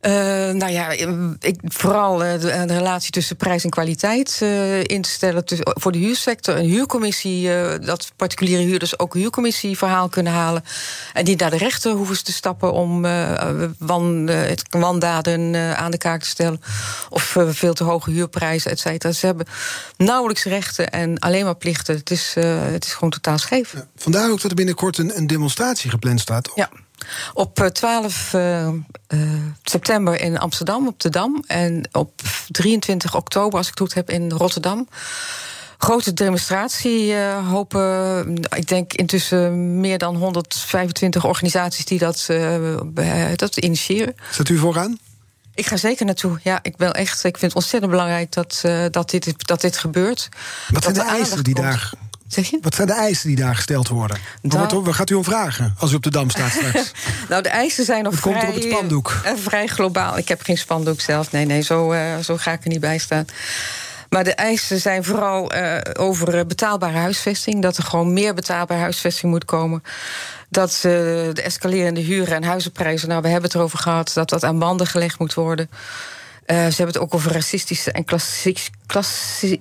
Eh, 0.00 0.12
nou 0.50 0.68
ja, 0.68 0.90
ik, 1.40 1.60
vooral 1.64 2.24
eh, 2.24 2.40
de, 2.40 2.64
de 2.66 2.76
relatie 2.76 3.10
tussen 3.10 3.36
prijs 3.36 3.64
en 3.64 3.70
kwaliteit 3.70 4.38
eh, 4.42 4.80
in 4.84 5.02
te 5.02 5.10
stellen. 5.10 5.44
Voor 5.62 5.92
de 5.92 5.98
huursector 5.98 6.56
een 6.56 6.64
huurcommissie, 6.68 7.52
eh, 7.54 7.86
dat 7.86 8.12
particuliere 8.16 8.62
huurders 8.62 8.98
ook 8.98 9.14
een 9.14 9.20
huurcommissieverhaal 9.20 10.08
kunnen 10.08 10.32
halen. 10.32 10.64
En 11.12 11.24
die 11.24 11.36
naar 11.36 11.50
de 11.50 11.56
rechter 11.56 11.92
hoeven 11.92 12.24
te 12.24 12.32
stappen 12.32 12.72
om 12.72 13.04
eh, 13.04 13.64
wan, 13.78 14.28
eh, 14.28 14.40
het 14.40 14.62
wandaden 14.70 15.54
eh, 15.54 15.72
aan 15.72 15.90
de 15.90 15.98
kaak 15.98 16.20
te 16.20 16.28
stellen. 16.28 16.60
Of 17.10 17.36
eh, 17.36 17.48
veel 17.48 17.74
te 17.74 17.84
hoge 17.84 18.10
huurprijzen, 18.10 18.70
et 18.70 18.80
cetera. 18.80 19.12
Ze 19.12 19.26
hebben 19.26 19.46
nauwelijks 19.96 20.44
rechten 20.44 20.90
en 20.90 21.18
alleen 21.18 21.44
maar 21.44 21.56
plichten. 21.56 21.96
Het 21.96 22.10
is, 22.10 22.32
eh, 22.36 22.44
het 22.60 22.84
is 22.84 22.92
gewoon 22.92 23.10
totaal 23.10 23.38
scheef. 23.38 23.74
Vandaar 23.96 24.30
ook 24.30 24.40
dat 24.40 24.50
er 24.50 24.56
binnenkort 24.56 24.98
een, 24.98 25.16
een 25.16 25.26
demonstratie 25.26 25.90
gepland 25.90 26.20
staat. 26.20 26.50
Ja. 26.54 26.68
Op 27.34 27.60
eh, 27.60 27.66
12 27.66 28.34
eh, 28.34 28.66
eh, 28.66 28.74
september 29.62 30.20
in 30.20 30.38
Amsterdam, 30.38 30.86
op 30.86 31.00
de 31.00 31.08
Dam. 31.08 31.44
En 31.46 31.88
op 31.92 32.20
23 32.48 33.16
oktober, 33.16 33.58
als 33.58 33.66
ik 33.66 33.72
het 33.72 33.82
goed 33.82 33.94
heb, 33.94 34.10
in 34.10 34.30
Rotterdam. 34.32 34.88
Grote 35.78 36.12
demonstratie 36.12 37.14
eh, 37.14 37.48
hopen, 37.48 38.34
ik 38.56 38.68
denk 38.68 38.92
intussen 38.92 39.80
meer 39.80 39.98
dan 39.98 40.16
125 40.16 41.24
organisaties 41.24 41.84
die 41.84 41.98
dat, 41.98 42.26
eh, 42.28 42.56
dat 43.36 43.56
initiëren. 43.56 44.14
Staat 44.30 44.48
u 44.48 44.58
vooraan? 44.58 44.98
Ik 45.54 45.66
ga 45.66 45.76
zeker 45.76 46.06
naartoe. 46.06 46.38
Ja, 46.42 46.58
ik 46.62 46.76
ben 46.76 46.92
echt. 46.92 47.24
Ik 47.24 47.38
vind 47.38 47.52
het 47.52 47.54
ontzettend 47.54 47.90
belangrijk 47.92 48.32
dat, 48.32 48.60
eh, 48.62 48.84
dat, 48.90 49.10
dit, 49.10 49.46
dat 49.46 49.60
dit 49.60 49.76
gebeurt. 49.76 50.28
Wat 50.68 50.82
zijn 50.82 50.94
Dat 50.94 51.04
de 51.04 51.10
er 51.10 51.16
eisen 51.16 51.44
die 51.44 51.54
komt. 51.54 51.66
daar... 51.66 51.92
Zeg 52.32 52.50
je? 52.50 52.58
Wat 52.62 52.74
zijn 52.74 52.86
de 52.86 52.92
eisen 52.94 53.26
die 53.28 53.36
daar 53.36 53.54
gesteld 53.56 53.88
worden? 53.88 54.18
Waar, 54.42 54.66
Nou- 54.72 54.92
gaat 54.92 55.10
u 55.10 55.14
om 55.14 55.24
vragen 55.24 55.74
als 55.78 55.92
u 55.92 55.94
op 55.94 56.02
de 56.02 56.10
Dam 56.10 56.30
staat 56.30 56.50
straks? 56.58 56.92
Nou, 57.28 57.42
de 57.42 57.48
eisen 57.48 57.84
zijn 57.84 58.02
nog 58.04 58.12
Het 58.12 58.20
komt 58.22 58.34
vrij, 58.34 58.48
er 58.48 58.54
op 58.56 58.62
het 58.62 58.72
spandoek. 58.72 59.20
eh, 59.24 59.32
vrij 59.36 59.66
globaal. 59.66 60.18
Ik 60.18 60.28
heb 60.28 60.42
geen 60.42 60.58
spandoek 60.58 61.00
zelf. 61.00 61.32
Nee, 61.32 61.44
nee, 61.46 61.60
zo, 61.62 61.92
eh, 61.92 62.16
zo 62.18 62.36
ga 62.36 62.52
ik 62.52 62.62
er 62.64 62.68
niet 62.70 62.80
bij 62.80 62.98
staan. 62.98 63.24
Maar 64.08 64.24
de 64.24 64.34
eisen 64.34 64.80
zijn 64.80 65.04
vooral 65.04 65.52
eh, 65.52 66.02
over 66.04 66.46
betaalbare 66.46 66.96
huisvesting. 66.98 67.62
Dat 67.62 67.76
er 67.76 67.82
gewoon 67.82 68.12
meer 68.12 68.34
betaalbare 68.34 68.80
huisvesting 68.80 69.32
moet 69.32 69.44
komen. 69.44 69.82
Dat 70.48 70.70
eh, 70.74 70.82
de 70.82 71.42
escalerende 71.42 72.00
huren 72.00 72.34
en 72.34 72.44
huizenprijzen, 72.44 73.08
nou, 73.08 73.22
we 73.22 73.28
hebben 73.28 73.50
het 73.50 73.58
erover 73.58 73.78
gehad, 73.78 74.10
dat 74.14 74.28
dat 74.28 74.44
aan 74.44 74.58
banden 74.58 74.86
gelegd 74.86 75.18
moet 75.18 75.34
worden. 75.34 75.70
Ze 76.46 76.54
hebben 76.56 76.86
het 76.86 76.98
ook 76.98 77.14
over 77.14 77.32
racistische 77.32 77.92
en 77.92 78.04
klassi- 78.86 79.60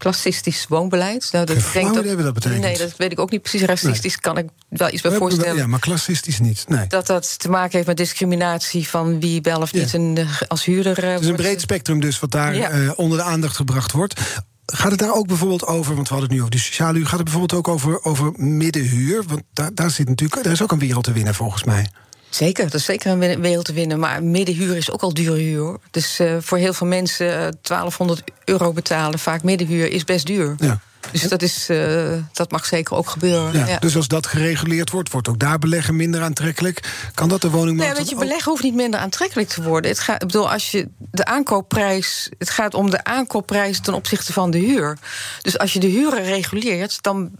klassistisch 0.00 0.66
woonbeleid. 0.68 1.28
Nou, 1.32 1.46
dat, 1.46 1.62
Geen 1.62 1.92
denk 1.92 2.18
dat 2.22 2.34
betekent. 2.34 2.60
Nee, 2.60 2.78
dat 2.78 2.96
weet 2.96 3.12
ik 3.12 3.18
ook 3.18 3.30
niet 3.30 3.42
precies. 3.42 3.62
Racistisch 3.62 4.18
kan 4.18 4.38
ik 4.38 4.48
wel 4.68 4.92
iets 4.92 5.02
bij 5.02 5.12
voorstellen 5.12 5.56
Ja, 5.56 5.66
maar 5.66 5.78
klassistisch 5.78 6.38
niet. 6.40 6.64
Nee. 6.68 6.86
dat 6.86 7.06
dat 7.06 7.38
te 7.38 7.48
maken 7.50 7.72
heeft 7.72 7.86
met 7.86 7.96
discriminatie 7.96 8.88
van 8.88 9.20
wie 9.20 9.40
wel 9.42 9.60
of 9.60 9.72
Ja. 9.72 9.78
niet 9.78 9.92
een, 9.92 10.16
eh, 10.16 10.40
als 10.48 10.64
huurder 10.64 11.04
eh, 11.04 11.10
Het 11.12 11.20
is 11.20 11.26
een 11.26 11.36
breed 11.36 11.60
spectrum 11.60 12.00
dus 12.00 12.18
wat 12.18 12.30
daar 12.30 12.56
Ja. 12.56 12.70
eh, 12.70 12.90
onder 12.96 13.18
de 13.18 13.24
aandacht 13.24 13.56
gebracht 13.56 13.92
wordt. 13.92 14.20
Gaat 14.66 14.90
het 14.90 15.00
daar 15.00 15.14
ook 15.14 15.26
bijvoorbeeld 15.26 15.66
over, 15.66 15.94
want 15.94 16.08
we 16.08 16.14
hadden 16.14 16.22
het 16.22 16.30
nu 16.30 16.38
over 16.38 16.50
de 16.50 16.58
sociale 16.62 16.96
huur... 16.96 17.06
gaat 17.06 17.18
het 17.18 17.24
bijvoorbeeld 17.24 17.58
ook 17.66 17.68
over, 17.68 18.04
over 18.04 18.32
middenhuur? 18.36 19.22
Want 19.26 19.42
daar, 19.52 19.74
daar 19.74 19.90
zit 19.90 20.08
natuurlijk, 20.08 20.46
er 20.46 20.52
is 20.52 20.62
ook 20.62 20.72
een 20.72 20.78
wereld 20.78 21.04
te 21.04 21.12
winnen 21.12 21.34
volgens 21.34 21.64
mij. 21.64 21.86
Zeker, 22.30 22.64
dat 22.64 22.74
is 22.74 22.84
zeker 22.84 23.10
een 23.10 23.40
wereld 23.40 23.64
te 23.64 23.72
winnen. 23.72 23.98
Maar 23.98 24.22
middenhuur 24.22 24.76
is 24.76 24.90
ook 24.90 25.02
al 25.02 25.14
dure 25.14 25.38
huur. 25.38 25.76
Dus 25.90 26.20
uh, 26.20 26.36
voor 26.40 26.58
heel 26.58 26.72
veel 26.72 26.86
mensen 26.86 27.26
uh, 27.26 27.48
1200 27.62 28.22
euro 28.44 28.72
betalen, 28.72 29.18
vaak 29.18 29.42
middenhuur, 29.42 29.90
is 29.90 30.04
best 30.04 30.26
duur. 30.26 30.54
Ja. 30.58 30.80
Dus 31.12 31.22
dat, 31.22 31.42
is, 31.42 31.70
uh, 31.70 32.12
dat 32.32 32.50
mag 32.50 32.66
zeker 32.66 32.96
ook 32.96 33.10
gebeuren. 33.10 33.52
Ja, 33.52 33.66
ja. 33.66 33.78
Dus 33.78 33.96
als 33.96 34.08
dat 34.08 34.26
gereguleerd 34.26 34.90
wordt, 34.90 35.10
wordt 35.10 35.28
ook 35.28 35.38
daar 35.38 35.58
beleggen 35.58 35.96
minder 35.96 36.22
aantrekkelijk. 36.22 37.08
Kan 37.14 37.28
dat 37.28 37.40
de 37.40 37.50
woningmarkt? 37.50 37.92
Nee, 37.92 38.02
weet 38.02 38.10
je, 38.10 38.18
beleggen 38.18 38.50
hoeft 38.50 38.62
niet 38.62 38.74
minder 38.74 39.00
aantrekkelijk 39.00 39.48
te 39.48 39.62
worden. 39.62 39.90
Het 39.90 40.00
gaat, 40.00 40.22
ik 40.22 40.26
bedoel, 40.26 40.50
als 40.50 40.70
je 40.70 40.88
de 41.10 41.24
aankoopprijs. 41.24 42.30
Het 42.38 42.50
gaat 42.50 42.74
om 42.74 42.90
de 42.90 43.04
aankoopprijs 43.04 43.80
ten 43.80 43.94
opzichte 43.94 44.32
van 44.32 44.50
de 44.50 44.58
huur. 44.58 44.98
Dus 45.42 45.58
als 45.58 45.72
je 45.72 45.78
de 45.78 45.86
huren 45.86 46.22
reguleert, 46.22 47.02
dan 47.02 47.30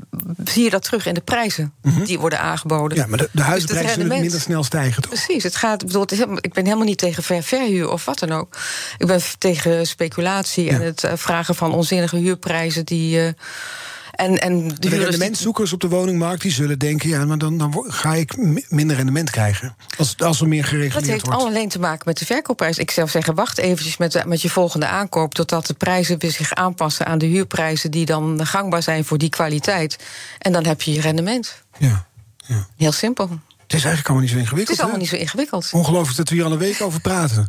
zie 0.45 0.65
je 0.65 0.71
dat 0.71 0.83
terug 0.83 1.07
in 1.07 1.15
de 1.15 1.21
prijzen 1.21 1.73
mm 1.83 1.93
-hmm. 1.93 2.05
die 2.05 2.19
worden 2.19 2.41
aangeboden. 2.41 2.97
Ja, 2.99 3.07
maar 3.07 3.19
de, 3.19 3.25
de 3.25 3.31
Dus 3.33 3.45
huizenprijzen 3.45 3.95
zullen 3.95 4.21
minder 4.21 4.41
snel 4.41 4.65
stijgen, 4.65 5.03
toch? 5.03 5.13
Precies. 5.13 5.43
Het 5.43 5.57
gaat, 5.57 5.87
bedoel, 5.87 6.03
het 6.03 6.13
is, 6.13 6.19
ik 6.19 6.53
ben 6.53 6.65
helemaal 6.65 6.87
niet 6.87 6.99
tegen 6.99 7.23
ver, 7.23 7.43
verhuur 7.43 7.91
of 7.91 8.05
wat 8.05 8.19
dan 8.19 8.33
ook. 8.33 8.57
Ik 8.99 9.07
ben 9.07 9.21
tegen 9.39 9.87
speculatie 9.87 10.65
ja. 10.65 10.73
en 10.73 10.81
het 10.81 11.05
uh, 11.05 11.13
vragen 11.15 11.55
van 11.55 11.73
onzinnige 11.73 12.17
huurprijzen 12.17 12.85
die. 12.85 13.25
Uh, 13.25 13.29
en, 14.21 14.41
en 14.41 14.69
de, 14.69 14.89
de 14.89 14.89
rendementzoekers 14.89 15.73
op 15.73 15.81
de 15.81 15.89
woningmarkt 15.89 16.43
die 16.43 16.53
zullen 16.53 16.79
denken: 16.79 17.09
ja, 17.09 17.25
maar 17.25 17.39
dan, 17.39 17.59
dan 17.59 17.85
ga 17.87 18.15
ik 18.15 18.37
minder 18.69 18.97
rendement 18.97 19.31
krijgen. 19.31 19.77
Als, 19.99 20.17
als 20.17 20.41
er 20.41 20.49
meer 20.49 20.65
gereguleerd 20.65 20.93
wordt. 20.93 21.07
Dat 21.07 21.15
heeft 21.15 21.27
wordt. 21.27 21.43
alleen 21.43 21.69
te 21.69 21.79
maken 21.79 22.03
met 22.05 22.19
de 22.19 22.27
verkoopprijs. 22.27 22.79
Ik 22.79 22.91
zou 22.91 23.09
zeggen: 23.09 23.35
wacht 23.35 23.59
eventjes 23.59 23.97
met, 23.97 24.13
de, 24.13 24.23
met 24.27 24.43
je 24.43 24.51
volgende 24.51 24.87
aankoop. 24.87 25.35
totdat 25.35 25.67
de 25.67 25.75
prijzen 25.75 26.19
weer 26.19 26.31
zich 26.31 26.55
aanpassen 26.55 27.07
aan 27.07 27.19
de 27.19 27.27
huurprijzen. 27.27 27.91
die 27.91 28.07
dan 28.07 28.47
gangbaar 28.47 28.83
zijn 28.83 29.05
voor 29.05 29.19
die 29.19 29.31
kwaliteit. 29.31 29.99
En 30.39 30.53
dan 30.53 30.67
heb 30.67 30.83
je 30.83 30.93
je 30.93 31.01
rendement. 31.01 31.63
Ja. 31.79 32.07
ja. 32.37 32.67
Heel 32.77 32.93
simpel. 32.93 33.41
Het 33.71 33.79
is 33.79 33.85
eigenlijk 33.85 34.07
allemaal 34.15 34.27
niet 34.27 34.37
zo 34.37 34.43
ingewikkeld. 34.43 34.79
Het 34.79 34.87
is 34.87 34.93
allemaal 34.93 35.09
hè? 35.09 35.17
niet 35.17 35.21
zo 35.21 35.27
ingewikkeld. 35.27 35.69
Ongelooflijk 35.73 36.17
dat 36.17 36.29
we 36.29 36.35
hier 36.35 36.45
al 36.45 36.53
een 36.53 36.59
week 36.59 36.81
over 36.81 37.01
praten. 37.01 37.47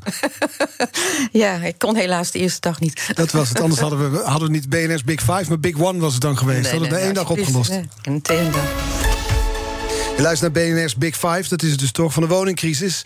ja, 1.32 1.56
ik 1.56 1.78
kon 1.78 1.96
helaas 1.96 2.32
de 2.32 2.40
eerste 2.40 2.60
dag 2.60 2.80
niet. 2.80 3.12
Dat 3.14 3.32
was 3.32 3.50
het. 3.50 3.62
Anders 3.62 3.82
hadden 3.82 4.12
we, 4.12 4.18
hadden 4.18 4.48
we 4.48 4.54
niet 4.54 4.70
BNS 4.70 5.04
Big 5.04 5.20
Five, 5.20 5.46
maar 5.48 5.60
Big 5.60 5.80
One 5.80 6.00
was 6.00 6.14
het 6.14 6.22
dan 6.22 6.38
geweest. 6.38 6.62
Nee, 6.62 6.72
hadden 6.72 6.90
we 6.90 6.96
nee, 6.96 7.04
één 7.04 7.14
dag 7.14 7.30
opgelost. 7.30 7.70
Nee, 7.70 7.88
integendeel. 8.02 8.62
Je 10.16 10.28
luistert 10.28 10.54
naar 10.54 10.64
BNR's 10.64 10.96
Big 10.96 11.16
Five, 11.16 11.44
dat 11.50 11.64
is 11.64 11.72
het 11.72 11.80
dus 11.80 11.92
toch 11.92 12.14
van 12.14 12.24
de 12.24 12.30
woningcrisis. 12.30 13.02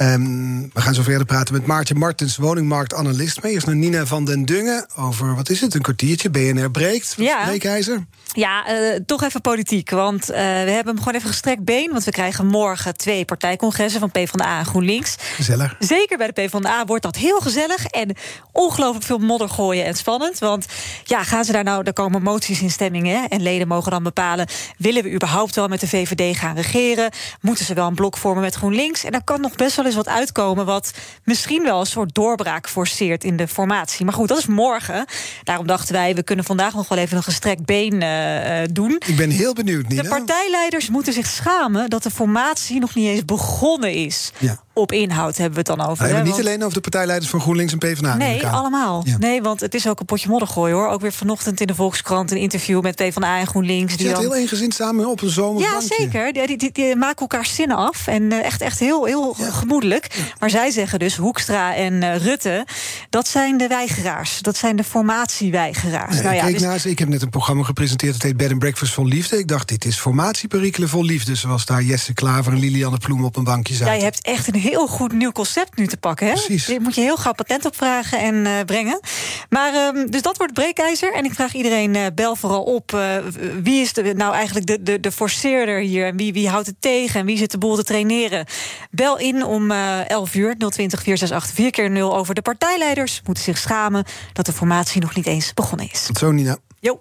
Um, 0.00 0.70
we 0.72 0.80
gaan 0.80 0.94
zo 0.94 1.02
verder 1.02 1.26
praten 1.26 1.54
met 1.54 1.66
Maartje 1.66 1.94
Martens, 1.94 2.36
woningmarktanalist. 2.36 3.42
Maar 3.42 3.50
eerst 3.50 3.66
naar 3.66 3.76
Nina 3.76 4.06
van 4.06 4.24
den 4.24 4.44
Dungen 4.44 4.86
over, 4.96 5.34
wat 5.34 5.50
is 5.50 5.60
het, 5.60 5.74
een 5.74 5.82
kwartiertje, 5.82 6.30
BNR 6.30 6.70
breekt. 6.70 7.14
Ja. 7.16 7.44
Breekijzer. 7.44 8.04
Ja, 8.32 8.70
uh, 8.70 8.98
toch 9.06 9.22
even 9.22 9.40
politiek. 9.40 9.90
Want 9.90 10.30
uh, 10.30 10.36
we 10.36 10.42
hebben 10.42 10.86
hem 10.86 10.98
gewoon 10.98 11.14
even 11.14 11.28
gestrekt 11.28 11.64
been. 11.64 11.90
Want 11.90 12.04
we 12.04 12.10
krijgen 12.10 12.46
morgen 12.46 12.96
twee 12.96 13.24
partijcongressen 13.24 14.00
van 14.00 14.10
PvdA 14.10 14.58
en 14.58 14.64
GroenLinks. 14.64 15.16
Gezellig. 15.18 15.76
Zeker 15.78 16.18
bij 16.18 16.26
de 16.26 16.32
PvdA 16.32 16.84
wordt 16.84 17.02
dat 17.02 17.16
heel 17.16 17.40
gezellig. 17.40 17.84
En 17.84 18.16
ongelooflijk 18.52 19.04
veel 19.04 19.18
modder 19.18 19.48
gooien 19.48 19.84
en 19.84 19.94
spannend. 19.94 20.38
Want 20.38 20.66
ja, 21.04 21.24
gaan 21.24 21.44
ze 21.44 21.52
daar 21.52 21.64
nou, 21.64 21.82
er 21.84 21.92
komen 21.92 22.22
moties 22.22 22.62
in 22.62 22.70
stemming. 22.70 23.06
Hè, 23.06 23.24
en 23.28 23.42
leden 23.42 23.68
mogen 23.68 23.90
dan 23.90 24.02
bepalen, 24.02 24.46
willen 24.78 25.02
we 25.02 25.12
überhaupt 25.12 25.54
wel 25.54 25.68
met 25.68 25.80
de 25.80 25.88
VVD 25.88 26.36
gaan 26.36 26.51
regeren? 26.54 27.10
Moeten 27.40 27.64
ze 27.64 27.74
wel 27.74 27.86
een 27.86 27.94
blok 27.94 28.16
vormen 28.16 28.42
met 28.42 28.54
GroenLinks? 28.54 29.04
En 29.04 29.12
daar 29.12 29.24
kan 29.24 29.40
nog 29.40 29.54
best 29.54 29.76
wel 29.76 29.84
eens 29.84 29.94
wat 29.94 30.08
uitkomen... 30.08 30.66
wat 30.66 30.92
misschien 31.24 31.62
wel 31.62 31.80
een 31.80 31.86
soort 31.86 32.14
doorbraak 32.14 32.68
forceert 32.68 33.24
in 33.24 33.36
de 33.36 33.48
formatie. 33.48 34.04
Maar 34.04 34.14
goed, 34.14 34.28
dat 34.28 34.38
is 34.38 34.46
morgen. 34.46 35.06
Daarom 35.44 35.66
dachten 35.66 35.94
wij, 35.94 36.14
we 36.14 36.22
kunnen 36.22 36.44
vandaag 36.44 36.74
nog 36.74 36.88
wel 36.88 36.98
even 36.98 37.16
een 37.16 37.22
gestrekt 37.22 37.64
been... 37.64 38.02
Uh, 38.02 38.60
doen. 38.72 39.00
Ik 39.06 39.16
ben 39.16 39.30
heel 39.30 39.52
benieuwd, 39.52 39.88
Nina. 39.88 40.02
De 40.02 40.08
partijleiders 40.08 40.88
moeten 40.88 41.12
zich 41.12 41.26
schamen 41.26 41.90
dat 41.90 42.02
de 42.02 42.10
formatie 42.10 42.80
nog 42.80 42.94
niet 42.94 43.08
eens 43.08 43.24
begonnen 43.24 43.92
is. 43.92 44.32
Ja. 44.38 44.62
Op 44.74 44.92
inhoud 44.92 45.36
hebben 45.36 45.64
we 45.64 45.70
het 45.70 45.78
dan 45.78 45.86
over. 45.86 45.96
We 45.96 46.02
hebben 46.04 46.16
hè? 46.18 46.22
niet 46.24 46.32
Want- 46.34 46.46
alleen 46.46 46.60
over 46.62 46.74
de 46.74 46.80
partijleiders 46.80 47.30
van 47.30 47.40
GroenLinks 47.40 47.72
en 47.72 47.78
PvdA. 47.78 48.16
Nee, 48.16 48.46
allemaal. 48.46 49.02
Ja. 49.06 49.16
Nee, 49.18 49.42
want 49.42 49.60
het 49.60 49.74
is 49.74 49.88
ook 49.88 50.00
een 50.00 50.06
potje 50.06 50.28
modder 50.28 50.48
gooien 50.48 50.76
hoor. 50.76 50.88
Ook 50.88 51.00
weer 51.00 51.12
vanochtend 51.12 51.60
in 51.60 51.66
de 51.66 51.74
Volkskrant 51.74 52.30
een 52.30 52.36
interview 52.36 52.82
met 52.82 52.96
PvdA 52.96 53.38
en 53.38 53.46
GroenLinks. 53.46 53.90
Je 53.92 53.96
Die 53.98 54.06
zit 54.06 54.14
dan... 54.14 54.24
heel 54.24 54.34
eengezint 54.36 54.74
samen 54.74 55.06
op 55.06 55.20
een 55.20 55.26
Ja, 55.26 55.32
zomerbankje. 55.32 55.94
zeker. 55.98 56.32
Die, 56.32 56.46
die, 56.46 56.56
die, 56.58 56.72
die 56.72 56.96
maken 56.96 57.20
elkaar 57.20 57.46
zinnen 57.46 57.76
af. 57.76 58.06
En 58.06 58.32
eh, 58.32 58.44
echt, 58.44 58.60
echt 58.60 58.78
heel, 58.78 59.04
heel 59.04 59.36
gemoedelijk. 59.38 60.06
Maar 60.38 60.50
zij 60.50 60.70
zeggen 60.70 60.98
dus, 60.98 61.16
Hoekstra 61.16 61.74
en 61.74 62.02
eh, 62.02 62.16
Rutte... 62.16 62.66
dat 63.10 63.28
zijn 63.28 63.56
de 63.56 63.66
weigeraars. 63.66 64.40
Dat 64.40 64.56
zijn 64.56 64.76
de 64.76 64.84
formatieweigeraars. 64.84 66.14
Nee, 66.14 66.22
nou 66.22 66.34
ik, 66.34 66.40
ja, 66.40 66.46
keek 66.46 66.54
dus- 66.58 66.62
naar 66.62 66.78
ze. 66.78 66.90
ik 66.90 66.98
heb 66.98 67.08
net 67.08 67.22
een 67.22 67.28
programma 67.30 67.62
gepresenteerd... 67.62 68.12
dat 68.12 68.22
heet 68.22 68.36
Bed 68.36 68.50
and 68.50 68.58
Breakfast 68.58 68.92
vol 68.92 69.06
liefde. 69.06 69.38
Ik 69.38 69.48
dacht, 69.48 69.68
dit 69.68 69.84
is 69.84 69.96
formatieperikelen 69.98 70.88
vol 70.88 71.04
liefde. 71.04 71.34
Zoals 71.34 71.64
daar 71.66 71.82
Jesse 71.82 72.12
Klaver 72.12 72.52
en 72.52 72.58
Lilianne 72.58 72.98
Ploem 72.98 73.24
op 73.24 73.36
een 73.36 73.44
bankje 73.44 73.74
zaten. 73.74 73.94
Jij 73.94 74.02
hebt 74.04 74.20
echt 74.22 74.46
een 74.54 74.60
heel 74.62 74.86
goed 74.86 75.12
nieuw 75.12 75.32
concept 75.32 75.76
nu 75.76 75.86
te 75.86 75.96
pakken. 75.96 76.26
Hè? 76.26 76.32
Precies. 76.32 76.64
Dit 76.66 76.80
moet 76.80 76.94
je 76.94 77.00
heel 77.00 77.16
gauw 77.16 77.32
patent 77.32 77.64
opvragen 77.64 78.18
en 78.18 78.46
eh, 78.46 78.52
brengen. 78.66 79.00
Maar 79.48 79.74
ehm, 79.74 80.06
dus 80.06 80.22
dat 80.22 80.36
wordt 80.36 80.52
breekijzer. 80.52 81.12
En 81.14 81.24
ik 81.24 81.32
vraag 81.34 81.54
iedereen, 81.54 81.96
eh, 81.96 82.06
bel 82.14 82.36
vooral 82.36 82.62
op. 82.62 82.94
eh, 82.94 83.16
wie 83.62 83.80
is 83.80 83.92
de, 83.92 84.14
nou 84.16 84.34
eigenlijk 84.34 84.66
de, 84.66 84.82
de, 84.82 85.00
de 85.00 85.12
forceerder 85.12 85.78
hier? 85.78 86.06
En 86.06 86.16
wie, 86.16 86.32
wie 86.32 86.48
houdt 86.48 86.66
het 86.66 86.76
tegen? 86.80 87.20
En 87.20 87.26
wie 87.26 87.36
zit 87.36 87.50
de 87.50 87.58
boel 87.58 87.76
te 87.76 87.84
traineren? 87.84 88.46
Bel 88.90 89.18
in 89.18 89.44
om 89.44 89.70
eh 89.70 90.10
11 90.10 90.34
uur, 90.34 90.54
020 90.56 91.02
468 91.02 91.54
4 91.54 91.70
keer 91.70 91.90
0 91.90 92.16
over 92.16 92.34
de 92.34 92.42
partijleiders. 92.42 93.20
Moeten 93.24 93.44
zich 93.44 93.58
schamen 93.58 94.04
dat 94.32 94.46
de 94.46 94.52
formatie 94.52 95.00
nog 95.00 95.14
niet 95.14 95.26
eens 95.26 95.54
begonnen 95.54 95.88
is. 95.92 96.06
Tot 96.06 96.18
zo, 96.18 96.30
Nina. 96.30 96.56
Jo. 96.80 97.00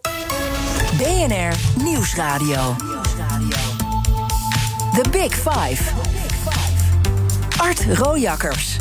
BNR 0.98 1.84
Nieuwsradio. 1.84 2.76
The 4.94 5.10
Big 5.10 5.34
Five. 5.34 6.11
Art 7.62 7.86
Rojakkers. 7.98 8.76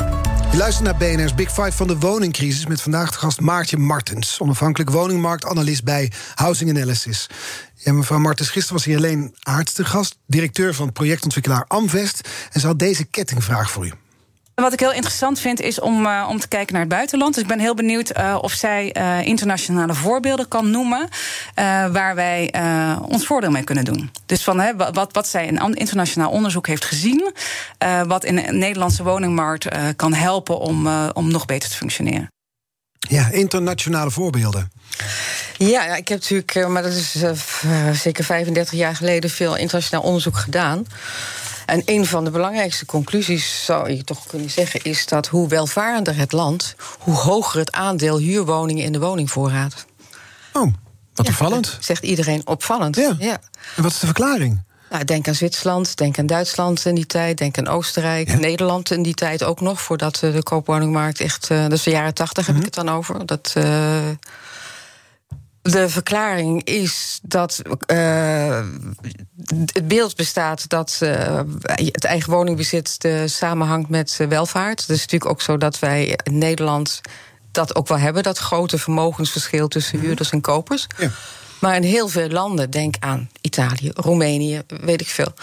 Je 0.51 0.57
luistert 0.57 0.85
naar 0.85 0.97
BNR's 0.97 1.33
Big 1.33 1.51
Five 1.51 1.71
van 1.71 1.87
de 1.87 1.97
woningcrisis... 1.97 2.65
met 2.65 2.81
vandaag 2.81 3.11
de 3.11 3.17
gast 3.17 3.39
Maartje 3.39 3.77
Martens... 3.77 4.39
onafhankelijk 4.39 4.89
woningmarktanalist 4.89 5.83
bij 5.83 6.11
Housing 6.35 6.69
Analysis. 6.69 7.29
Ja, 7.75 7.93
mevrouw 7.93 8.19
Martens, 8.19 8.49
gisteren 8.49 8.77
was 8.77 8.85
hier 8.85 8.97
alleen 8.97 9.35
Aarts 9.39 9.73
gast... 9.83 10.17
directeur 10.27 10.73
van 10.73 10.91
projectontwikkelaar 10.91 11.65
Amvest... 11.67 12.29
en 12.51 12.59
ze 12.59 12.67
had 12.67 12.79
deze 12.79 13.03
kettingvraag 13.03 13.71
voor 13.71 13.85
u. 13.85 13.91
Wat 14.61 14.73
ik 14.73 14.79
heel 14.79 14.93
interessant 14.93 15.39
vind 15.39 15.61
is 15.61 15.79
om, 15.79 16.05
uh, 16.05 16.27
om 16.29 16.39
te 16.39 16.47
kijken 16.47 16.73
naar 16.73 16.81
het 16.81 16.91
buitenland. 16.91 17.33
Dus 17.33 17.43
ik 17.43 17.49
ben 17.49 17.59
heel 17.59 17.75
benieuwd 17.75 18.17
uh, 18.17 18.37
of 18.41 18.51
zij 18.51 18.95
uh, 18.97 19.25
internationale 19.27 19.93
voorbeelden 19.93 20.47
kan 20.47 20.69
noemen. 20.69 21.07
waar 21.91 22.15
wij 22.15 22.53
ons 23.07 23.25
voordeel 23.25 23.51
mee 23.51 23.63
kunnen 23.63 23.85
doen. 23.85 24.11
Dus 24.25 24.43
van 24.43 24.59
hè, 24.59 24.75
wat, 24.75 25.13
wat 25.13 25.27
zij 25.27 25.45
in 25.45 25.73
internationaal 25.73 26.31
onderzoek 26.31 26.67
heeft 26.67 26.85
gezien. 26.85 27.33
wat 28.07 28.23
in 28.23 28.37
een 28.37 28.57
Nederlandse 28.57 29.03
woningmarkt 29.03 29.67
kan 29.95 30.13
helpen 30.13 30.59
om, 30.59 30.87
om 31.13 31.31
nog 31.31 31.45
beter 31.45 31.69
te 31.69 31.75
functioneren. 31.75 32.31
Ja, 32.99 33.29
internationale 33.31 34.11
voorbeelden. 34.11 34.71
Ja, 35.57 35.83
ja, 35.83 35.95
ik 35.95 36.07
heb 36.07 36.19
natuurlijk, 36.19 36.67
maar 36.67 36.83
dat 36.83 36.93
is 36.93 37.11
zeker 38.01 38.23
35 38.23 38.73
jaar 38.73 38.95
geleden, 38.95 39.29
veel 39.29 39.55
internationaal 39.55 40.03
onderzoek 40.03 40.37
gedaan. 40.37 40.85
En 41.71 41.81
een 41.85 42.05
van 42.05 42.23
de 42.23 42.31
belangrijkste 42.31 42.85
conclusies, 42.85 43.65
zou 43.65 43.89
je 43.89 44.03
toch 44.03 44.25
kunnen 44.25 44.49
zeggen, 44.49 44.83
is 44.83 45.05
dat 45.05 45.27
hoe 45.27 45.47
welvarender 45.47 46.15
het 46.15 46.31
land, 46.31 46.75
hoe 46.99 47.13
hoger 47.13 47.59
het 47.59 47.71
aandeel 47.71 48.17
huurwoningen 48.17 48.83
in 48.83 48.91
de 48.91 48.99
woningvoorraad. 48.99 49.85
Oh, 50.53 50.73
wat 51.13 51.25
ja, 51.25 51.31
opvallend. 51.31 51.77
Zegt 51.79 52.03
iedereen 52.03 52.47
opvallend. 52.47 52.95
Ja. 52.95 53.15
ja. 53.19 53.39
En 53.75 53.83
wat 53.83 53.91
is 53.91 53.99
de 53.99 54.05
verklaring? 54.05 54.63
Nou, 54.89 55.03
denk 55.03 55.27
aan 55.27 55.35
Zwitserland, 55.35 55.97
denk 55.97 56.19
aan 56.19 56.25
Duitsland 56.25 56.85
in 56.85 56.95
die 56.95 57.05
tijd, 57.05 57.37
denk 57.37 57.57
aan 57.57 57.67
Oostenrijk, 57.67 58.29
ja. 58.29 58.35
Nederland 58.35 58.91
in 58.91 59.03
die 59.03 59.13
tijd 59.13 59.43
ook 59.43 59.61
nog, 59.61 59.81
voordat 59.81 60.15
de 60.15 60.43
koopwoningmarkt 60.43 61.19
echt, 61.19 61.47
dat 61.47 61.71
is 61.71 61.83
de 61.83 61.91
jaren 61.91 62.13
tachtig 62.13 62.45
heb 62.45 62.55
mm 62.55 62.61
-hmm. 62.61 62.69
ik 62.69 62.75
het 62.75 62.85
dan 62.85 62.95
over. 62.95 63.25
Dat. 63.25 63.53
Uh, 63.57 64.09
de 65.61 65.89
verklaring 65.89 66.63
is 66.63 67.19
dat 67.23 67.61
uh, 67.91 68.65
het 69.73 69.87
beeld 69.87 70.15
bestaat 70.15 70.69
dat 70.69 70.99
uh, 71.03 71.41
het 71.75 72.03
eigen 72.03 72.31
woningbezit 72.31 72.97
uh, 73.05 73.21
samenhangt 73.25 73.89
met 73.89 74.25
welvaart. 74.29 74.81
Het 74.81 74.89
is 74.89 74.99
natuurlijk 74.99 75.31
ook 75.31 75.41
zo 75.41 75.57
dat 75.57 75.79
wij 75.79 76.19
in 76.23 76.37
Nederland 76.37 77.01
dat 77.51 77.75
ook 77.75 77.87
wel 77.87 77.97
hebben, 77.97 78.23
dat 78.23 78.37
grote 78.37 78.77
vermogensverschil 78.77 79.67
tussen 79.67 79.99
huurders 79.99 80.29
en 80.29 80.41
kopers. 80.41 80.87
Ja. 80.97 81.11
Maar 81.61 81.75
in 81.75 81.83
heel 81.83 82.07
veel 82.07 82.29
landen, 82.29 82.69
denk 82.69 82.95
aan 82.99 83.29
Italië, 83.41 83.91
Roemenië, 83.93 84.61
weet 84.67 85.01
ik 85.01 85.07
veel. 85.07 85.33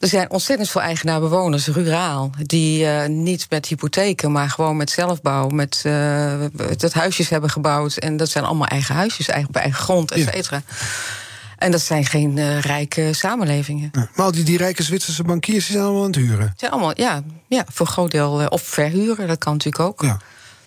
Er 0.00 0.08
zijn 0.08 0.30
ontzettend 0.30 0.70
veel 0.70 0.80
eigenaar-bewoners, 0.80 1.66
ruraal, 1.66 2.30
die 2.42 2.84
uh, 2.84 3.06
niet 3.06 3.46
met 3.50 3.66
hypotheken, 3.66 4.32
maar 4.32 4.50
gewoon 4.50 4.76
met 4.76 4.90
zelfbouw, 4.90 5.48
met 5.48 5.82
uh, 5.86 6.34
dat 6.76 6.92
huisjes 6.92 7.28
hebben 7.28 7.50
gebouwd. 7.50 7.96
En 7.96 8.16
dat 8.16 8.28
zijn 8.28 8.44
allemaal 8.44 8.66
eigen 8.66 8.94
huisjes, 8.94 9.28
eigen, 9.28 9.48
op 9.48 9.56
eigen 9.56 9.82
grond, 9.82 10.10
et 10.10 10.28
cetera. 10.32 10.62
Ja. 10.66 10.74
En 11.58 11.70
dat 11.70 11.80
zijn 11.80 12.06
geen 12.06 12.36
uh, 12.36 12.60
rijke 12.60 13.12
samenlevingen. 13.12 13.88
Ja, 13.92 14.08
maar 14.14 14.26
al 14.26 14.32
die, 14.32 14.44
die 14.44 14.56
rijke 14.56 14.82
Zwitserse 14.82 15.22
bankiers 15.22 15.64
die 15.64 15.72
zijn 15.72 15.84
allemaal 15.84 16.04
aan 16.04 16.10
het 16.10 16.20
huren. 16.20 16.54
Zijn 16.56 16.70
allemaal, 16.70 16.92
ja, 16.94 17.22
ja 17.48 17.64
voor 17.72 17.86
een 17.86 17.92
groot 17.92 18.10
deel. 18.10 18.46
of 18.48 18.62
verhuren, 18.62 19.28
dat 19.28 19.38
kan 19.38 19.52
natuurlijk 19.52 19.84
ook. 19.84 20.02
Ja. 20.02 20.20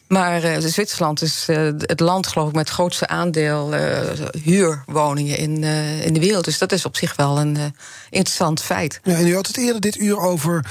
Maar 0.08 0.44
uh, 0.44 0.58
Zwitserland 0.60 1.22
is 1.22 1.46
uh, 1.50 1.58
het 1.78 2.00
land, 2.00 2.28
geloof 2.28 2.50
ik, 2.50 2.56
met 2.56 2.66
het 2.66 2.74
grootste 2.74 3.08
aandeel 3.08 3.74
uh, 3.74 4.00
huurwoningen 4.44 5.38
in, 5.38 5.64
in 6.04 6.14
de 6.14 6.20
wereld. 6.20 6.46
Dus 6.46 6.58
dat 6.58 6.72
is 6.72 6.86
op 6.86 6.98
zich 6.98 7.16
wel 7.16 7.40
een 7.40 7.58
interessant 8.10 8.62
feit. 8.62 9.00
Ja, 9.04 9.16
en 9.16 9.28
u 9.28 9.36
had 9.36 9.48
het 9.48 9.58
eerder 9.58 9.82
dit 9.82 9.98
uur 9.98 10.20
over 10.20 10.66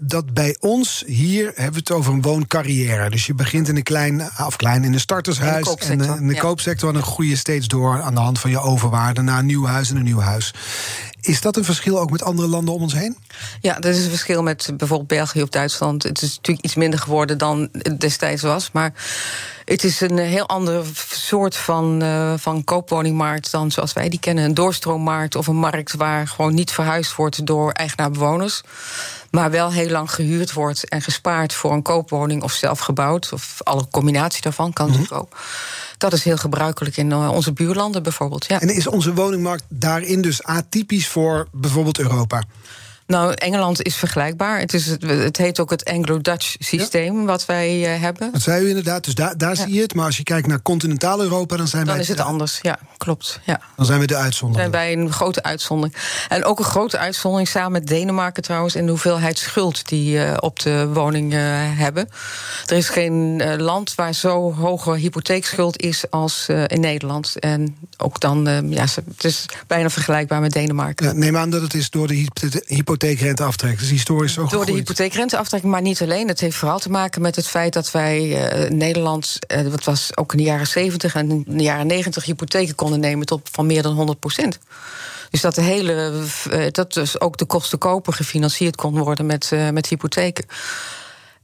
dat 0.00 0.34
bij 0.34 0.56
ons 0.60 1.02
hier 1.06 1.44
hebben 1.44 1.72
we 1.72 1.78
het 1.78 1.90
over 1.90 2.12
een 2.12 2.22
wooncarrière. 2.22 3.10
Dus 3.10 3.26
je 3.26 3.34
begint 3.34 3.68
in 3.68 3.76
een 3.76 3.82
klein, 3.82 4.30
of 4.46 4.56
klein 4.56 4.84
in 4.84 4.92
een 4.92 5.00
startershuis. 5.00 5.54
In 5.54 5.62
de 5.62 5.68
koopsector. 5.68 6.10
En 6.10 6.20
in 6.20 6.26
de 6.26 6.34
ja. 6.34 6.40
koopsector. 6.40 6.88
En 6.88 6.94
dan 6.94 7.02
groei 7.02 7.28
je 7.28 7.36
steeds 7.36 7.68
door 7.68 8.02
aan 8.02 8.14
de 8.14 8.20
hand 8.20 8.40
van 8.40 8.50
je 8.50 8.60
overwaarde 8.60 9.22
naar 9.22 9.38
een 9.38 9.46
nieuw 9.46 9.66
huis 9.66 9.90
en 9.90 9.96
een 9.96 10.04
nieuw 10.04 10.20
huis. 10.20 10.54
Is 11.26 11.40
dat 11.40 11.56
een 11.56 11.64
verschil 11.64 12.00
ook 12.00 12.10
met 12.10 12.22
andere 12.22 12.48
landen 12.48 12.74
om 12.74 12.82
ons 12.82 12.94
heen? 12.94 13.16
Ja, 13.60 13.74
dat 13.74 13.94
is 13.94 14.04
een 14.04 14.10
verschil 14.10 14.42
met 14.42 14.70
bijvoorbeeld 14.76 15.08
België 15.08 15.42
of 15.42 15.48
Duitsland. 15.48 16.02
Het 16.02 16.22
is 16.22 16.36
natuurlijk 16.36 16.64
iets 16.64 16.74
minder 16.74 16.98
geworden 16.98 17.38
dan 17.38 17.68
het 17.72 18.00
destijds 18.00 18.42
was. 18.42 18.70
Maar 18.72 18.92
het 19.64 19.84
is 19.84 20.00
een 20.00 20.18
heel 20.18 20.48
andere 20.48 20.82
soort 21.10 21.56
van, 21.56 22.02
uh, 22.02 22.34
van 22.36 22.64
koopwoningmarkt 22.64 23.50
dan 23.50 23.70
zoals 23.70 23.92
wij 23.92 24.08
die 24.08 24.18
kennen. 24.18 24.44
Een 24.44 24.54
doorstroommarkt 24.54 25.36
of 25.36 25.46
een 25.46 25.56
markt 25.56 25.94
waar 25.94 26.28
gewoon 26.28 26.54
niet 26.54 26.70
verhuisd 26.70 27.14
wordt 27.14 27.46
door 27.46 27.72
eigenaar-bewoners. 27.72 28.62
Maar 29.30 29.50
wel 29.50 29.72
heel 29.72 29.88
lang 29.88 30.10
gehuurd 30.10 30.52
wordt 30.52 30.88
en 30.88 31.02
gespaard 31.02 31.54
voor 31.54 31.72
een 31.72 31.82
koopwoning 31.82 32.42
of 32.42 32.52
zelf 32.52 32.78
gebouwd. 32.78 33.32
Of 33.32 33.60
alle 33.62 33.86
combinatie 33.90 34.42
daarvan 34.42 34.72
kan 34.72 34.86
natuurlijk 34.86 35.12
mm 35.12 35.18
-hmm. 35.18 35.28
ook. 35.32 35.38
Dat 35.98 36.12
is 36.12 36.24
heel 36.24 36.36
gebruikelijk 36.36 36.96
in 36.96 37.14
onze 37.14 37.52
buurlanden 37.52 38.02
bijvoorbeeld. 38.02 38.46
Ja. 38.46 38.60
En 38.60 38.68
is 38.68 38.86
onze 38.86 39.14
woningmarkt 39.14 39.64
daarin 39.68 40.22
dus 40.22 40.42
atypisch 40.42 41.08
voor 41.08 41.46
bijvoorbeeld 41.52 41.98
Europa? 41.98 42.42
Nou, 43.06 43.32
Engeland 43.34 43.82
is 43.82 43.96
vergelijkbaar. 43.96 44.58
Het, 44.58 44.74
is, 44.74 44.86
het 45.06 45.36
heet 45.36 45.60
ook 45.60 45.70
het 45.70 45.84
Anglo-Dutch 45.84 46.56
systeem 46.58 47.20
ja. 47.20 47.24
wat 47.24 47.46
wij 47.46 47.94
uh, 47.94 48.00
hebben. 48.00 48.32
Dat 48.32 48.42
zei 48.42 48.64
u 48.64 48.68
inderdaad, 48.68 49.04
dus 49.04 49.14
daar, 49.14 49.38
daar 49.38 49.56
ja. 49.56 49.64
zie 49.64 49.74
je 49.74 49.80
het. 49.80 49.94
Maar 49.94 50.04
als 50.06 50.16
je 50.16 50.22
kijkt 50.22 50.46
naar 50.46 50.62
continentaal 50.62 51.20
Europa, 51.20 51.56
dan 51.56 51.68
zijn 51.68 51.84
dan 51.84 51.94
wij... 51.96 52.04
Dan 52.04 52.14
is 52.14 52.20
het 52.20 52.28
anders, 52.28 52.58
ja, 52.62 52.78
klopt. 52.96 53.40
Ja. 53.44 53.60
Dan 53.76 53.86
zijn 53.86 54.00
we 54.00 54.06
de 54.06 54.16
uitzondering. 54.16 54.72
Dan 54.72 54.80
zijn 54.80 54.96
wij 54.96 55.04
een 55.04 55.12
grote 55.12 55.42
uitzondering. 55.42 55.96
En 56.28 56.44
ook 56.44 56.58
een 56.58 56.64
grote 56.64 56.98
uitzondering 56.98 57.48
samen 57.48 57.72
met 57.72 57.86
Denemarken 57.86 58.42
trouwens... 58.42 58.74
in 58.74 58.84
de 58.84 58.90
hoeveelheid 58.90 59.38
schuld 59.38 59.88
die 59.88 60.16
uh, 60.16 60.32
op 60.38 60.58
de 60.60 60.88
woning 60.92 61.32
uh, 61.32 61.40
hebben. 61.78 62.08
Er 62.66 62.76
is 62.76 62.88
geen 62.88 63.42
land 63.56 63.94
waar 63.94 64.14
zo 64.14 64.52
hoge 64.52 64.96
hypotheekschuld 64.96 65.80
is 65.80 66.10
als 66.10 66.46
in 66.66 66.80
Nederland. 66.80 67.38
En 67.38 67.76
ook 67.96 68.20
dan, 68.20 68.66
ja, 68.70 68.86
het 69.04 69.24
is 69.24 69.46
bijna 69.66 69.90
vergelijkbaar 69.90 70.40
met 70.40 70.52
Denemarken. 70.52 71.06
Ja, 71.06 71.12
neem 71.12 71.36
aan 71.36 71.50
dat 71.50 71.62
het 71.62 71.74
is 71.74 71.90
door 71.90 72.08
de 72.08 72.26
hypotheek 72.66 72.93
hypotheekrenteaftrek. 72.94 73.78
Dus 73.78 73.90
historisch 73.90 74.32
zo 74.32 74.40
Door 74.40 74.48
gegroeid. 74.48 74.68
de 74.68 74.74
hypotheekrenteaftrek, 74.74 75.62
maar 75.62 75.82
niet 75.82 76.02
alleen. 76.02 76.28
Het 76.28 76.40
heeft 76.40 76.56
vooral 76.56 76.78
te 76.78 76.90
maken 76.90 77.22
met 77.22 77.36
het 77.36 77.46
feit 77.46 77.72
dat 77.72 77.90
wij 77.90 78.20
uh, 78.64 78.70
Nederland, 78.70 79.38
uh, 79.56 79.70
dat 79.70 79.84
was 79.84 80.16
ook 80.16 80.32
in 80.32 80.38
de 80.38 80.44
jaren 80.44 80.66
70 80.66 81.14
en 81.14 81.30
in 81.30 81.44
de 81.46 81.62
jaren 81.62 81.86
90 81.86 82.24
hypotheken 82.24 82.74
konden 82.74 83.00
nemen 83.00 83.26
tot 83.26 83.48
van 83.52 83.66
meer 83.66 83.82
dan 83.82 83.94
100 83.94 84.18
procent. 84.18 84.58
Dus 85.30 85.40
dat 85.40 85.54
de 85.54 85.62
hele, 85.62 86.12
uh, 86.50 86.66
dat 86.70 86.92
dus 86.92 87.20
ook 87.20 87.36
de 87.36 87.44
kosten 87.44 87.78
koper 87.78 88.12
gefinancierd 88.12 88.76
kon 88.76 88.98
worden 88.98 89.26
met, 89.26 89.50
met 89.72 89.86
hypotheken. 89.86 90.44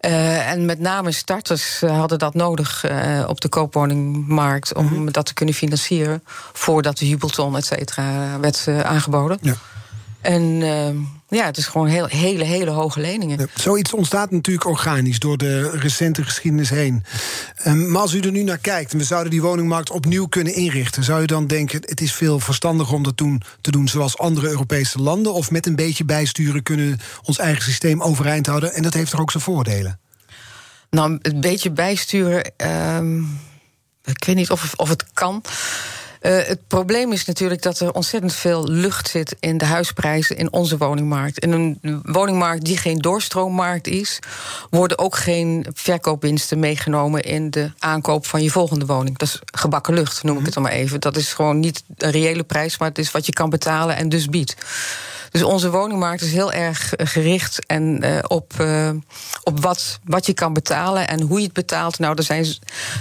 Uh, 0.01 0.51
en 0.51 0.65
met 0.65 0.79
name 0.79 1.13
starters 1.13 1.83
uh, 1.83 1.99
hadden 1.99 2.19
dat 2.19 2.35
nodig 2.35 2.91
uh, 2.91 3.25
op 3.27 3.41
de 3.41 3.49
koopwoningmarkt 3.49 4.75
om 4.75 4.87
-hmm. 4.87 5.13
dat 5.13 5.27
te 5.27 5.35
kunnen 5.35 5.55
financieren 5.55 6.23
voordat 6.53 6.99
de 6.99 7.09
jubelton, 7.09 7.57
et 7.57 7.65
cetera, 7.65 8.41
werd 8.41 8.69
aangeboden. 8.83 9.39
Ja. 9.41 9.55
En 10.21 10.63
ja, 11.31 11.45
het 11.45 11.57
is 11.57 11.67
gewoon 11.67 11.87
heel, 11.87 12.07
hele, 12.07 12.45
hele 12.45 12.71
hoge 12.71 13.01
leningen. 13.01 13.39
Ja, 13.39 13.47
zoiets 13.55 13.95
ontstaat 13.95 14.31
natuurlijk 14.31 14.67
organisch 14.67 15.19
door 15.19 15.37
de 15.37 15.71
recente 15.71 16.25
geschiedenis 16.25 16.71
heen. 16.71 17.05
Um, 17.67 17.91
maar 17.91 18.01
als 18.01 18.15
u 18.15 18.21
er 18.21 18.33
nu 18.33 18.43
naar 18.43 18.59
kijkt 18.59 18.93
en 18.93 18.99
we 18.99 19.05
zouden 19.05 19.31
die 19.31 19.43
woningmarkt 19.43 19.91
opnieuw 19.91 20.27
kunnen 20.27 20.55
inrichten, 20.55 21.05
zou 21.05 21.23
u 21.23 21.27
dan 21.27 21.47
denken: 21.47 21.81
het 21.85 22.01
is 22.01 22.13
veel 22.13 22.41
verstandiger 22.41 22.95
om 22.95 23.03
dat 23.03 23.17
toen 23.17 23.43
te 23.61 23.71
doen 23.71 23.89
zoals 23.89 24.19
andere 24.19 24.49
Europese 24.49 24.99
landen? 24.99 25.35
Of 25.35 25.51
met 25.51 25.67
een 25.67 25.77
beetje 25.77 26.05
bijsturen 26.05 26.63
kunnen 26.63 26.91
we 26.91 26.97
ons 27.23 27.39
eigen 27.39 27.63
systeem 27.63 28.03
overeind 28.03 28.47
houden? 28.47 28.75
En 28.75 28.83
dat 28.83 28.95
heeft 28.95 29.13
er 29.13 29.21
ook 29.21 29.31
zijn 29.31 29.43
voordelen. 29.43 29.99
Nou, 30.91 31.19
een 31.23 31.41
beetje 31.41 31.71
bijsturen. 31.71 32.53
Um, 32.97 33.39
ik 34.05 34.25
weet 34.25 34.37
niet 34.37 34.51
of, 34.51 34.75
of 34.77 34.89
het 34.89 35.05
kan. 35.13 35.43
Uh, 36.21 36.39
het 36.47 36.67
probleem 36.67 37.13
is 37.13 37.25
natuurlijk 37.25 37.63
dat 37.63 37.81
er 37.81 37.93
ontzettend 37.93 38.35
veel 38.35 38.69
lucht 38.69 39.09
zit 39.09 39.37
in 39.41 39.59
de 39.59 39.65
huisprijzen 39.65 40.37
in 40.37 40.53
onze 40.53 40.77
woningmarkt. 40.77 41.39
In 41.39 41.53
een 41.53 41.79
woningmarkt 42.03 42.65
die 42.65 42.77
geen 42.77 42.99
doorstroommarkt 42.99 43.87
is, 43.87 44.19
worden 44.71 44.99
ook 44.99 45.17
geen 45.17 45.67
verkoopwinsten 45.73 46.59
meegenomen 46.59 47.23
in 47.23 47.51
de 47.51 47.71
aankoop 47.79 48.27
van 48.27 48.43
je 48.43 48.51
volgende 48.51 48.87
woning. 48.87 49.19
Dat 49.19 49.29
is 49.29 49.41
gebakken 49.45 49.95
lucht, 49.95 50.23
noem 50.23 50.39
ik 50.39 50.45
het 50.45 50.55
dan 50.55 50.63
maar 50.63 50.73
even. 50.73 51.01
Dat 51.01 51.17
is 51.17 51.33
gewoon 51.33 51.61
niet 51.61 51.83
een 51.97 52.11
reële 52.11 52.45
prijs, 52.45 52.79
maar 52.79 52.89
het 52.89 52.99
is 52.99 53.11
wat 53.11 53.27
je 53.27 53.33
kan 53.33 53.51
betalen 53.51 53.97
en 53.97 54.09
dus 54.09 54.27
biedt. 54.27 54.57
Dus 55.31 55.43
onze 55.43 55.71
woningmarkt 55.71 56.23
is 56.23 56.33
heel 56.33 56.53
erg 56.53 56.93
gericht 56.97 57.67
en, 57.67 58.05
uh, 58.05 58.19
op, 58.27 58.53
uh, 58.61 58.91
op 59.43 59.61
wat, 59.61 59.99
wat 60.05 60.27
je 60.27 60.35
kan 60.35 60.53
betalen 60.53 61.09
en 61.09 61.21
hoe 61.21 61.39
je 61.39 61.45
het 61.45 61.53
betaalt. 61.53 61.99
Nou, 61.99 62.15
daar 62.15 62.25
zijn, 62.25 62.47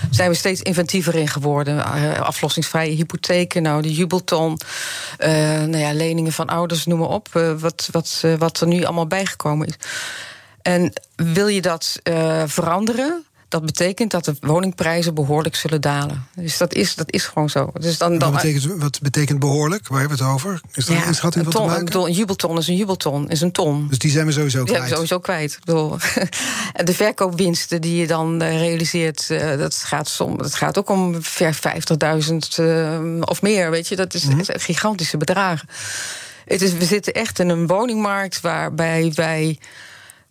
zijn 0.09 0.29
we 0.29 0.35
steeds 0.35 0.61
inventiever 0.61 1.15
in 1.15 1.27
geworden. 1.27 1.83
Aflossingsvrije 2.19 2.95
hypotheken, 2.95 3.61
nou, 3.61 3.81
de 3.81 3.93
jubelton, 3.93 4.59
nou 5.17 5.77
ja, 5.77 5.93
leningen 5.93 6.31
van 6.31 6.47
ouders, 6.47 6.85
noem 6.85 6.99
maar 6.99 7.07
op. 7.07 7.27
wat, 7.59 7.89
wat, 7.91 8.23
wat 8.37 8.61
er 8.61 8.67
nu 8.67 8.83
allemaal 8.83 9.07
bijgekomen 9.07 9.67
is. 9.67 9.75
En 10.61 10.93
wil 11.15 11.47
je 11.47 11.61
dat 11.61 11.99
veranderen? 12.45 13.25
Dat 13.49 13.65
betekent 13.65 14.11
dat 14.11 14.25
de 14.25 14.35
woningprijzen 14.39 15.13
behoorlijk 15.13 15.55
zullen 15.55 15.81
dalen. 15.81 16.27
Dus 16.35 16.57
dat 16.57 16.73
is, 16.73 16.95
dat 16.95 17.11
is 17.11 17.25
gewoon 17.25 17.49
zo. 17.49 17.71
Dus 17.79 17.97
dan, 17.97 18.17
dan, 18.17 18.31
wat, 18.31 18.41
betekent, 18.41 18.79
wat 18.79 18.99
betekent 19.01 19.39
behoorlijk? 19.39 19.87
Waar 19.87 19.99
hebben 19.99 20.17
we 20.17 20.23
het 20.23 20.33
over? 20.33 20.61
Is 20.73 20.85
dat 20.85 20.95
ja, 20.95 21.01
een 21.01 21.07
inschatting 21.07 21.45
een, 21.45 21.51
van 21.51 21.61
ton, 21.61 21.71
te 21.71 21.83
maken? 21.83 22.01
Een 22.01 22.11
jubelton 22.11 22.57
is 22.57 22.67
een 22.67 22.75
jubelton, 22.75 23.29
is 23.29 23.41
een 23.41 23.51
ton. 23.51 23.87
Dus 23.87 23.97
die 23.97 24.11
zijn 24.11 24.25
we 24.25 24.31
sowieso 24.31 24.63
kwijt? 24.63 24.81
Die 24.81 24.93
sowieso 24.93 25.19
kwijt. 25.19 25.51
Ik 25.51 25.65
bedoel, 25.65 25.97
de 26.89 26.93
verkoopwinsten 26.93 27.81
die 27.81 27.95
je 27.95 28.07
dan 28.07 28.43
realiseert... 28.43 29.27
dat 29.57 29.75
gaat, 29.75 30.07
som, 30.07 30.37
dat 30.37 30.55
gaat 30.55 30.77
ook 30.77 30.89
om 30.89 31.23
ver 31.23 31.59
50.000 32.29 32.35
uh, 32.59 32.99
of 33.19 33.41
meer, 33.41 33.71
weet 33.71 33.87
je. 33.87 33.95
Dat 33.95 34.13
is 34.13 34.23
mm 34.23 34.31
-hmm. 34.31 34.43
gigantische 34.45 35.17
bedragen. 35.17 35.67
Het 36.45 36.61
is, 36.61 36.73
we 36.73 36.85
zitten 36.85 37.13
echt 37.13 37.39
in 37.39 37.49
een 37.49 37.67
woningmarkt 37.67 38.41
waarbij 38.41 39.11
wij... 39.15 39.59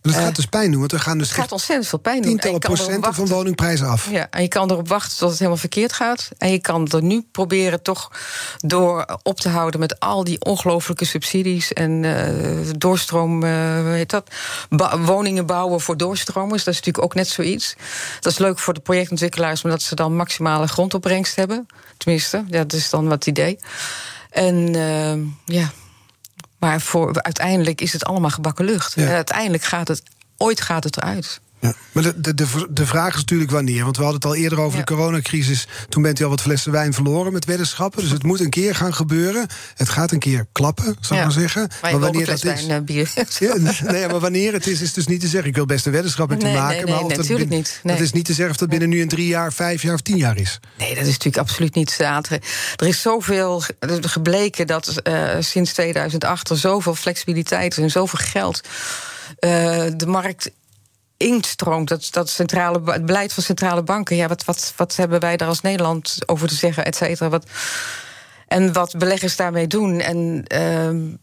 En 0.01 0.11
dat 0.11 0.21
gaat 0.21 0.35
dus 0.35 0.45
pijn 0.45 0.71
doen, 0.71 0.79
want 0.79 0.91
er 0.91 0.99
gaan 0.99 1.17
dus 1.17 1.27
het 1.27 1.37
gaat 1.37 1.51
ontzettend 1.51 1.87
veel 1.87 1.99
pijn 1.99 2.21
doen. 2.21 2.31
tientallen 2.31 2.59
procenten 2.59 3.13
van 3.13 3.27
woningprijzen 3.27 3.87
af. 3.87 4.09
Ja, 4.09 4.27
en 4.29 4.41
je 4.41 4.47
kan 4.47 4.71
erop 4.71 4.87
wachten 4.87 5.17
tot 5.17 5.29
het 5.29 5.37
helemaal 5.37 5.59
verkeerd 5.59 5.93
gaat. 5.93 6.29
En 6.37 6.51
je 6.51 6.59
kan 6.59 6.87
er 6.87 7.03
nu 7.03 7.25
proberen 7.31 7.81
toch 7.81 8.11
door 8.57 9.19
op 9.23 9.39
te 9.39 9.49
houden 9.49 9.79
met 9.79 9.99
al 9.99 10.23
die 10.23 10.41
ongelooflijke 10.41 11.05
subsidies 11.05 11.73
en 11.73 12.03
uh, 12.03 12.73
doorstroom, 12.77 13.43
uh, 13.43 13.83
heet 13.83 14.09
dat? 14.09 14.29
Ba 14.69 14.99
woningen 14.99 15.45
bouwen 15.45 15.81
voor 15.81 15.97
doorstromers. 15.97 16.63
Dat 16.63 16.73
is 16.73 16.79
natuurlijk 16.79 17.05
ook 17.05 17.15
net 17.15 17.27
zoiets. 17.27 17.75
Dat 18.19 18.31
is 18.31 18.37
leuk 18.37 18.59
voor 18.59 18.73
de 18.73 18.79
projectontwikkelaars, 18.79 19.63
omdat 19.63 19.81
ze 19.81 19.95
dan 19.95 20.15
maximale 20.15 20.67
grondopbrengst 20.67 21.35
hebben. 21.35 21.67
Tenminste, 21.97 22.43
ja, 22.47 22.57
dat 22.57 22.73
is 22.73 22.89
dan 22.89 23.07
wat 23.07 23.25
idee. 23.25 23.59
En 24.29 24.75
uh, 24.75 25.13
ja. 25.45 25.71
Maar 26.59 26.81
voor, 26.81 27.21
uiteindelijk 27.21 27.81
is 27.81 27.93
het 27.93 28.05
allemaal 28.05 28.29
gebakken 28.29 28.65
lucht. 28.65 28.93
Ja. 28.95 29.01
En 29.01 29.13
uiteindelijk 29.13 29.63
gaat 29.63 29.87
het, 29.87 30.03
ooit 30.37 30.61
gaat 30.61 30.83
het 30.83 30.97
eruit. 30.97 31.41
Ja, 31.59 31.73
maar 31.91 32.03
de, 32.03 32.21
de, 32.21 32.33
de, 32.33 32.67
de 32.69 32.85
vraag 32.85 33.13
is 33.13 33.19
natuurlijk 33.19 33.51
wanneer. 33.51 33.83
Want 33.83 33.97
we 33.97 34.03
hadden 34.03 34.21
het 34.21 34.29
al 34.29 34.35
eerder 34.35 34.59
over 34.59 34.79
ja. 34.79 34.85
de 34.85 34.93
coronacrisis. 34.93 35.67
Toen 35.89 36.01
bent 36.01 36.19
u 36.19 36.23
al 36.23 36.29
wat 36.29 36.41
flessen 36.41 36.71
wijn 36.71 36.93
verloren 36.93 37.33
met 37.33 37.45
weddenschappen. 37.45 38.01
Dus 38.01 38.11
het 38.11 38.23
moet 38.23 38.39
een 38.39 38.49
keer 38.49 38.75
gaan 38.75 38.93
gebeuren. 38.93 39.47
Het 39.75 39.89
gaat 39.89 40.11
een 40.11 40.19
keer 40.19 40.45
klappen, 40.51 40.85
zal 40.85 41.17
ik 41.17 41.23
ja. 41.23 41.23
maar 41.23 41.31
zeggen. 41.31 41.69
Maar, 41.81 41.91
maar 41.91 41.99
wanneer 41.99 42.25
dat 42.25 42.43
is. 42.43 42.65
Wijn, 42.65 42.85
bier. 42.85 43.11
Ja, 43.39 43.55
nee, 43.91 44.07
maar 44.07 44.19
wanneer 44.19 44.53
het 44.53 44.67
is, 44.67 44.81
is 44.81 44.93
dus 44.93 45.07
niet 45.07 45.21
te 45.21 45.27
zeggen. 45.27 45.49
Ik 45.49 45.55
wil 45.55 45.65
best 45.65 45.85
een 45.85 45.91
weddenschap 45.91 46.29
met 46.29 46.41
nee, 46.41 46.53
u 46.53 46.57
maken. 46.57 46.75
Nee, 46.75 46.85
nee, 46.85 46.93
maar 46.93 47.03
of 47.03 47.13
dat 47.13 47.27
binnen, 47.27 47.49
niet. 47.49 47.79
Dat 47.83 47.99
is 47.99 48.11
niet 48.11 48.25
te 48.25 48.33
zeggen 48.33 48.53
of 48.53 48.59
dat 48.59 48.69
binnen 48.69 48.89
nu 48.89 48.99
in 48.99 49.07
drie 49.07 49.27
jaar, 49.27 49.53
vijf 49.53 49.81
jaar 49.81 49.93
of 49.93 50.01
tien 50.01 50.17
jaar 50.17 50.37
is. 50.37 50.59
Nee, 50.77 50.89
dat 50.89 51.03
is 51.03 51.11
natuurlijk 51.11 51.37
absoluut 51.37 51.75
niet 51.75 51.97
Er 51.99 52.87
is 52.87 53.01
zoveel 53.01 53.63
gebleken 54.01 54.67
dat 54.67 54.95
uh, 55.03 55.29
sinds 55.39 55.73
2008 55.73 56.49
er 56.49 56.57
zoveel 56.57 56.95
flexibiliteit 56.95 57.77
en 57.77 57.89
zoveel 57.89 58.19
geld. 58.21 58.61
Uh, 59.39 59.85
de 59.95 60.05
markt 60.07 60.51
instroomt. 61.19 61.87
Dat, 61.87 62.07
dat 62.11 62.29
centrale, 62.29 62.81
het 62.91 63.05
beleid 63.05 63.33
van 63.33 63.43
centrale 63.43 63.83
banken. 63.83 64.15
Ja, 64.15 64.27
wat, 64.27 64.45
wat, 64.45 64.73
wat 64.75 64.95
hebben 64.95 65.19
wij 65.19 65.37
daar 65.37 65.47
als 65.47 65.61
Nederland 65.61 66.17
over 66.25 66.47
te 66.47 66.55
zeggen, 66.55 66.85
et 66.85 66.95
cetera? 66.95 67.29
Wat, 67.29 67.45
en 68.47 68.73
wat 68.73 68.97
beleggers 68.97 69.35
daarmee 69.35 69.67
doen. 69.67 69.99
En 69.99 70.17
uh, 70.53 71.17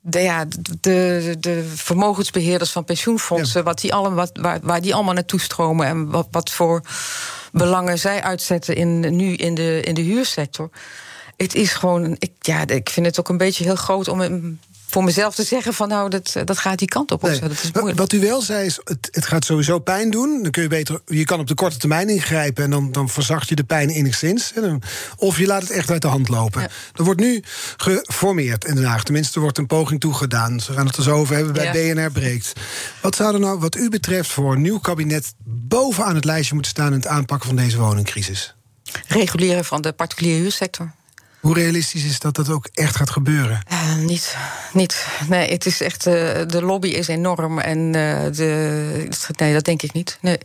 de, 0.00 0.20
ja, 0.20 0.44
de, 0.80 1.36
de 1.40 1.72
vermogensbeheerders 1.74 2.70
van 2.70 2.84
pensioenfondsen, 2.84 3.60
ja. 3.60 3.66
wat 3.66 3.80
die 3.80 3.94
allemaal, 3.94 4.16
wat, 4.16 4.30
waar, 4.32 4.58
waar 4.62 4.80
die 4.80 4.94
allemaal 4.94 5.14
naartoe 5.14 5.40
stromen 5.40 5.86
en 5.86 6.10
wat, 6.10 6.28
wat 6.30 6.50
voor 6.50 6.82
belangen 7.52 7.98
zij 7.98 8.22
uitzetten 8.22 8.76
in, 8.76 9.16
nu 9.16 9.34
in 9.34 9.54
de, 9.54 9.80
in 9.80 9.94
de 9.94 10.00
huursector. 10.00 10.70
Het 11.36 11.54
is 11.54 11.72
gewoon, 11.72 12.16
ik, 12.18 12.32
ja, 12.40 12.66
ik 12.66 12.90
vind 12.90 13.06
het 13.06 13.18
ook 13.18 13.28
een 13.28 13.36
beetje 13.36 13.64
heel 13.64 13.76
groot 13.76 14.08
om 14.08 14.20
voor 14.92 15.04
mezelf 15.04 15.34
te 15.34 15.42
zeggen 15.42 15.74
van 15.74 15.88
nou, 15.88 16.10
dat, 16.10 16.32
dat 16.44 16.58
gaat 16.58 16.78
die 16.78 16.88
kant 16.88 17.10
op. 17.10 17.22
Nee. 17.22 17.40
Dat 17.40 17.50
is 17.50 17.70
moeilijk. 17.72 17.98
Wat 17.98 18.12
u 18.12 18.20
wel 18.20 18.40
zei 18.42 18.66
is, 18.66 18.80
het, 18.84 19.08
het 19.10 19.26
gaat 19.26 19.44
sowieso 19.44 19.78
pijn 19.78 20.10
doen. 20.10 20.42
Dan 20.42 20.50
kun 20.50 20.62
je 20.62 20.68
beter, 20.68 21.00
je 21.06 21.24
kan 21.24 21.40
op 21.40 21.46
de 21.46 21.54
korte 21.54 21.76
termijn 21.76 22.08
ingrijpen... 22.08 22.64
en 22.64 22.70
dan, 22.70 22.92
dan 22.92 23.08
verzacht 23.08 23.48
je 23.48 23.54
de 23.54 23.64
pijn 23.64 23.88
enigszins. 23.90 24.52
Dan- 24.54 24.82
Of 25.16 25.38
je 25.38 25.46
laat 25.46 25.62
het 25.62 25.70
echt 25.70 25.90
uit 25.90 26.02
de 26.02 26.08
hand 26.08 26.28
lopen. 26.28 26.60
Ja. 26.60 26.68
Er 26.94 27.04
wordt 27.04 27.20
nu 27.20 27.42
geformeerd 27.76 28.64
in 28.64 28.74
Den 28.74 28.84
Haag. 28.84 29.02
Tenminste, 29.04 29.34
er 29.34 29.40
wordt 29.40 29.58
een 29.58 29.66
poging 29.66 30.00
toegedaan. 30.00 30.60
Ze 30.60 30.72
gaan 30.72 30.86
het 30.86 30.96
er 30.96 31.02
zo 31.02 31.16
over 31.16 31.34
hebben 31.34 31.52
bij 31.52 31.64
Ja. 31.84 31.94
BNR 31.94 32.10
Breekt. 32.12 32.52
Wat 33.00 33.16
zou 33.16 33.34
er 33.34 33.40
nou, 33.40 33.58
wat 33.58 33.76
u 33.76 33.88
betreft, 33.88 34.30
voor 34.30 34.52
een 34.52 34.62
nieuw 34.62 34.78
kabinet... 34.78 35.34
bovenaan 35.44 36.14
het 36.14 36.24
lijstje 36.24 36.54
moeten 36.54 36.72
staan... 36.72 36.86
in 36.92 36.98
het 36.98 37.06
aanpakken 37.06 37.46
van 37.48 37.56
deze 37.56 37.78
woningcrisis? 37.78 38.54
Reguleren 39.08 39.64
van 39.64 39.82
de 39.82 39.92
particuliere 39.92 40.40
huursector. 40.40 40.92
Hoe 41.42 41.54
realistisch 41.54 42.04
is 42.04 42.18
dat 42.18 42.34
dat 42.34 42.48
ook 42.48 42.68
echt 42.72 42.96
gaat 42.96 43.10
gebeuren? 43.10 43.62
Eh, 43.66 43.96
niet, 43.96 44.36
niet. 44.72 45.06
Nee, 45.28 45.50
het 45.50 45.66
is 45.66 45.80
echt. 45.80 46.06
eh, 46.06 46.14
de 46.46 46.62
lobby 46.62 46.88
is 46.88 47.08
enorm. 47.08 47.58
En 47.58 47.78
eh, 47.78 48.32
de. 48.32 49.08
Nee, 49.36 49.52
dat 49.52 49.64
denk 49.64 49.82
ik 49.82 49.92
niet. 49.92 50.18
Nee. 50.20 50.38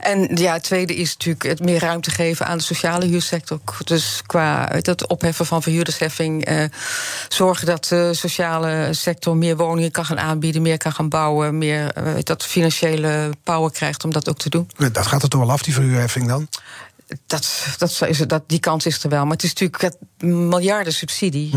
En 0.00 0.36
ja, 0.36 0.52
het 0.52 0.62
tweede 0.62 0.94
is 0.96 1.12
natuurlijk 1.12 1.44
het 1.44 1.60
meer 1.60 1.80
ruimte 1.80 2.10
geven 2.10 2.46
aan 2.46 2.58
de 2.58 2.64
sociale 2.64 3.06
huursector. 3.06 3.60
Dus 3.84 4.22
qua 4.26 4.68
het 4.72 5.06
opheffen 5.06 5.46
van 5.46 5.62
verhuurdersheffing. 5.62 6.68
zorgen 7.28 7.66
dat 7.66 7.84
de 7.84 8.14
sociale 8.14 8.88
sector 8.90 9.36
meer 9.36 9.56
woningen 9.56 9.90
kan 9.90 10.04
gaan 10.04 10.18
aanbieden, 10.18 10.62
meer 10.62 10.78
kan 10.78 10.92
gaan 10.92 11.08
bouwen. 11.08 11.58
Meer 11.58 11.92
dat 12.22 12.44
financiële 12.44 13.30
power 13.42 13.70
krijgt 13.70 14.04
om 14.04 14.12
dat 14.12 14.28
ook 14.28 14.38
te 14.38 14.50
doen. 14.50 14.70
Dat 14.92 15.06
gaat 15.06 15.22
er 15.22 15.28
toch 15.28 15.40
wel 15.40 15.50
af, 15.50 15.62
die 15.62 15.74
verhuurheffing 15.74 16.28
dan? 16.28 16.48
Dat, 17.26 17.66
dat, 17.78 18.02
is, 18.08 18.18
dat, 18.18 18.42
die 18.46 18.58
kans 18.60 18.86
is 18.86 19.02
er 19.02 19.08
wel. 19.10 19.22
Maar 19.22 19.32
het 19.32 19.42
is 19.42 19.48
natuurlijk 19.54 19.82
het 19.82 19.96
miljarden 20.30 20.92
subsidie. 20.92 21.54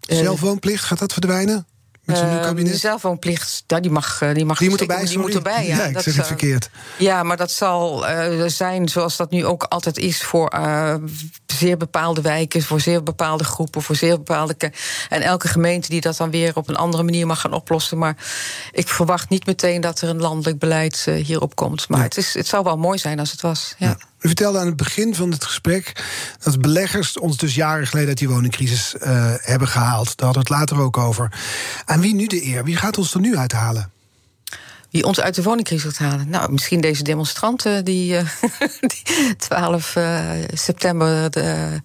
Eh, 0.00 0.16
Zelfwoonplicht, 0.16 0.84
gaat 0.84 0.98
dat 0.98 1.12
verdwijnen? 1.12 1.66
Met 2.04 2.16
zo'n 2.16 2.26
nieuw 2.28 2.36
Ehm, 2.36 2.46
kabinet? 2.46 2.72
De 2.72 2.78
zelfwoonplicht, 2.78 3.64
ja, 3.66 3.80
die 3.80 3.90
mag, 3.90 4.22
eh, 4.22 4.34
die 4.34 4.44
mag 4.44 4.58
Die 4.58 4.70
moet 4.70 4.80
erbij, 4.80 5.04
die 5.04 5.18
moet 5.18 5.34
erbij, 5.34 5.66
ja. 5.66 5.76
Ja, 5.76 5.84
ik 5.84 5.94
Dat, 5.94 6.02
zeg 6.02 6.12
het 6.14 6.22
eh, 6.22 6.28
verkeerd. 6.28 6.70
Ja, 6.98 7.22
maar 7.22 7.36
dat 7.36 7.50
zal 7.50 8.04
zijn 8.46 8.88
zoals 8.88 9.16
dat 9.16 9.30
nu 9.30 9.44
ook 9.44 9.62
altijd 9.62 9.98
is 9.98 10.22
voor 10.22 10.50
zeer 11.46 11.76
bepaalde 11.76 12.20
wijken, 12.20 12.62
voor 12.62 12.80
zeer 12.80 13.02
bepaalde 13.02 13.44
groepen, 13.44 13.82
voor 13.82 13.96
zeer 13.96 14.16
bepaalde. 14.16 14.72
En 15.08 15.22
elke 15.22 15.48
gemeente 15.48 15.88
die 15.88 16.00
dat 16.00 16.16
dan 16.16 16.30
weer 16.30 16.56
op 16.56 16.68
een 16.68 16.76
andere 16.76 17.02
manier 17.02 17.26
mag 17.26 17.40
gaan 17.40 17.52
oplossen. 17.52 17.98
Maar 17.98 18.16
ik 18.72 18.88
verwacht 18.88 19.28
niet 19.28 19.46
meteen 19.46 19.80
dat 19.80 20.00
er 20.00 20.08
een 20.08 20.20
landelijk 20.20 20.58
beleid 20.58 21.04
hierop 21.22 21.56
komt. 21.56 21.88
Maar 21.88 21.98
Ja. 21.98 22.04
het, 22.04 22.16
is, 22.16 22.34
het 22.34 22.46
zou 22.46 22.64
wel 22.64 22.76
mooi 22.76 22.98
zijn 22.98 23.18
als 23.18 23.30
het 23.30 23.40
was. 23.40 23.74
Ja. 23.78 23.96
U 24.22 24.28
vertelde 24.28 24.58
aan 24.58 24.66
het 24.66 24.76
begin 24.76 25.14
van 25.14 25.30
het 25.30 25.44
gesprek 25.44 26.04
dat 26.38 26.60
beleggers 26.60 27.18
ons 27.18 27.36
dus 27.36 27.54
jaren 27.54 27.86
geleden 27.86 28.08
uit 28.08 28.18
die 28.18 28.28
woningcrisis 28.28 28.96
eh, 28.96 29.34
hebben 29.38 29.68
gehaald. 29.68 30.16
Daar 30.16 30.26
hadden 30.26 30.46
we 30.46 30.54
het 30.54 30.60
later 30.60 30.84
ook 30.84 30.98
over. 30.98 31.32
Aan 31.84 32.00
wie 32.00 32.14
nu 32.14 32.26
de 32.26 32.44
eer? 32.46 32.64
Wie 32.64 32.76
gaat 32.76 32.98
ons 32.98 33.14
er 33.14 33.20
nu 33.20 33.36
uithalen? 33.36 33.90
Wie 34.90 35.04
ons 35.04 35.20
uit 35.20 35.34
de 35.34 35.42
woningcrisis 35.42 35.96
gaat 35.96 36.08
halen? 36.08 36.28
Nou, 36.28 36.52
misschien 36.52 36.80
deze 36.80 37.02
demonstranten 37.02 37.84
die, 37.84 38.16
eh, 38.16 38.26
die 38.92 39.36
12 39.36 39.96
eh, 39.96 40.30
september. 40.52 41.30
De, 41.30 41.80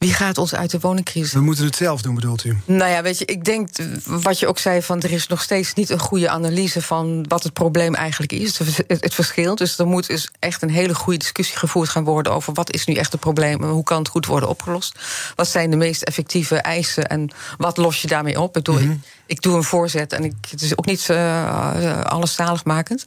wie 0.00 0.14
gaat 0.14 0.38
ons 0.38 0.54
uit 0.54 0.70
de 0.70 0.80
woningcrisis? 0.80 1.32
We 1.32 1.40
moeten 1.40 1.64
het 1.64 1.76
zelf 1.76 2.02
doen, 2.02 2.14
bedoelt 2.14 2.44
u? 2.44 2.58
Nou 2.64 2.90
ja, 2.90 3.02
weet 3.02 3.18
je, 3.18 3.24
ik 3.24 3.44
denk 3.44 3.68
wat 4.04 4.38
je 4.38 4.46
ook 4.46 4.58
zei: 4.58 4.82
van 4.82 5.00
er 5.02 5.12
is 5.12 5.26
nog 5.26 5.42
steeds 5.42 5.74
niet 5.74 5.90
een 5.90 5.98
goede 5.98 6.28
analyse 6.28 6.82
van 6.82 7.24
wat 7.28 7.42
het 7.42 7.52
probleem 7.52 7.94
eigenlijk 7.94 8.32
is. 8.32 8.58
Het, 8.58 8.84
het 8.86 9.14
verschil. 9.14 9.54
Dus 9.54 9.78
er 9.78 9.86
moet 9.86 10.06
dus 10.06 10.30
echt 10.38 10.62
een 10.62 10.70
hele 10.70 10.94
goede 10.94 11.18
discussie 11.18 11.56
gevoerd 11.56 11.88
gaan 11.88 12.04
worden 12.04 12.32
over 12.32 12.52
wat 12.52 12.72
is 12.72 12.84
nu 12.84 12.94
echt 12.94 13.12
het 13.12 13.20
probleem 13.20 13.62
en 13.62 13.68
hoe 13.68 13.84
kan 13.84 13.98
het 13.98 14.08
goed 14.08 14.26
worden 14.26 14.48
opgelost. 14.48 14.98
Wat 15.36 15.48
zijn 15.48 15.70
de 15.70 15.76
meest 15.76 16.02
effectieve 16.02 16.56
eisen 16.56 17.06
en 17.06 17.30
wat 17.58 17.76
los 17.76 18.02
je 18.02 18.08
daarmee 18.08 18.40
op? 18.40 18.56
Ik 18.56 18.64
doe, 18.64 18.82
ik, 18.82 18.90
ik 19.26 19.42
doe 19.42 19.56
een 19.56 19.64
voorzet 19.64 20.12
en 20.12 20.24
ik, 20.24 20.34
het 20.50 20.62
is 20.62 20.76
ook 20.76 20.86
niet 20.86 21.10
eh, 21.10 22.00
alles 22.00 22.34
zaligmakend. 22.34 23.04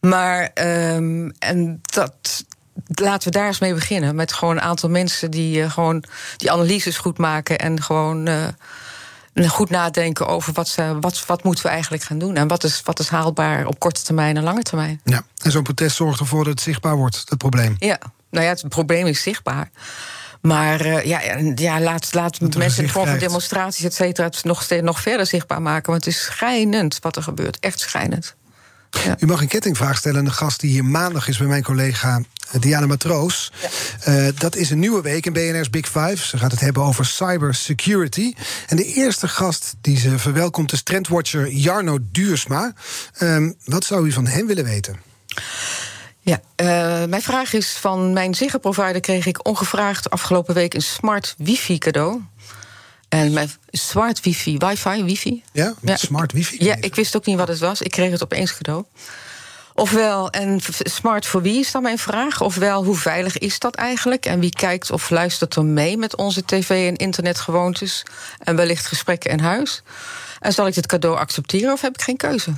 Maar 0.00 0.50
ehm, 0.54 1.30
en 1.38 1.80
dat. 1.82 2.44
Laten 2.86 3.32
we 3.32 3.38
daar 3.38 3.46
eens 3.46 3.58
mee 3.58 3.74
beginnen. 3.74 4.14
Met 4.14 4.32
gewoon 4.32 4.56
een 4.56 4.62
aantal 4.62 4.88
mensen 4.88 5.30
die 5.30 5.62
eh, 5.62 5.70
gewoon 5.70 6.04
die 6.36 6.52
analyses 6.52 6.98
goed 6.98 7.18
maken 7.18 7.58
en 7.58 7.82
gewoon 7.82 8.26
eh, 8.26 9.48
goed 9.48 9.70
nadenken 9.70 10.26
over 10.26 10.52
wat, 10.52 10.68
ze, 10.68 10.96
wat, 11.00 11.26
wat 11.26 11.42
moeten 11.42 11.64
we 11.64 11.70
eigenlijk 11.70 12.02
gaan 12.02 12.18
doen. 12.18 12.36
En 12.36 12.48
wat 12.48 12.64
is, 12.64 12.82
wat 12.84 12.98
is 12.98 13.08
haalbaar 13.08 13.66
op 13.66 13.78
korte 13.78 14.02
termijn 14.02 14.36
en 14.36 14.42
lange 14.42 14.62
termijn. 14.62 15.00
Ja. 15.04 15.22
En 15.42 15.50
zo'n 15.50 15.62
protest 15.62 15.96
zorgt 15.96 16.20
ervoor 16.20 16.44
dat 16.44 16.52
het 16.52 16.62
zichtbaar 16.62 16.96
wordt, 16.96 17.24
het 17.28 17.38
probleem. 17.38 17.76
Ja, 17.78 17.98
nou 18.30 18.44
ja, 18.44 18.50
het 18.50 18.68
probleem 18.68 19.06
is 19.06 19.22
zichtbaar. 19.22 19.70
Maar 20.40 20.80
eh, 20.80 21.04
ja, 21.04 21.20
ja, 21.54 21.80
laat, 21.80 22.14
laat 22.14 22.40
mensen 22.56 22.82
in 22.82 22.88
vorm 22.88 23.06
van 23.06 23.18
demonstraties, 23.18 23.84
et 23.84 23.94
cetera, 23.94 24.26
het 24.26 24.44
nog, 24.44 24.68
nog 24.80 25.00
verder 25.00 25.26
zichtbaar 25.26 25.62
maken. 25.62 25.90
Want 25.90 26.04
het 26.04 26.14
is 26.14 26.22
schijnend 26.22 26.98
wat 27.00 27.16
er 27.16 27.22
gebeurt. 27.22 27.60
Echt 27.60 27.80
schijnend. 27.80 28.34
U 29.18 29.26
mag 29.26 29.40
een 29.40 29.48
kettingvraag 29.48 29.96
stellen 29.96 30.18
aan 30.18 30.24
de 30.24 30.30
gast 30.30 30.60
die 30.60 30.70
hier 30.70 30.84
maandag 30.84 31.28
is 31.28 31.38
bij 31.38 31.46
mijn 31.46 31.62
collega 31.62 32.20
eh, 32.50 32.60
Diana 32.60 32.86
Matroos. 32.86 33.52
Eh, 34.00 34.26
dat 34.34 34.56
is 34.56 34.70
een 34.70 34.78
nieuwe 34.78 35.02
week 35.02 35.26
in 35.26 35.32
BNR's 35.32 35.70
Big 35.70 35.86
Five. 35.86 36.16
Ze 36.16 36.38
gaat 36.38 36.50
het 36.50 36.60
hebben 36.60 36.82
over 36.82 37.06
cybersecurity. 37.06 38.32
En 38.66 38.76
de 38.76 38.84
eerste 38.84 39.28
gast 39.28 39.74
die 39.80 39.98
ze 39.98 40.18
verwelkomt 40.18 40.72
is 40.72 40.82
trendwatcher 40.82 41.48
Jarno 41.48 41.98
Duursma. 42.12 42.72
Ehm, 43.12 43.52
wat 43.64 43.84
zou 43.84 44.06
u 44.06 44.12
van 44.12 44.26
hem 44.26 44.46
willen 44.46 44.64
weten? 44.64 44.96
Ja, 46.20 46.40
eh, 46.54 46.66
mijn 47.08 47.22
vraag 47.22 47.52
is: 47.52 47.70
van 47.70 48.12
mijn 48.12 48.34
Ziggo-provider 48.34 49.00
kreeg 49.00 49.26
ik 49.26 49.46
ongevraagd 49.46 50.10
afgelopen 50.10 50.54
week 50.54 50.74
een 50.74 50.82
smart 50.82 51.34
wifi 51.38 51.78
cadeau. 51.78 52.20
En 53.08 53.32
mijn 53.32 53.50
smart 53.70 54.20
wifi, 54.20 54.56
wifi, 54.58 55.04
wifi. 55.04 55.42
Ja, 55.52 55.74
met 55.80 56.00
smart 56.00 56.32
wifi? 56.32 56.64
Ja, 56.64 56.76
ik 56.80 56.94
wist 56.94 57.16
ook 57.16 57.26
niet 57.26 57.36
wat 57.36 57.48
het 57.48 57.58
was. 57.58 57.82
Ik 57.82 57.90
kreeg 57.90 58.10
het 58.10 58.22
opeens 58.22 58.56
cadeau. 58.56 58.84
Ofwel, 59.74 60.30
en 60.30 60.60
smart 60.78 61.26
voor 61.26 61.42
wie 61.42 61.58
is 61.58 61.70
dan 61.70 61.82
mijn 61.82 61.98
vraag? 61.98 62.40
Ofwel, 62.40 62.84
hoe 62.84 62.96
veilig 62.96 63.38
is 63.38 63.58
dat 63.58 63.74
eigenlijk? 63.74 64.26
En 64.26 64.40
wie 64.40 64.50
kijkt 64.50 64.90
of 64.90 65.10
luistert 65.10 65.56
er 65.56 65.64
mee 65.64 65.96
met 65.96 66.16
onze 66.16 66.44
tv- 66.44 66.88
en 66.88 66.96
internetgewoontes? 66.96 68.02
En 68.38 68.56
wellicht 68.56 68.86
gesprekken 68.86 69.30
in 69.30 69.40
huis? 69.40 69.82
En 70.40 70.52
zal 70.52 70.66
ik 70.66 70.74
dit 70.74 70.86
cadeau 70.86 71.16
accepteren 71.16 71.72
of 71.72 71.80
heb 71.80 71.94
ik 71.94 72.02
geen 72.02 72.16
keuze? 72.16 72.52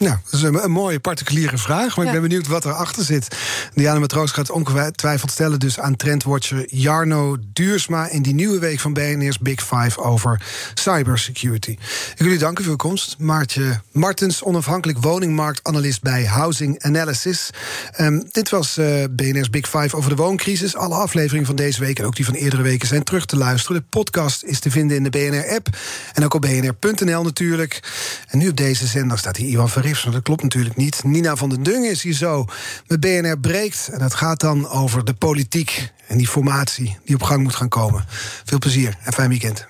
Nou, 0.00 0.16
dat 0.24 0.32
is 0.32 0.42
een, 0.42 0.64
een 0.64 0.70
mooie 0.70 1.00
particuliere 1.00 1.58
vraag, 1.58 1.96
maar 1.96 2.06
ik 2.06 2.12
ben 2.12 2.22
benieuwd 2.22 2.46
wat 2.46 2.64
erachter 2.64 3.04
zit. 3.04 3.36
Diana 3.74 3.98
Matroos 3.98 4.30
gaat 4.30 4.50
ongetwijfeld 4.50 5.30
stellen 5.30 5.58
dus 5.58 5.80
aan 5.80 5.96
trendwatcher 5.96 6.74
Jarno 6.74 7.36
Duursma... 7.52 8.08
in 8.08 8.22
die 8.22 8.34
nieuwe 8.34 8.58
week 8.58 8.80
van 8.80 8.92
BNR's 8.92 9.38
Big 9.38 9.62
Five 9.62 10.02
over 10.02 10.42
cybersecurity. 10.74 11.70
Ik 11.70 12.14
wil 12.16 12.32
u 12.32 12.36
danken 12.36 12.64
voor 12.64 12.72
uw 12.72 12.78
komst. 12.78 13.16
Maartje 13.18 13.80
Martens, 13.92 14.42
onafhankelijk 14.42 14.98
woningmarktanalist 15.02 16.02
bij 16.02 16.24
Housing 16.24 16.82
Analysis. 16.82 17.50
Ehm, 17.92 18.20
dit 18.32 18.50
was 18.50 18.76
eh, 18.76 19.04
BNR's 19.10 19.50
Big 19.50 19.68
Five 19.68 19.96
over 19.96 20.10
de 20.10 20.16
wooncrisis. 20.16 20.76
Alle 20.76 20.94
afleveringen 20.94 21.46
van 21.46 21.56
deze 21.56 21.80
week 21.80 21.98
en 21.98 22.04
ook 22.04 22.16
die 22.16 22.24
van 22.24 22.34
eerdere 22.34 22.62
weken 22.62 22.88
zijn 22.88 23.02
terug 23.02 23.26
te 23.26 23.36
luisteren. 23.36 23.80
De 23.80 23.86
podcast 23.88 24.42
is 24.42 24.60
te 24.60 24.70
vinden 24.70 24.96
in 24.96 25.02
de 25.02 25.10
BNR-app 25.10 25.68
en 26.12 26.24
ook 26.24 26.34
op 26.34 26.40
bnr.nl 26.40 27.22
natuurlijk. 27.22 27.80
En 28.28 28.38
nu 28.38 28.48
op 28.48 28.56
deze 28.56 28.86
zender 28.86 29.18
staat 29.18 29.36
hier 29.36 29.48
Ivan 29.48 29.68
Dat 29.90 30.22
klopt 30.22 30.42
natuurlijk 30.42 30.76
niet. 30.76 31.04
Nina 31.04 31.36
van 31.36 31.48
den 31.48 31.62
Dungen 31.62 31.90
is 31.90 32.02
hier 32.02 32.14
zo 32.14 32.44
met 32.86 33.00
BNR 33.00 33.38
Breekt. 33.38 33.88
En 33.92 33.98
dat 33.98 34.14
gaat 34.14 34.40
dan 34.40 34.68
over 34.68 35.04
de 35.04 35.14
politiek 35.14 35.92
en 36.06 36.18
die 36.18 36.28
formatie 36.28 36.98
die 37.04 37.14
op 37.14 37.22
gang 37.22 37.42
moet 37.42 37.54
gaan 37.54 37.68
komen. 37.68 38.04
Veel 38.44 38.58
plezier 38.58 38.96
en 39.02 39.12
fijn 39.12 39.28
weekend. 39.28 39.69